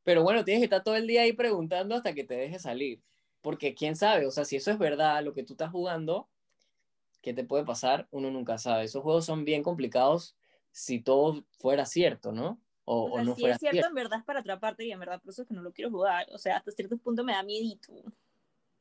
Pero 0.05 0.23
bueno, 0.23 0.45
tienes 0.45 0.61
que 0.61 0.67
estar 0.67 0.85
todo 0.85 0.97
el 0.97 1.07
día 1.09 1.23
ahí 1.23 1.33
preguntando 1.33 1.95
hasta 1.97 2.15
que 2.15 2.25
te 2.25 2.37
deje 2.37 2.59
salir. 2.61 3.03
Porque 3.43 3.75
quién 3.75 3.97
sabe, 3.97 4.27
o 4.27 4.31
sea, 4.31 4.45
si 4.45 4.57
eso 4.57 4.71
es 4.71 4.79
verdad, 4.79 5.23
lo 5.25 5.35
que 5.35 5.45
tú 5.45 5.55
estás 5.55 5.71
jugando, 5.73 6.31
¿qué 7.23 7.35
te 7.35 7.45
puede 7.45 7.65
pasar? 7.65 8.09
Uno 8.11 8.31
nunca 8.31 8.59
sabe. 8.59 8.85
Esos 8.85 9.03
juegos 9.03 9.25
son 9.27 9.45
bien 9.45 9.63
complicados 9.63 10.37
si 10.71 11.01
todo 11.01 11.45
fuera 11.59 11.87
cierto, 11.87 12.33
¿no? 12.33 12.61
O, 12.85 13.05
O 13.05 13.11
o 13.11 13.15
sea, 13.15 13.25
no 13.25 13.35
si 13.35 13.41
fuera 13.41 13.55
es 13.55 13.61
cierto, 13.61 13.75
cierto. 13.77 13.89
en 13.89 13.95
verdad 13.95 14.19
es 14.21 14.25
para 14.25 14.41
atraparte 14.41 14.85
y 14.87 14.93
en 14.93 15.01
verdad 15.01 15.21
por 15.23 15.31
eso 15.33 15.43
es 15.43 15.49
que 15.49 15.55
no 15.55 15.63
lo 15.63 15.73
quiero 15.73 15.91
jugar. 15.91 16.27
O 16.33 16.39
sea, 16.39 16.57
hasta 16.59 16.71
cierto 16.73 16.99
punto 16.99 17.25
me 17.25 17.33
da 17.33 17.43
miedito. 17.43 17.93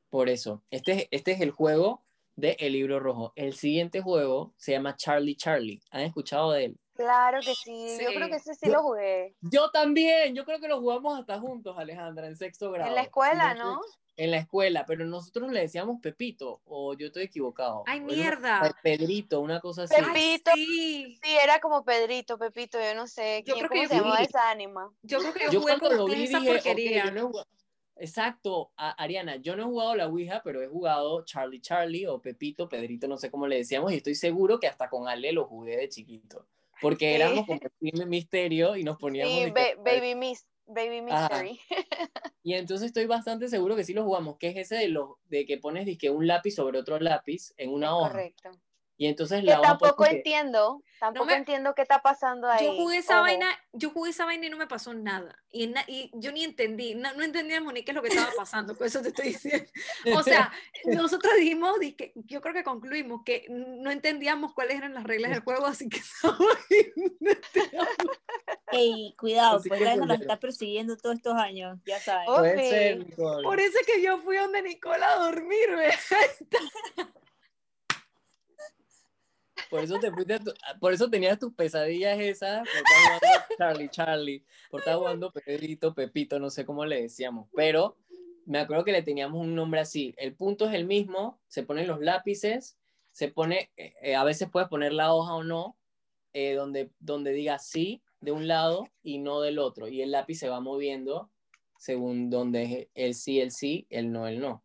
Por 0.09 0.29
eso, 0.29 0.63
este, 0.69 0.91
es- 0.93 1.07
este 1.11 1.31
es 1.33 1.41
el 1.41 1.51
juego 1.51 2.05
de 2.35 2.55
El 2.59 2.73
Libro 2.73 2.99
Rojo. 2.99 3.33
El 3.35 3.53
siguiente 3.53 4.01
juego 4.01 4.53
se 4.57 4.71
llama 4.73 4.95
Charlie 4.95 5.35
Charlie. 5.35 5.81
¿Han 5.91 6.01
escuchado 6.01 6.51
de 6.51 6.65
él? 6.65 6.79
Claro 6.95 7.39
que 7.41 7.55
sí, 7.55 7.97
yo 8.01 8.09
creo 8.13 8.29
que 8.29 8.35
ese 8.35 8.53
sí 8.55 8.69
lo 8.69 8.81
jugué. 8.83 9.35
Yo 9.41 9.71
también, 9.71 10.35
yo 10.35 10.45
creo 10.45 10.59
que 10.59 10.67
lo 10.67 10.79
jugamos 10.79 11.19
hasta 11.19 11.39
juntos, 11.39 11.75
Alejandra, 11.77 12.27
en 12.27 12.35
sexto 12.35 12.71
grado. 12.71 12.89
En 12.89 12.95
la 12.95 13.01
escuela, 13.01 13.53
no 13.55 13.81
En 14.15 14.29
la 14.29 14.37
escuela, 14.37 14.85
pero 14.85 15.05
nosotros 15.05 15.51
le 15.51 15.61
decíamos 15.61 15.99
Pepito, 15.99 16.61
o 16.65 16.93
yo 16.93 17.07
estoy 17.07 17.23
equivocado. 17.23 17.83
¡Ay, 17.87 17.97
era 17.97 18.05
mierda! 18.05 18.75
Pedrito, 18.83 19.39
una 19.39 19.59
cosa 19.59 19.83
así. 19.83 19.95
Ay, 19.97 20.03
Pepito. 20.37 20.51
sí. 20.53 21.19
Sí, 21.23 21.35
era 21.43 21.59
como 21.59 21.83
Pedrito, 21.83 22.37
Pepito, 22.37 22.79
yo 22.79 22.93
no 22.93 23.07
sé 23.07 23.43
Yo 23.43 23.55
creo 23.55 23.69
que 23.69 23.81
yo 23.81 23.87
se 23.87 23.95
llamaba 23.95 24.17
sí. 24.19 24.25
esa 24.25 24.51
anima. 24.51 24.93
Yo 25.01 25.17
creo 25.19 25.33
que 25.33 25.45
yo, 25.45 25.51
Yo 25.51 25.61
jugué 25.61 25.79
cuando 25.79 25.97
lo 25.97 26.05
que 26.05 26.15
vi 26.15 26.23
esa 26.25 26.37
dije, 26.39 26.51
ok, 26.51 26.55
porquería. 26.63 27.05
yo 27.05 27.11
no 27.11 27.19
he 27.19 27.23
jugado- 27.23 27.47
Exacto, 27.95 28.71
a- 28.75 28.91
Ariana, 29.03 29.35
yo 29.37 29.55
no 29.55 29.63
he 29.63 29.65
jugado 29.65 29.95
la 29.95 30.07
Ouija, 30.07 30.41
pero 30.43 30.61
he 30.61 30.67
jugado 30.67 31.23
Charlie 31.25 31.61
Charlie 31.61 32.07
o 32.07 32.19
Pepito, 32.19 32.67
Pedrito, 32.67 33.07
no 33.07 33.17
sé 33.17 33.29
cómo 33.31 33.47
le 33.47 33.57
decíamos, 33.57 33.91
y 33.93 33.97
estoy 33.97 34.15
seguro 34.15 34.59
que 34.59 34.67
hasta 34.67 34.89
con 34.89 35.07
Ale 35.07 35.31
lo 35.31 35.45
jugué 35.45 35.77
de 35.77 35.89
chiquito, 35.89 36.45
porque 36.83 37.09
Sí. 37.09 37.15
éramos 37.15 37.45
como 37.47 37.59
un 37.81 38.09
misterio 38.09 38.75
y 38.75 38.83
nos 38.83 38.97
poníamos... 38.97 39.33
Sí, 39.33 39.49
ba- 39.51 39.81
Baby 39.83 40.13
Miss, 40.15 40.45
Baby 40.67 40.99
Ajá. 41.09 41.41
Mystery. 41.41 41.59
Y 42.43 42.53
entonces 42.55 42.87
estoy 42.87 43.05
bastante 43.05 43.47
seguro 43.47 43.75
que 43.75 43.83
sí 43.85 43.93
lo 43.93 44.03
jugamos, 44.03 44.37
que 44.37 44.49
es 44.49 44.57
ese 44.57 44.75
de, 44.75 44.89
los 44.89 45.11
de 45.29 45.45
que 45.45 45.57
pones 45.57 45.85
dizque, 45.85 46.09
un 46.09 46.27
lápiz 46.27 46.51
sobre 46.51 46.77
otro 46.77 46.99
lápiz 46.99 47.53
en 47.57 47.71
una 47.71 47.87
Es 47.87 47.93
hoja. 47.93 48.09
correcto. 48.09 48.51
Y 48.95 49.07
entonces 49.07 49.39
Que 49.41 49.47
la 49.47 49.59
hoja 49.59 49.69
tampoco 49.69 49.95
puede 49.97 50.11
que- 50.11 50.17
entiendo, 50.17 50.83
tampoco 50.99 51.25
me- 51.25 51.33
entiendo 51.35 51.73
qué 51.73 51.81
está 51.81 52.01
pasando 52.03 52.47
ahí. 52.47 52.63
Yo 52.63 52.75
jugué 52.75 52.97
esa 52.97 53.15
Ojo. 53.15 53.23
vaina, 53.23 53.47
yo 53.73 53.89
jugué 53.89 54.11
esa 54.11 54.25
vaina 54.25 54.45
y 54.45 54.49
no 54.51 54.57
me 54.57 54.67
pasó 54.67 54.93
nada. 54.93 55.35
Y, 55.49 55.65
na- 55.67 55.83
y 55.87 56.11
yo 56.13 56.31
ni 56.31 56.43
entendí, 56.43 56.93
no, 56.93 57.11
no 57.15 57.23
entendíamos 57.23 57.73
ni 57.73 57.83
qué 57.83 57.91
es 57.91 57.95
lo 57.95 58.03
que 58.03 58.09
estaba 58.09 58.29
pasando, 58.37 58.77
con 58.77 58.85
eso 58.85 59.01
te 59.01 59.07
estoy 59.09 59.29
diciendo. 59.29 59.67
O 60.15 60.21
sea, 60.21 60.51
nosotros 60.85 61.33
dijimos, 61.37 61.79
dizque- 61.79 62.11
yo 62.15 62.39
creo 62.41 62.53
que 62.53 62.63
concluimos 62.63 63.21
que 63.25 63.47
no 63.49 63.89
entendíamos 63.89 64.53
cuáles 64.53 64.77
eran 64.77 64.93
las 64.93 65.03
reglas 65.03 65.31
del 65.31 65.41
juego, 65.41 65.65
así 65.65 65.89
que 65.89 65.99
Ey, 68.71 69.15
cuidado, 69.17 69.57
Así 69.57 69.69
pues 69.69 69.79
que 69.79 69.85
la 69.85 69.95
nos 69.97 70.19
está 70.19 70.39
persiguiendo 70.39 70.97
todos 70.97 71.15
estos 71.17 71.35
años, 71.35 71.79
ya 71.85 71.99
saben. 71.99 72.25
Puede 72.27 72.53
Ok. 72.53 72.59
ser, 72.69 72.97
Nicole. 73.07 73.43
Por 73.43 73.59
eso 73.59 73.77
es 73.79 73.85
que 73.87 74.01
yo 74.01 74.17
fui 74.19 74.37
donde 74.37 74.61
Nicola 74.61 75.13
a 75.13 75.19
dormirme. 75.19 75.89
Por 79.69 79.83
eso 79.83 79.99
te 79.99 80.11
fuiste 80.11 80.39
tu- 80.39 80.53
por 80.79 80.93
eso 80.93 81.09
tenías 81.09 81.39
tus 81.39 81.53
pesadillas 81.53 82.19
esas, 82.19 82.59
por 82.59 82.77
estar 82.77 83.19
jugando 83.19 83.55
Charlie 83.57 83.89
Charlie, 83.89 84.45
por 84.69 84.79
estar 84.81 84.95
jugando 84.95 85.31
Pedrito, 85.31 85.93
Pepito, 85.93 86.39
no 86.39 86.49
sé 86.49 86.65
cómo 86.65 86.85
le 86.85 87.01
decíamos, 87.03 87.47
pero 87.55 87.97
me 88.45 88.59
acuerdo 88.59 88.83
que 88.83 88.91
le 88.91 89.03
teníamos 89.03 89.39
un 89.41 89.55
nombre 89.55 89.79
así. 89.79 90.13
El 90.17 90.35
punto 90.35 90.67
es 90.67 90.73
el 90.73 90.85
mismo, 90.85 91.39
se 91.47 91.63
ponen 91.63 91.87
los 91.87 92.01
lápices, 92.01 92.77
se 93.11 93.29
pone, 93.29 93.71
eh, 93.77 93.93
eh, 94.01 94.15
a 94.15 94.23
veces 94.23 94.49
puedes 94.51 94.69
poner 94.69 94.91
la 94.93 95.13
hoja 95.13 95.33
o 95.35 95.43
no, 95.43 95.77
eh, 96.33 96.53
donde, 96.55 96.89
donde 96.99 97.31
diga 97.31 97.59
sí 97.59 98.01
de 98.21 98.31
un 98.31 98.47
lado 98.47 98.87
y 99.03 99.19
no 99.19 99.39
del 99.41 99.59
otro, 99.59 99.87
y 99.87 100.01
el 100.01 100.11
lápiz 100.11 100.35
se 100.35 100.49
va 100.49 100.59
moviendo 100.59 101.29
según 101.77 102.29
donde 102.29 102.89
el 102.95 103.13
sí, 103.13 103.39
el 103.39 103.51
sí, 103.51 103.85
el 103.89 104.11
no, 104.11 104.27
el 104.27 104.39
no. 104.39 104.62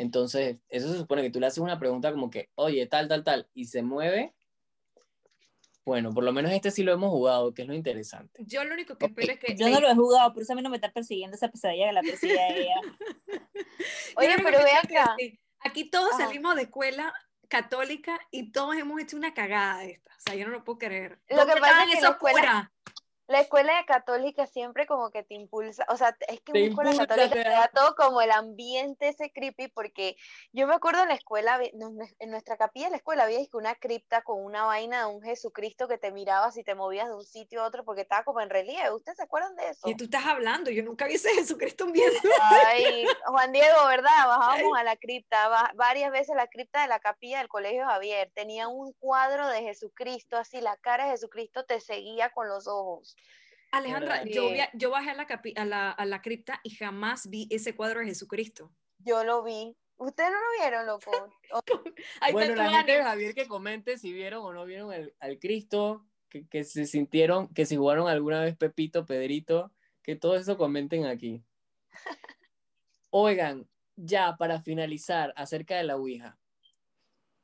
Entonces, 0.00 0.56
eso 0.70 0.90
se 0.90 0.96
supone 0.96 1.20
que 1.20 1.28
tú 1.28 1.40
le 1.40 1.46
haces 1.46 1.58
una 1.58 1.78
pregunta 1.78 2.10
como 2.10 2.30
que, 2.30 2.48
oye, 2.54 2.86
tal, 2.86 3.06
tal, 3.06 3.22
tal, 3.22 3.50
y 3.52 3.66
se 3.66 3.82
mueve. 3.82 4.34
Bueno, 5.84 6.14
por 6.14 6.24
lo 6.24 6.32
menos 6.32 6.52
este 6.52 6.70
sí 6.70 6.82
lo 6.82 6.92
hemos 6.92 7.10
jugado, 7.10 7.52
que 7.52 7.62
es 7.62 7.68
lo 7.68 7.74
interesante. 7.74 8.42
Yo 8.46 8.64
lo 8.64 8.72
único 8.72 8.96
que 8.96 9.06
espero 9.06 9.34
es 9.34 9.38
que... 9.38 9.54
Yo 9.56 9.68
no 9.68 9.78
lo 9.78 9.90
he 9.90 9.94
jugado, 9.94 10.32
por 10.32 10.42
eso 10.42 10.54
a 10.54 10.56
mí 10.56 10.62
no 10.62 10.70
me 10.70 10.78
está 10.78 10.90
persiguiendo 10.90 11.36
esa 11.36 11.48
pesadilla 11.48 11.88
que 11.88 11.92
la 11.92 12.00
persigue 12.00 12.62
ella. 12.62 12.80
Oye, 14.16 14.36
pero 14.42 14.60
ve 14.64 14.72
acá. 14.72 15.16
Aquí 15.58 15.90
todos 15.90 16.12
Ajá. 16.14 16.24
salimos 16.24 16.56
de 16.56 16.62
escuela 16.62 17.12
católica 17.48 18.18
y 18.30 18.52
todos 18.52 18.76
hemos 18.76 19.02
hecho 19.02 19.18
una 19.18 19.34
cagada 19.34 19.80
de 19.80 19.90
esta. 19.90 20.10
O 20.12 20.20
sea, 20.20 20.34
yo 20.34 20.46
no 20.46 20.52
lo 20.52 20.64
puedo 20.64 20.78
creer. 20.78 21.20
Lo 21.28 21.36
¿Dónde 21.36 21.54
que 21.54 21.60
pasa 21.60 21.72
estaban 21.72 21.88
es 21.88 21.92
que 21.92 21.98
en 21.98 22.04
la 22.04 22.10
escuela-? 22.10 22.72
La 23.30 23.40
escuela 23.40 23.72
católica 23.86 24.44
siempre 24.46 24.86
como 24.86 25.10
que 25.10 25.22
te 25.22 25.34
impulsa, 25.34 25.86
o 25.88 25.96
sea, 25.96 26.16
es 26.26 26.40
que 26.40 26.50
una 26.50 26.60
escuela 26.62 26.90
impulsa, 26.90 27.06
católica 27.06 27.42
te 27.42 27.48
da- 27.48 27.70
todo 27.72 27.94
como 27.94 28.20
el 28.20 28.32
ambiente 28.32 29.06
ese 29.08 29.30
creepy, 29.32 29.68
porque 29.68 30.16
yo 30.52 30.66
me 30.66 30.74
acuerdo 30.74 31.02
en 31.02 31.08
la 31.10 31.14
escuela, 31.14 31.60
en 31.62 32.30
nuestra 32.30 32.56
capilla 32.56 32.86
de 32.86 32.90
la 32.90 32.96
escuela 32.96 33.22
había 33.22 33.38
una 33.52 33.76
cripta 33.76 34.22
con 34.22 34.44
una 34.44 34.64
vaina 34.64 35.00
de 35.06 35.14
un 35.14 35.22
Jesucristo 35.22 35.86
que 35.86 35.96
te 35.96 36.10
miraba 36.10 36.50
si 36.50 36.64
te 36.64 36.74
movías 36.74 37.06
de 37.08 37.14
un 37.14 37.24
sitio 37.24 37.62
a 37.62 37.66
otro 37.68 37.84
porque 37.84 38.02
estaba 38.02 38.24
como 38.24 38.40
en 38.40 38.50
relieve, 38.50 38.90
¿ustedes 38.92 39.16
se 39.18 39.22
acuerdan 39.22 39.54
de 39.54 39.68
eso? 39.70 39.86
¿Qué 39.86 39.94
tú 39.94 40.04
estás 40.04 40.26
hablando? 40.26 40.70
Yo 40.72 40.82
nunca 40.82 41.06
vi 41.06 41.14
ese 41.14 41.30
Jesucristo 41.32 41.86
viendo. 41.86 42.18
Ay, 42.42 43.06
Juan 43.26 43.52
Diego, 43.52 43.86
¿verdad? 43.86 44.26
Bajábamos 44.26 44.76
a 44.76 44.82
la 44.82 44.96
cripta, 44.96 45.48
va- 45.48 45.70
varias 45.76 46.10
veces 46.10 46.34
la 46.34 46.48
cripta 46.48 46.82
de 46.82 46.88
la 46.88 46.98
capilla 46.98 47.38
del 47.38 47.48
Colegio 47.48 47.86
Javier, 47.86 48.32
tenía 48.34 48.66
un 48.66 48.92
cuadro 48.94 49.46
de 49.46 49.62
Jesucristo, 49.62 50.36
así 50.36 50.60
la 50.60 50.76
cara 50.76 51.04
de 51.04 51.10
Jesucristo 51.12 51.64
te 51.64 51.80
seguía 51.80 52.30
con 52.30 52.48
los 52.48 52.66
ojos. 52.66 53.16
Alejandra, 53.70 54.18
¿Verdad? 54.18 54.30
yo, 54.32 54.48
Sí. 54.48 54.54
vi 54.54 54.60
a- 54.60 54.70
yo 54.74 54.90
bajé 54.90 55.10
a 55.10 55.14
la, 55.14 55.26
capi- 55.26 55.56
a, 55.56 55.64
la, 55.64 55.90
a 55.90 56.04
la 56.06 56.22
cripta 56.22 56.60
y 56.64 56.70
jamás 56.70 57.28
vi 57.30 57.46
ese 57.50 57.74
cuadro 57.76 58.00
de 58.00 58.06
Jesucristo. 58.06 58.72
Yo 58.98 59.24
lo 59.24 59.42
vi. 59.42 59.76
¿Ustedes 59.96 60.30
no 60.30 60.36
lo 60.38 60.62
vieron, 60.62 60.86
loco? 60.86 61.10
Ahí 62.20 62.32
Bueno, 62.32 62.54
la 62.54 62.70
gente 62.70 62.92
de. 62.92 63.02
Javier 63.02 63.34
que 63.34 63.46
comente 63.46 63.98
si 63.98 64.12
vieron 64.12 64.42
o 64.44 64.52
no 64.52 64.64
vieron 64.64 64.92
el- 64.92 65.14
al 65.20 65.38
Cristo, 65.38 66.06
que, 66.28 66.46
que 66.48 66.64
se 66.64 66.86
sintieron, 66.86 67.48
que 67.52 67.66
si 67.66 67.76
jugaron 67.76 68.08
alguna 68.08 68.40
vez 68.40 68.56
Pepito, 68.56 69.04
Pedrito, 69.04 69.72
que 70.02 70.16
todo 70.16 70.36
eso 70.36 70.56
comenten 70.56 71.04
aquí. 71.06 71.44
Oigan, 73.10 73.68
ya 73.96 74.36
para 74.36 74.62
finalizar 74.62 75.32
acerca 75.36 75.76
de 75.76 75.84
la 75.84 75.96
Ouija, 75.96 76.38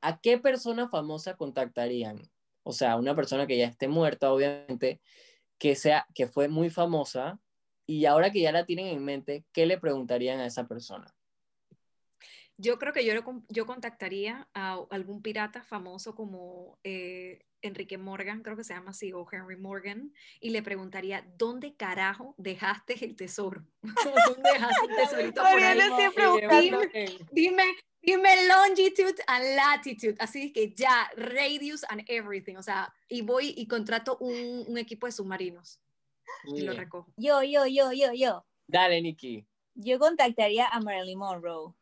¿a 0.00 0.20
qué 0.20 0.38
persona 0.38 0.88
famosa 0.88 1.36
contactarían? 1.36 2.30
O 2.62 2.72
sea, 2.72 2.96
una 2.96 3.14
persona 3.14 3.46
que 3.46 3.58
ya 3.58 3.66
esté 3.66 3.88
muerta, 3.88 4.32
obviamente, 4.32 5.00
que 5.58 5.74
sea, 5.74 6.06
que 6.14 6.26
fue 6.26 6.48
muy 6.48 6.70
famosa, 6.70 7.40
y 7.86 8.04
ahora 8.04 8.30
que 8.30 8.40
ya 8.40 8.52
la 8.52 8.66
tienen 8.66 8.86
en 8.88 9.04
mente, 9.04 9.44
¿qué 9.52 9.64
le 9.66 9.78
preguntarían 9.78 10.40
a 10.40 10.46
esa 10.46 10.66
persona? 10.66 11.14
Yo 12.58 12.78
creo 12.78 12.92
que 12.92 13.04
yo, 13.04 13.12
yo 13.48 13.66
contactaría 13.66 14.48
a 14.54 14.80
algún 14.90 15.22
pirata 15.22 15.62
famoso 15.62 16.14
como 16.14 16.78
eh, 16.84 17.44
Enrique 17.66 17.98
Morgan, 17.98 18.42
creo 18.42 18.56
que 18.56 18.64
se 18.64 18.74
llama 18.74 18.90
así, 18.90 19.12
o 19.12 19.26
Henry 19.30 19.56
Morgan, 19.56 20.12
y 20.40 20.50
le 20.50 20.62
preguntaría, 20.62 21.26
¿dónde 21.36 21.74
carajo 21.74 22.34
dejaste 22.38 23.04
el 23.04 23.16
tesoro? 23.16 23.64
¿Dónde 23.82 24.50
dejaste 24.52 24.86
el 24.88 24.96
tesorito 24.96 25.42
por 25.42 25.60
ahí? 25.62 26.70
Bien. 26.92 27.18
Dime, 27.32 27.64
dime 28.02 28.48
longitude 28.48 29.22
and 29.26 29.56
latitude, 29.56 30.16
así 30.18 30.52
que 30.52 30.72
ya, 30.74 31.10
radius 31.16 31.84
and 31.88 32.02
everything, 32.06 32.56
o 32.56 32.62
sea, 32.62 32.92
y 33.08 33.22
voy 33.22 33.54
y 33.56 33.66
contrato 33.66 34.16
un, 34.18 34.64
un 34.66 34.78
equipo 34.78 35.06
de 35.06 35.12
submarinos 35.12 35.80
Muy 36.44 36.60
y 36.60 36.62
lo 36.62 36.72
bien. 36.72 36.84
recojo. 36.84 37.12
Yo, 37.16 37.42
yo, 37.42 37.66
yo, 37.66 37.92
yo, 37.92 38.12
yo. 38.12 38.46
Dale, 38.66 39.00
Nikki. 39.00 39.46
Yo 39.74 39.98
contactaría 39.98 40.66
a 40.66 40.80
Marilyn 40.80 41.18
Monroe 41.18 41.74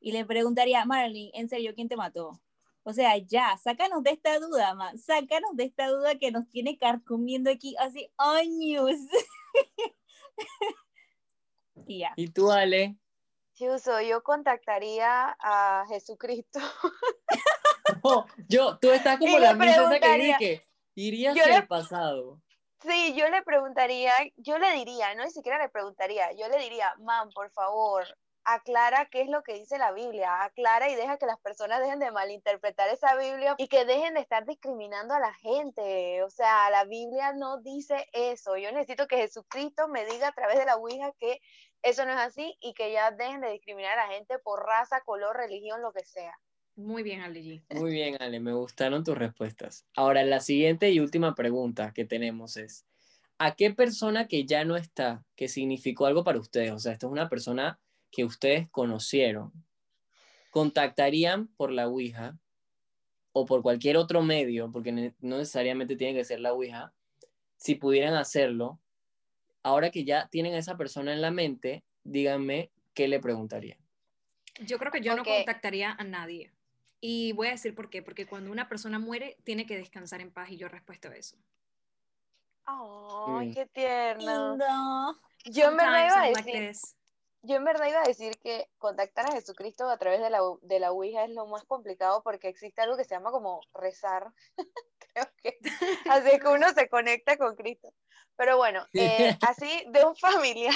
y 0.00 0.12
le 0.12 0.24
preguntaría, 0.24 0.84
Marilyn, 0.84 1.30
en 1.34 1.48
serio, 1.48 1.74
¿quién 1.74 1.88
te 1.88 1.96
mató? 1.96 2.40
O 2.82 2.92
sea, 2.92 3.16
ya, 3.18 3.56
sácanos 3.62 4.02
de 4.02 4.10
esta 4.12 4.38
duda, 4.38 4.74
man. 4.74 4.98
Sácanos 4.98 5.50
de 5.54 5.64
esta 5.64 5.88
duda 5.88 6.18
que 6.18 6.30
nos 6.30 6.48
tiene 6.48 6.78
carcomiendo 6.78 7.50
aquí 7.50 7.76
hace 7.78 8.10
años. 8.16 8.92
y 11.86 11.98
ya. 12.00 12.12
¿Y 12.16 12.28
tú, 12.28 12.50
Ale? 12.50 12.96
Chuso, 13.54 14.00
yo 14.00 14.22
contactaría 14.22 15.36
a 15.40 15.84
Jesucristo. 15.88 16.58
No, 18.04 18.24
yo, 18.48 18.78
tú 18.78 18.90
estás 18.92 19.18
como 19.18 19.36
Y 19.36 19.40
la 19.40 19.56
princesa 19.58 19.90
que 19.90 19.98
preguntaría- 20.00 20.38
dice 20.38 20.38
que 20.38 20.62
iría 20.94 21.34
Yo 21.34 21.42
hacia 21.42 21.52
le- 21.54 21.58
el 21.58 21.66
pasado. 21.66 22.40
Sí, 22.82 23.14
yo 23.14 23.28
le 23.28 23.42
preguntaría, 23.42 24.12
yo 24.36 24.58
le 24.58 24.72
diría, 24.74 25.14
no 25.16 25.24
ni 25.24 25.30
siquiera 25.30 25.58
le 25.58 25.68
preguntaría, 25.68 26.32
yo 26.32 26.48
le 26.48 26.58
diría, 26.60 26.94
man, 27.00 27.28
por 27.34 27.50
favor, 27.50 28.04
aclara 28.44 29.08
qué 29.10 29.22
es 29.22 29.28
lo 29.28 29.42
que 29.42 29.54
dice 29.54 29.78
la 29.78 29.92
Biblia, 29.92 30.42
aclara 30.42 30.88
y 30.90 30.94
deja 30.94 31.18
que 31.18 31.26
las 31.26 31.38
personas 31.40 31.80
dejen 31.80 31.98
de 31.98 32.10
malinterpretar 32.10 32.88
esa 32.88 33.16
Biblia 33.16 33.54
y 33.58 33.68
que 33.68 33.84
dejen 33.84 34.14
de 34.14 34.20
estar 34.20 34.46
discriminando 34.46 35.14
a 35.14 35.20
la 35.20 35.34
gente. 35.34 36.22
O 36.22 36.30
sea, 36.30 36.70
la 36.70 36.84
Biblia 36.84 37.32
no 37.32 37.60
dice 37.60 38.08
eso. 38.12 38.56
Yo 38.56 38.72
necesito 38.72 39.06
que 39.06 39.16
Jesucristo 39.16 39.88
me 39.88 40.04
diga 40.06 40.28
a 40.28 40.32
través 40.32 40.58
de 40.58 40.66
la 40.66 40.76
Ouija 40.76 41.12
que 41.18 41.40
eso 41.82 42.04
no 42.04 42.12
es 42.12 42.18
así 42.18 42.56
y 42.60 42.74
que 42.74 42.92
ya 42.92 43.10
dejen 43.10 43.40
de 43.40 43.52
discriminar 43.52 43.98
a 43.98 44.06
la 44.06 44.12
gente 44.12 44.38
por 44.38 44.64
raza, 44.64 45.00
color, 45.02 45.36
religión, 45.36 45.80
lo 45.82 45.92
que 45.92 46.04
sea. 46.04 46.38
Muy 46.76 47.02
bien, 47.02 47.20
Ale 47.20 47.40
G. 47.40 47.64
Muy 47.70 47.92
bien, 47.92 48.16
Ale, 48.20 48.40
me 48.40 48.52
gustaron 48.52 49.04
tus 49.04 49.16
respuestas. 49.16 49.86
Ahora, 49.94 50.22
la 50.22 50.40
siguiente 50.40 50.90
y 50.90 51.00
última 51.00 51.34
pregunta 51.34 51.92
que 51.94 52.04
tenemos 52.04 52.56
es, 52.56 52.86
¿a 53.38 53.54
qué 53.54 53.70
persona 53.70 54.28
que 54.28 54.46
ya 54.46 54.64
no 54.64 54.76
está, 54.76 55.24
que 55.36 55.48
significó 55.48 56.06
algo 56.06 56.24
para 56.24 56.38
ustedes? 56.38 56.72
O 56.72 56.78
sea, 56.78 56.92
esta 56.92 57.06
es 57.06 57.12
una 57.12 57.28
persona 57.28 57.78
que 58.10 58.24
ustedes 58.24 58.68
conocieron, 58.70 59.52
contactarían 60.50 61.48
por 61.56 61.70
la 61.70 61.88
Ouija 61.88 62.38
o 63.32 63.46
por 63.46 63.62
cualquier 63.62 63.96
otro 63.96 64.22
medio, 64.22 64.70
porque 64.72 64.92
no 64.92 65.36
necesariamente 65.38 65.96
tiene 65.96 66.18
que 66.18 66.24
ser 66.24 66.40
la 66.40 66.52
Ouija, 66.52 66.92
si 67.56 67.74
pudieran 67.74 68.14
hacerlo, 68.14 68.80
ahora 69.62 69.90
que 69.90 70.04
ya 70.04 70.28
tienen 70.28 70.54
a 70.54 70.58
esa 70.58 70.76
persona 70.76 71.12
en 71.12 71.20
la 71.20 71.30
mente, 71.30 71.84
díganme 72.04 72.70
qué 72.94 73.06
le 73.06 73.20
preguntarían. 73.20 73.78
Yo 74.66 74.78
creo 74.78 74.90
que 74.90 75.00
yo 75.00 75.14
no 75.14 75.24
contactaría 75.24 75.92
a 75.92 76.04
nadie. 76.04 76.52
Y 77.00 77.32
voy 77.32 77.48
a 77.48 77.52
decir 77.52 77.74
por 77.74 77.88
qué. 77.88 78.02
Porque 78.02 78.26
cuando 78.26 78.50
una 78.50 78.68
persona 78.68 78.98
muere, 78.98 79.38
tiene 79.44 79.64
que 79.64 79.76
descansar 79.76 80.20
en 80.20 80.30
paz 80.30 80.50
y 80.50 80.56
yo 80.56 80.68
respeto 80.68 81.08
a 81.08 81.16
eso. 81.16 81.36
Ay, 82.66 83.48
Mm. 83.48 83.54
qué 83.54 83.66
tierno. 83.66 84.50
Lindo. 84.50 85.20
Yo 85.46 85.64
Sometimes 85.66 86.06
iba 86.06 86.22
a 86.22 86.30
like 86.30 86.42
decir, 86.42 86.68
this. 86.68 86.96
Yo 87.42 87.56
en 87.56 87.64
verdad 87.64 87.86
iba 87.86 88.02
a 88.02 88.06
decir 88.06 88.38
que 88.38 88.68
contactar 88.78 89.26
a 89.26 89.32
Jesucristo 89.32 89.88
a 89.88 89.98
través 89.98 90.20
de 90.20 90.30
la, 90.30 90.40
de 90.62 90.78
la 90.78 90.92
Ouija 90.92 91.24
es 91.24 91.30
lo 91.30 91.46
más 91.46 91.64
complicado 91.64 92.22
porque 92.22 92.48
existe 92.48 92.82
algo 92.82 92.96
que 92.96 93.04
se 93.04 93.14
llama 93.14 93.30
como 93.30 93.60
rezar. 93.74 94.32
Creo 95.14 95.26
que 95.42 95.58
así 96.10 96.38
que 96.38 96.48
uno 96.48 96.72
se 96.72 96.88
conecta 96.88 97.36
con 97.36 97.56
Cristo. 97.56 97.92
Pero 98.36 98.56
bueno, 98.56 98.86
eh, 98.94 99.36
así 99.48 99.84
de 99.88 100.04
un 100.04 100.16
familiar, 100.16 100.74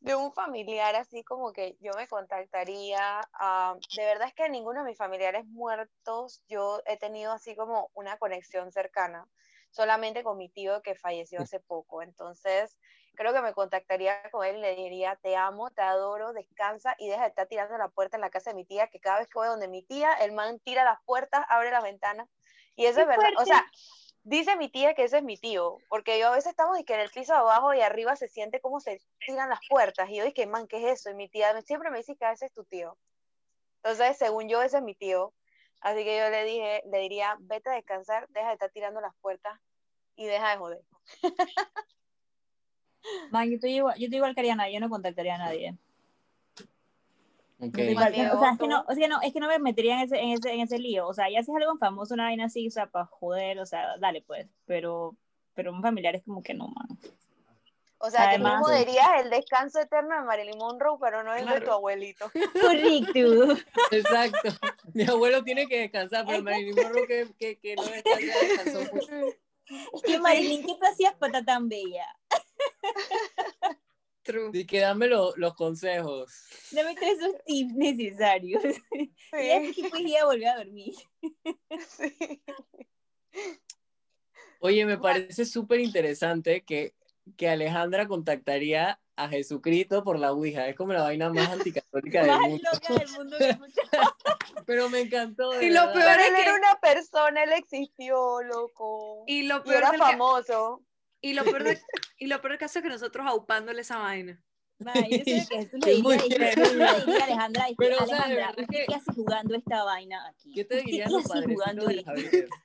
de 0.00 0.14
un 0.14 0.32
familiar 0.32 0.94
así 0.96 1.22
como 1.24 1.52
que 1.52 1.76
yo 1.80 1.92
me 1.96 2.08
contactaría. 2.08 3.20
ah, 3.34 3.76
de 3.96 4.04
verdad 4.04 4.28
es 4.28 4.34
que 4.34 4.48
ninguno 4.48 4.82
de 4.82 4.90
mis 4.90 4.98
familiares 4.98 5.46
muertos 5.46 6.42
yo 6.48 6.82
he 6.86 6.96
tenido 6.98 7.32
así 7.32 7.54
como 7.54 7.90
una 7.94 8.16
conexión 8.18 8.72
cercana, 8.72 9.26
solamente 9.70 10.22
con 10.24 10.38
mi 10.38 10.48
tío 10.48 10.82
que 10.82 10.94
falleció 10.94 11.40
hace 11.40 11.60
poco. 11.60 12.02
Entonces, 12.02 12.76
creo 13.20 13.34
que 13.34 13.42
me 13.42 13.52
contactaría 13.52 14.18
con 14.30 14.46
él 14.46 14.56
y 14.56 14.60
le 14.62 14.74
diría, 14.76 15.14
te 15.16 15.36
amo, 15.36 15.70
te 15.70 15.82
adoro, 15.82 16.32
descansa 16.32 16.94
y 16.98 17.06
deja 17.06 17.24
de 17.24 17.28
estar 17.28 17.46
tirando 17.46 17.76
la 17.76 17.88
puerta 17.88 18.16
en 18.16 18.22
la 18.22 18.30
casa 18.30 18.48
de 18.48 18.56
mi 18.56 18.64
tía, 18.64 18.86
que 18.86 18.98
cada 18.98 19.18
vez 19.18 19.28
que 19.28 19.38
voy 19.38 19.46
donde 19.46 19.68
mi 19.68 19.82
tía, 19.82 20.14
el 20.14 20.32
man 20.32 20.58
tira 20.60 20.84
las 20.84 21.02
puertas, 21.04 21.44
abre 21.50 21.70
las 21.70 21.82
ventanas. 21.82 22.30
Y 22.76 22.86
eso 22.86 22.96
¡Qué 22.96 23.02
es 23.02 23.08
verdad. 23.08 23.28
O 23.32 23.44
fuerte! 23.44 23.52
sea, 23.52 23.70
dice 24.22 24.56
mi 24.56 24.70
tía 24.70 24.94
que 24.94 25.04
ese 25.04 25.18
es 25.18 25.22
mi 25.22 25.36
tío, 25.36 25.76
porque 25.90 26.18
yo 26.18 26.28
a 26.28 26.30
veces 26.30 26.52
estamos 26.52 26.80
y 26.80 26.84
que 26.84 26.94
en 26.94 27.00
el 27.00 27.10
piso 27.10 27.34
abajo 27.34 27.74
y 27.74 27.82
arriba 27.82 28.16
se 28.16 28.26
siente 28.26 28.58
como 28.62 28.80
se 28.80 29.02
tiran 29.26 29.50
las 29.50 29.60
puertas. 29.68 30.08
Y 30.08 30.16
yo 30.16 30.24
dije, 30.24 30.46
man, 30.46 30.66
¿qué 30.66 30.78
es 30.78 31.00
eso? 31.00 31.10
Y 31.10 31.14
mi 31.14 31.28
tía 31.28 31.60
siempre 31.60 31.90
me 31.90 31.98
dice 31.98 32.16
que 32.16 32.24
ese 32.32 32.46
es 32.46 32.54
tu 32.54 32.64
tío. 32.64 32.96
Entonces, 33.82 34.16
según 34.16 34.48
yo, 34.48 34.62
ese 34.62 34.78
es 34.78 34.82
mi 34.82 34.94
tío. 34.94 35.34
Así 35.82 36.04
que 36.04 36.16
yo 36.16 36.30
le 36.30 36.44
dije, 36.44 36.82
le 36.90 37.00
diría, 37.00 37.36
vete 37.40 37.68
a 37.68 37.74
descansar, 37.74 38.26
deja 38.30 38.46
de 38.46 38.54
estar 38.54 38.70
tirando 38.70 39.02
las 39.02 39.14
puertas 39.16 39.60
y 40.16 40.24
deja 40.24 40.52
de 40.52 40.56
joder. 40.56 40.80
Man, 43.30 43.48
yo 43.48 43.54
estoy 43.56 43.76
igual, 43.76 43.96
yo 43.98 44.04
estoy 44.04 44.16
igual 44.16 44.34
que 44.34 44.40
Ariana, 44.40 44.70
yo 44.70 44.80
no 44.80 44.88
contactaría 44.88 45.34
a 45.34 45.38
nadie. 45.38 45.74
No 47.58 47.66
igual- 47.66 48.12
o 48.32 48.40
sea, 48.40 48.52
es 48.52 48.58
que 48.58 48.68
no, 48.68 48.84
o 48.88 48.94
sea, 48.94 49.08
no, 49.08 49.20
es 49.20 49.32
que 49.34 49.40
no 49.40 49.46
me 49.48 49.58
metería 49.58 49.94
en 49.94 50.00
ese, 50.00 50.18
en 50.18 50.30
ese, 50.30 50.50
en 50.52 50.60
ese 50.60 50.78
lío. 50.78 51.06
O 51.06 51.12
sea, 51.12 51.28
ya 51.28 51.42
si 51.42 51.50
es 51.50 51.56
algo 51.56 51.76
famoso, 51.76 52.14
una 52.14 52.24
vaina 52.24 52.46
así, 52.46 52.66
o 52.66 52.70
sea, 52.70 52.86
para 52.86 53.04
joder, 53.06 53.58
o 53.58 53.66
sea, 53.66 53.98
dale 53.98 54.22
pues. 54.22 54.46
Pero, 54.66 55.14
pero 55.54 55.70
un 55.72 55.82
familiar 55.82 56.16
es 56.16 56.22
como 56.24 56.42
que 56.42 56.54
no, 56.54 56.68
man. 56.68 56.88
O 57.98 58.08
sea, 58.10 58.30
que 58.30 58.38
tú 58.38 58.46
Además- 58.46 58.62
joderías 58.62 59.08
el 59.22 59.28
descanso 59.28 59.78
eterno 59.78 60.14
de 60.14 60.22
Marilyn 60.22 60.56
Monroe, 60.56 60.96
pero 60.98 61.22
no 61.22 61.34
el 61.34 61.46
de 61.46 61.60
tu 61.60 61.70
abuelito. 61.70 62.30
Correcto. 62.62 63.58
Exacto. 63.90 64.48
Mi 64.94 65.02
abuelo 65.02 65.44
tiene 65.44 65.66
que 65.66 65.80
descansar, 65.80 66.24
pero 66.26 66.42
Marilyn 66.42 66.74
Monroe 66.76 67.06
que, 67.06 67.28
que, 67.38 67.58
que 67.58 67.76
no 67.76 67.82
descansa, 67.82 68.38
descansó 68.40 68.94
mucho. 68.94 69.36
Es 69.92 70.02
que 70.02 70.18
Marilyn, 70.18 70.62
¿qué 70.66 70.74
tú 70.80 70.86
hacías 70.90 71.14
pata 71.14 71.44
tan 71.44 71.68
bella? 71.68 72.06
True. 74.22 74.50
Y 74.52 74.66
que 74.66 74.80
dame 74.80 75.06
lo- 75.08 75.34
los 75.36 75.54
consejos. 75.54 76.30
Dame 76.72 76.94
tres 76.94 77.18
esos 77.18 77.34
tips 77.44 77.74
necesarios. 77.74 78.62
Y 78.92 79.06
Sí, 79.32 79.50
así 79.52 79.82
pues 79.88 80.02
ya 80.06 80.24
volvió 80.26 80.50
a 80.50 80.56
dormir. 80.56 80.92
sí. 81.88 82.42
Oye, 84.60 84.84
me 84.84 84.98
parece 84.98 85.44
súper 85.44 85.80
interesante 85.80 86.62
que, 86.64 86.94
que 87.36 87.48
Alejandra 87.48 88.06
contactaría 88.08 89.00
a 89.16 89.28
Jesucristo 89.28 90.02
por 90.04 90.18
la 90.18 90.32
Ouija. 90.32 90.68
Es 90.68 90.76
como 90.76 90.92
la 90.92 91.02
vaina 91.02 91.30
más 91.32 91.48
anticatólica 91.50 92.20
del 92.22 92.28
Más 92.30 92.40
mundo. 92.40 92.68
loca 92.72 92.94
del 92.94 93.08
mundo 93.12 93.36
que 93.38 93.44
he 93.44 93.50
escuchado. 93.50 94.16
Pero 94.66 94.88
me 94.90 95.00
encantó. 95.00 95.62
Y 95.62 95.70
lo 95.70 95.86
verdad. 95.86 95.94
peor 95.94 96.20
es 96.20 96.28
él 96.28 96.34
que- 96.34 96.42
era 96.42 96.54
una 96.54 96.80
persona, 96.80 97.42
él 97.44 97.52
existió, 97.52 98.42
loco. 98.42 99.24
Y 99.26 99.44
lo 99.44 99.58
Y 99.58 99.60
peor 99.60 99.76
era 99.76 99.90
del 99.92 100.00
ca- 100.00 100.10
famoso. 100.10 100.82
Y 101.22 101.34
lo 101.34 101.44
peor, 101.44 101.64
de, 101.64 101.78
y 102.18 102.26
lo 102.26 102.40
peor 102.40 102.52
del 102.52 102.58
caso 102.58 102.78
es 102.78 102.82
que 102.82 102.88
nosotros 102.88 103.26
aupándole 103.26 103.82
esa 103.82 103.98
vaina. 103.98 104.42
Ma, 104.78 104.94
yo 104.94 105.18
sé 105.18 105.46
que 105.82 105.92
diría, 105.94 106.16
diría 106.16 107.24
Alejandra, 107.24 107.68
y 107.70 107.74
Pero, 107.76 107.96
o 108.02 108.06
sea, 108.06 108.22
Alejandra, 108.22 108.50
¿usted 108.50 108.66
que- 108.70 108.86
qué 108.88 108.94
hace 108.94 109.12
jugando 109.12 109.54
esta 109.54 109.84
vaina 109.84 110.26
aquí? 110.28 110.52
¿Qué 110.54 110.64
te 110.64 110.76
¿Usted 110.76 110.86
dirían 110.86 111.08
qué 111.10 111.22
jugando 111.52 111.90
esto? 111.90 112.10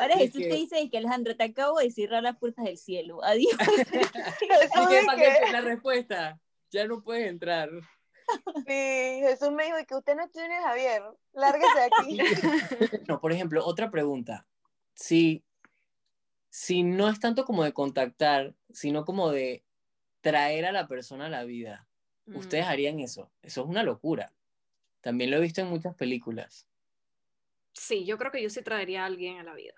Ahora 0.00 0.14
Es 0.14 0.20
Jesús 0.20 0.40
que- 0.40 0.48
te 0.48 0.54
dice 0.54 0.90
que 0.90 0.96
Alejandra, 0.98 1.34
te 1.36 1.44
acabo 1.44 1.78
de 1.78 1.90
cerrar 1.90 2.22
las 2.22 2.38
puertas 2.38 2.64
del 2.64 2.78
cielo. 2.78 3.22
Adiós. 3.22 3.52
¿Y 4.40 4.86
qué? 4.88 5.52
La 5.52 5.60
respuesta, 5.60 6.40
ya 6.70 6.86
no 6.86 7.02
puedes 7.02 7.28
entrar. 7.28 7.68
sí, 8.66 9.20
Jesús 9.20 9.50
me 9.52 9.64
dijo 9.66 9.76
que 9.86 9.94
usted 9.94 10.16
no 10.16 10.28
tiene 10.30 10.56
Javier, 10.62 11.02
lárguese 11.34 11.74
de 11.78 11.84
aquí. 11.84 12.18
No, 13.06 13.20
por 13.20 13.32
ejemplo, 13.32 13.62
otra 13.66 13.90
pregunta. 13.90 14.46
Si, 14.94 15.44
si 16.54 16.84
no 16.84 17.08
es 17.08 17.18
tanto 17.18 17.44
como 17.44 17.64
de 17.64 17.72
contactar, 17.72 18.54
sino 18.70 19.04
como 19.04 19.30
de 19.32 19.64
traer 20.22 20.66
a 20.66 20.72
la 20.72 20.86
persona 20.88 21.26
a 21.26 21.30
la 21.30 21.44
vida, 21.44 21.88
Mm. 22.26 22.36
¿ustedes 22.38 22.66
harían 22.66 23.00
eso? 23.00 23.32
Eso 23.42 23.62
es 23.62 23.68
una 23.68 23.82
locura. 23.82 24.32
También 25.02 25.30
lo 25.30 25.38
he 25.38 25.40
visto 25.40 25.60
en 25.62 25.68
muchas 25.68 25.94
películas. 25.96 26.68
Sí, 27.74 28.04
yo 28.04 28.18
creo 28.18 28.32
que 28.32 28.42
yo 28.42 28.50
sí 28.50 28.62
traería 28.62 29.02
a 29.02 29.06
alguien 29.06 29.38
a 29.38 29.44
la 29.44 29.54
vida. 29.54 29.74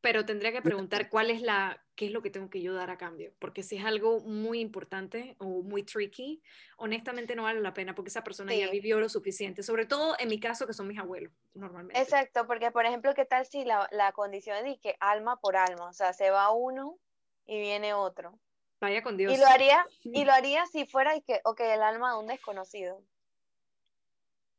Pero 0.00 0.24
tendría 0.24 0.52
que 0.52 0.62
preguntar 0.62 1.08
cuál 1.10 1.30
es 1.30 1.42
la, 1.42 1.85
qué 1.96 2.06
es 2.06 2.12
lo 2.12 2.22
que 2.22 2.30
tengo 2.30 2.50
que 2.50 2.60
yo 2.60 2.74
dar 2.74 2.90
a 2.90 2.98
cambio. 2.98 3.32
Porque 3.38 3.62
si 3.62 3.76
es 3.76 3.84
algo 3.84 4.20
muy 4.20 4.60
importante 4.60 5.34
o 5.38 5.62
muy 5.62 5.82
tricky, 5.82 6.42
honestamente 6.76 7.34
no 7.34 7.44
vale 7.44 7.60
la 7.60 7.74
pena 7.74 7.94
porque 7.94 8.10
esa 8.10 8.22
persona 8.22 8.54
ya 8.54 8.70
vivió 8.70 9.00
lo 9.00 9.08
suficiente. 9.08 9.62
Sobre 9.62 9.86
todo 9.86 10.14
en 10.18 10.28
mi 10.28 10.38
caso, 10.38 10.66
que 10.66 10.74
son 10.74 10.86
mis 10.86 10.98
abuelos, 10.98 11.32
normalmente. 11.54 12.00
Exacto, 12.00 12.46
porque 12.46 12.70
por 12.70 12.84
ejemplo, 12.84 13.14
¿qué 13.14 13.24
tal 13.24 13.46
si 13.46 13.64
la, 13.64 13.88
la 13.90 14.12
condición 14.12 14.64
es 14.66 14.78
que 14.78 14.96
alma 15.00 15.40
por 15.40 15.56
alma? 15.56 15.88
O 15.88 15.92
sea, 15.92 16.12
se 16.12 16.30
va 16.30 16.50
uno 16.52 16.98
y 17.46 17.58
viene 17.58 17.94
otro. 17.94 18.38
Vaya 18.80 19.02
con 19.02 19.16
Dios. 19.16 19.32
Y 19.32 19.38
lo 19.38 19.46
haría, 19.46 19.86
y 20.04 20.24
lo 20.26 20.32
haría 20.32 20.66
si 20.66 20.84
fuera 20.84 21.16
y 21.16 21.22
que, 21.22 21.40
ok, 21.44 21.60
el 21.60 21.82
alma 21.82 22.12
de 22.12 22.18
un 22.18 22.26
desconocido. 22.26 23.02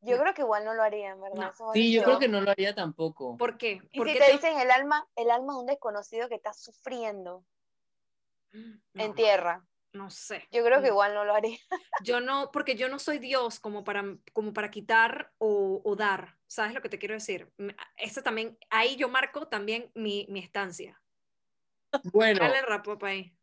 Yo 0.02 0.18
creo 0.20 0.34
que 0.34 0.42
igual 0.44 0.64
no 0.64 0.74
lo 0.74 0.84
haría, 0.84 1.10
en 1.12 1.22
verdad. 1.22 1.54
No. 1.60 1.74
Sí, 1.74 1.92
yo 1.92 2.04
creo 2.04 2.20
que 2.20 2.28
no 2.28 2.40
lo 2.42 2.52
haría 2.52 2.76
tampoco. 2.76 3.36
¿Por 3.38 3.58
qué? 3.58 3.82
Y 3.92 3.98
¿Por 3.98 4.08
si 4.08 4.14
qué 4.14 4.20
te 4.20 4.26
te- 4.28 4.32
dicen 4.34 4.60
el 4.60 4.70
alma, 4.72 5.08
el 5.16 5.32
alma 5.32 5.54
de 5.54 5.60
un 5.60 5.66
desconocido 5.66 6.30
que 6.30 6.36
está 6.36 6.54
sufriendo 6.54 7.44
en 8.54 8.82
No, 8.94 9.14
tierra, 9.16 9.66
no 9.94 10.10
sé. 10.10 10.48
yo 10.52 10.64
creo 10.64 10.78
que 10.78 10.88
No. 10.88 10.94
igual 10.94 11.14
no 11.14 11.26
lo 11.26 11.34
haría. 11.34 11.58
Yo 12.04 12.22
no, 12.22 12.52
porque 12.52 12.76
yo 12.76 12.90
no 12.90 13.00
soy 13.00 13.18
Dios 13.20 13.60
como 13.60 13.84
para, 13.84 14.04
como 14.34 14.54
para 14.54 14.70
quitar 14.72 15.34
o, 15.40 15.82
o 15.84 15.96
dar. 15.96 16.38
¿Sabes 16.48 16.74
lo 16.74 16.82
que 16.82 16.90
te 16.90 17.00
quiero 17.00 17.16
decir? 17.16 17.52
Eso 17.98 18.22
también, 18.22 18.58
ahí 18.70 18.96
yo 18.96 19.10
marco 19.10 19.48
también 19.48 19.92
mi, 19.96 20.26
mi 20.30 20.40
estancia. 20.40 21.02
Bueno, 22.14 22.40
Dale 22.40 22.62
rap 22.62 22.88
ahí. 23.04 23.36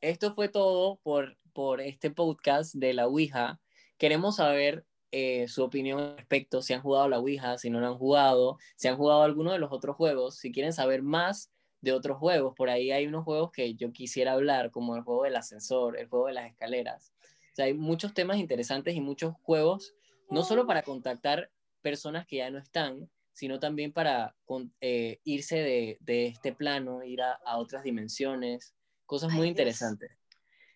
esto 0.00 0.34
fue 0.34 0.48
todo 0.48 0.98
por, 1.02 1.38
por 1.52 1.80
este 1.80 2.10
podcast 2.10 2.74
de 2.74 2.94
la 2.94 3.06
Ouija. 3.06 3.60
Queremos 3.98 4.36
saber 4.36 4.84
eh, 5.12 5.48
su 5.48 5.62
opinión 5.64 6.00
al 6.00 6.16
respecto, 6.16 6.62
si 6.62 6.72
han 6.72 6.82
jugado 6.82 7.08
la 7.08 7.18
Ouija, 7.18 7.58
si 7.58 7.70
no 7.70 7.80
lo 7.80 7.86
han 7.86 7.98
jugado, 7.98 8.58
si 8.76 8.88
han 8.88 8.96
jugado 8.96 9.22
alguno 9.22 9.52
de 9.52 9.58
los 9.58 9.72
otros 9.72 9.96
juegos, 9.96 10.36
si 10.36 10.52
quieren 10.52 10.72
saber 10.72 11.02
más 11.02 11.50
de 11.80 11.92
otros 11.92 12.18
juegos. 12.18 12.54
Por 12.54 12.70
ahí 12.70 12.90
hay 12.92 13.06
unos 13.06 13.24
juegos 13.24 13.50
que 13.52 13.74
yo 13.74 13.92
quisiera 13.92 14.32
hablar, 14.32 14.70
como 14.70 14.96
el 14.96 15.02
juego 15.02 15.24
del 15.24 15.36
ascensor, 15.36 15.98
el 15.98 16.08
juego 16.08 16.26
de 16.26 16.34
las 16.34 16.46
escaleras. 16.50 17.12
O 17.52 17.56
sea, 17.56 17.64
hay 17.64 17.74
muchos 17.74 18.14
temas 18.14 18.38
interesantes 18.38 18.94
y 18.94 19.00
muchos 19.00 19.34
juegos, 19.42 19.94
no 20.30 20.44
solo 20.44 20.66
para 20.66 20.82
contactar 20.82 21.50
personas 21.82 22.26
que 22.26 22.36
ya 22.36 22.50
no 22.50 22.58
están, 22.58 23.10
sino 23.32 23.58
también 23.58 23.92
para 23.92 24.36
eh, 24.80 25.18
irse 25.24 25.56
de, 25.56 25.96
de 26.00 26.26
este 26.26 26.52
plano, 26.52 27.02
ir 27.02 27.22
a, 27.22 27.32
a 27.32 27.58
otras 27.58 27.82
dimensiones, 27.82 28.74
cosas 29.06 29.30
Ay, 29.30 29.36
muy 29.36 29.46
Dios. 29.46 29.52
interesantes. 29.52 30.19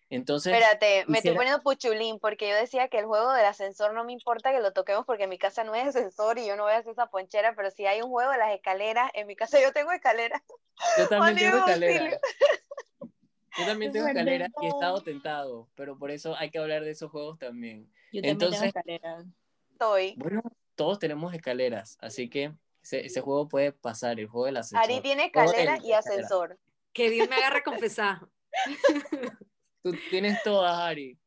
Entonces, 0.09 0.53
Espérate, 0.53 0.85
me 1.07 1.17
estoy 1.17 1.31
quisiera- 1.31 1.35
poniendo 1.37 1.63
puchulín 1.63 2.19
porque 2.19 2.47
yo 2.49 2.55
decía 2.55 2.87
que 2.89 2.99
el 2.99 3.05
juego 3.05 3.31
del 3.33 3.45
ascensor 3.45 3.93
no 3.93 4.03
me 4.03 4.13
importa 4.13 4.51
que 4.51 4.59
lo 4.59 4.71
toquemos 4.71 5.05
porque 5.05 5.23
en 5.23 5.29
mi 5.31 5.39
casa 5.39 5.63
no 5.63 5.73
hay 5.73 5.81
ascensor 5.81 6.37
y 6.37 6.45
yo 6.45 6.55
no 6.55 6.63
voy 6.63 6.73
a 6.73 6.77
hacer 6.77 6.91
esa 6.91 7.07
ponchera, 7.07 7.55
pero 7.55 7.71
si 7.71 7.85
hay 7.87 8.01
un 8.03 8.09
juego 8.09 8.31
de 8.31 8.37
las 8.37 8.53
escaleras, 8.53 9.09
en 9.15 9.25
mi 9.27 9.35
casa 9.35 9.59
yo 9.61 9.73
tengo 9.73 9.91
escaleras. 9.91 10.41
yo 10.97 11.07
también 11.07 11.35
tengo 11.37 11.57
escaleras. 11.57 12.19
Yo 13.57 13.65
también 13.65 13.91
tengo 13.93 14.07
escaleras 14.07 14.49
y 14.61 14.65
he 14.65 14.69
estado 14.69 15.01
tentado, 15.01 15.69
pero 15.75 15.97
por 15.97 16.11
eso 16.11 16.35
hay 16.37 16.51
que 16.51 16.59
hablar 16.59 16.83
de 16.83 16.91
esos 16.91 17.09
juegos 17.09 17.39
también. 17.39 17.85
Yo 18.11 18.21
también 18.21 18.31
Entonces- 18.33 18.59
tengo 18.59 18.67
escaleras. 18.95 19.25
Estoy. 19.71 20.13
Bueno, 20.17 20.41
todos 20.75 20.99
tenemos 20.99 21.33
escaleras, 21.33 21.97
así 22.01 22.29
que 22.29 22.53
ese, 22.83 23.05
ese 23.05 23.21
juego 23.21 23.47
puede 23.49 23.71
pasar, 23.71 24.19
el 24.19 24.27
juego 24.27 24.45
del 24.45 24.57
ascensor. 24.57 24.83
Ari 24.83 25.01
tiene 25.01 25.25
escalera 25.25 25.79
y 25.83 25.93
ascensor. 25.93 26.59
Que 26.93 27.09
Dios 27.09 27.27
me 27.27 27.35
agarre 27.37 27.59
a 27.59 27.63
confesar. 27.63 28.19
Tú 29.85 29.95
tienes 30.09 30.41
todas, 30.41 30.75
Ari. 30.79 31.19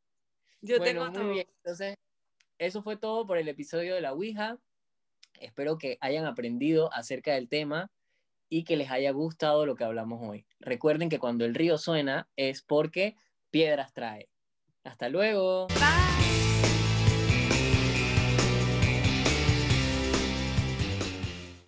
Yo 0.62 0.78
bueno, 0.78 0.84
tengo 0.84 1.04
muy 1.04 1.14
todo. 1.14 1.32
bien. 1.32 1.46
Entonces, 1.58 1.94
eso 2.58 2.82
fue 2.82 2.96
todo 2.96 3.24
por 3.24 3.38
el 3.38 3.46
episodio 3.46 3.94
de 3.94 4.00
la 4.00 4.12
Ouija. 4.12 4.58
Espero 5.38 5.78
que 5.78 5.96
hayan 6.00 6.26
aprendido 6.26 6.92
acerca 6.92 7.34
del 7.34 7.48
tema 7.48 7.92
y 8.48 8.64
que 8.64 8.76
les 8.76 8.90
haya 8.90 9.12
gustado 9.12 9.64
lo 9.64 9.76
que 9.76 9.84
hablamos 9.84 10.28
hoy. 10.28 10.44
Recuerden 10.58 11.08
que 11.08 11.20
cuando 11.20 11.44
el 11.44 11.54
río 11.54 11.78
suena 11.78 12.28
es 12.34 12.62
porque 12.62 13.14
piedras 13.52 13.92
trae. 13.92 14.28
Hasta 14.82 15.08
luego. 15.08 15.68
Bye. 15.68 16.17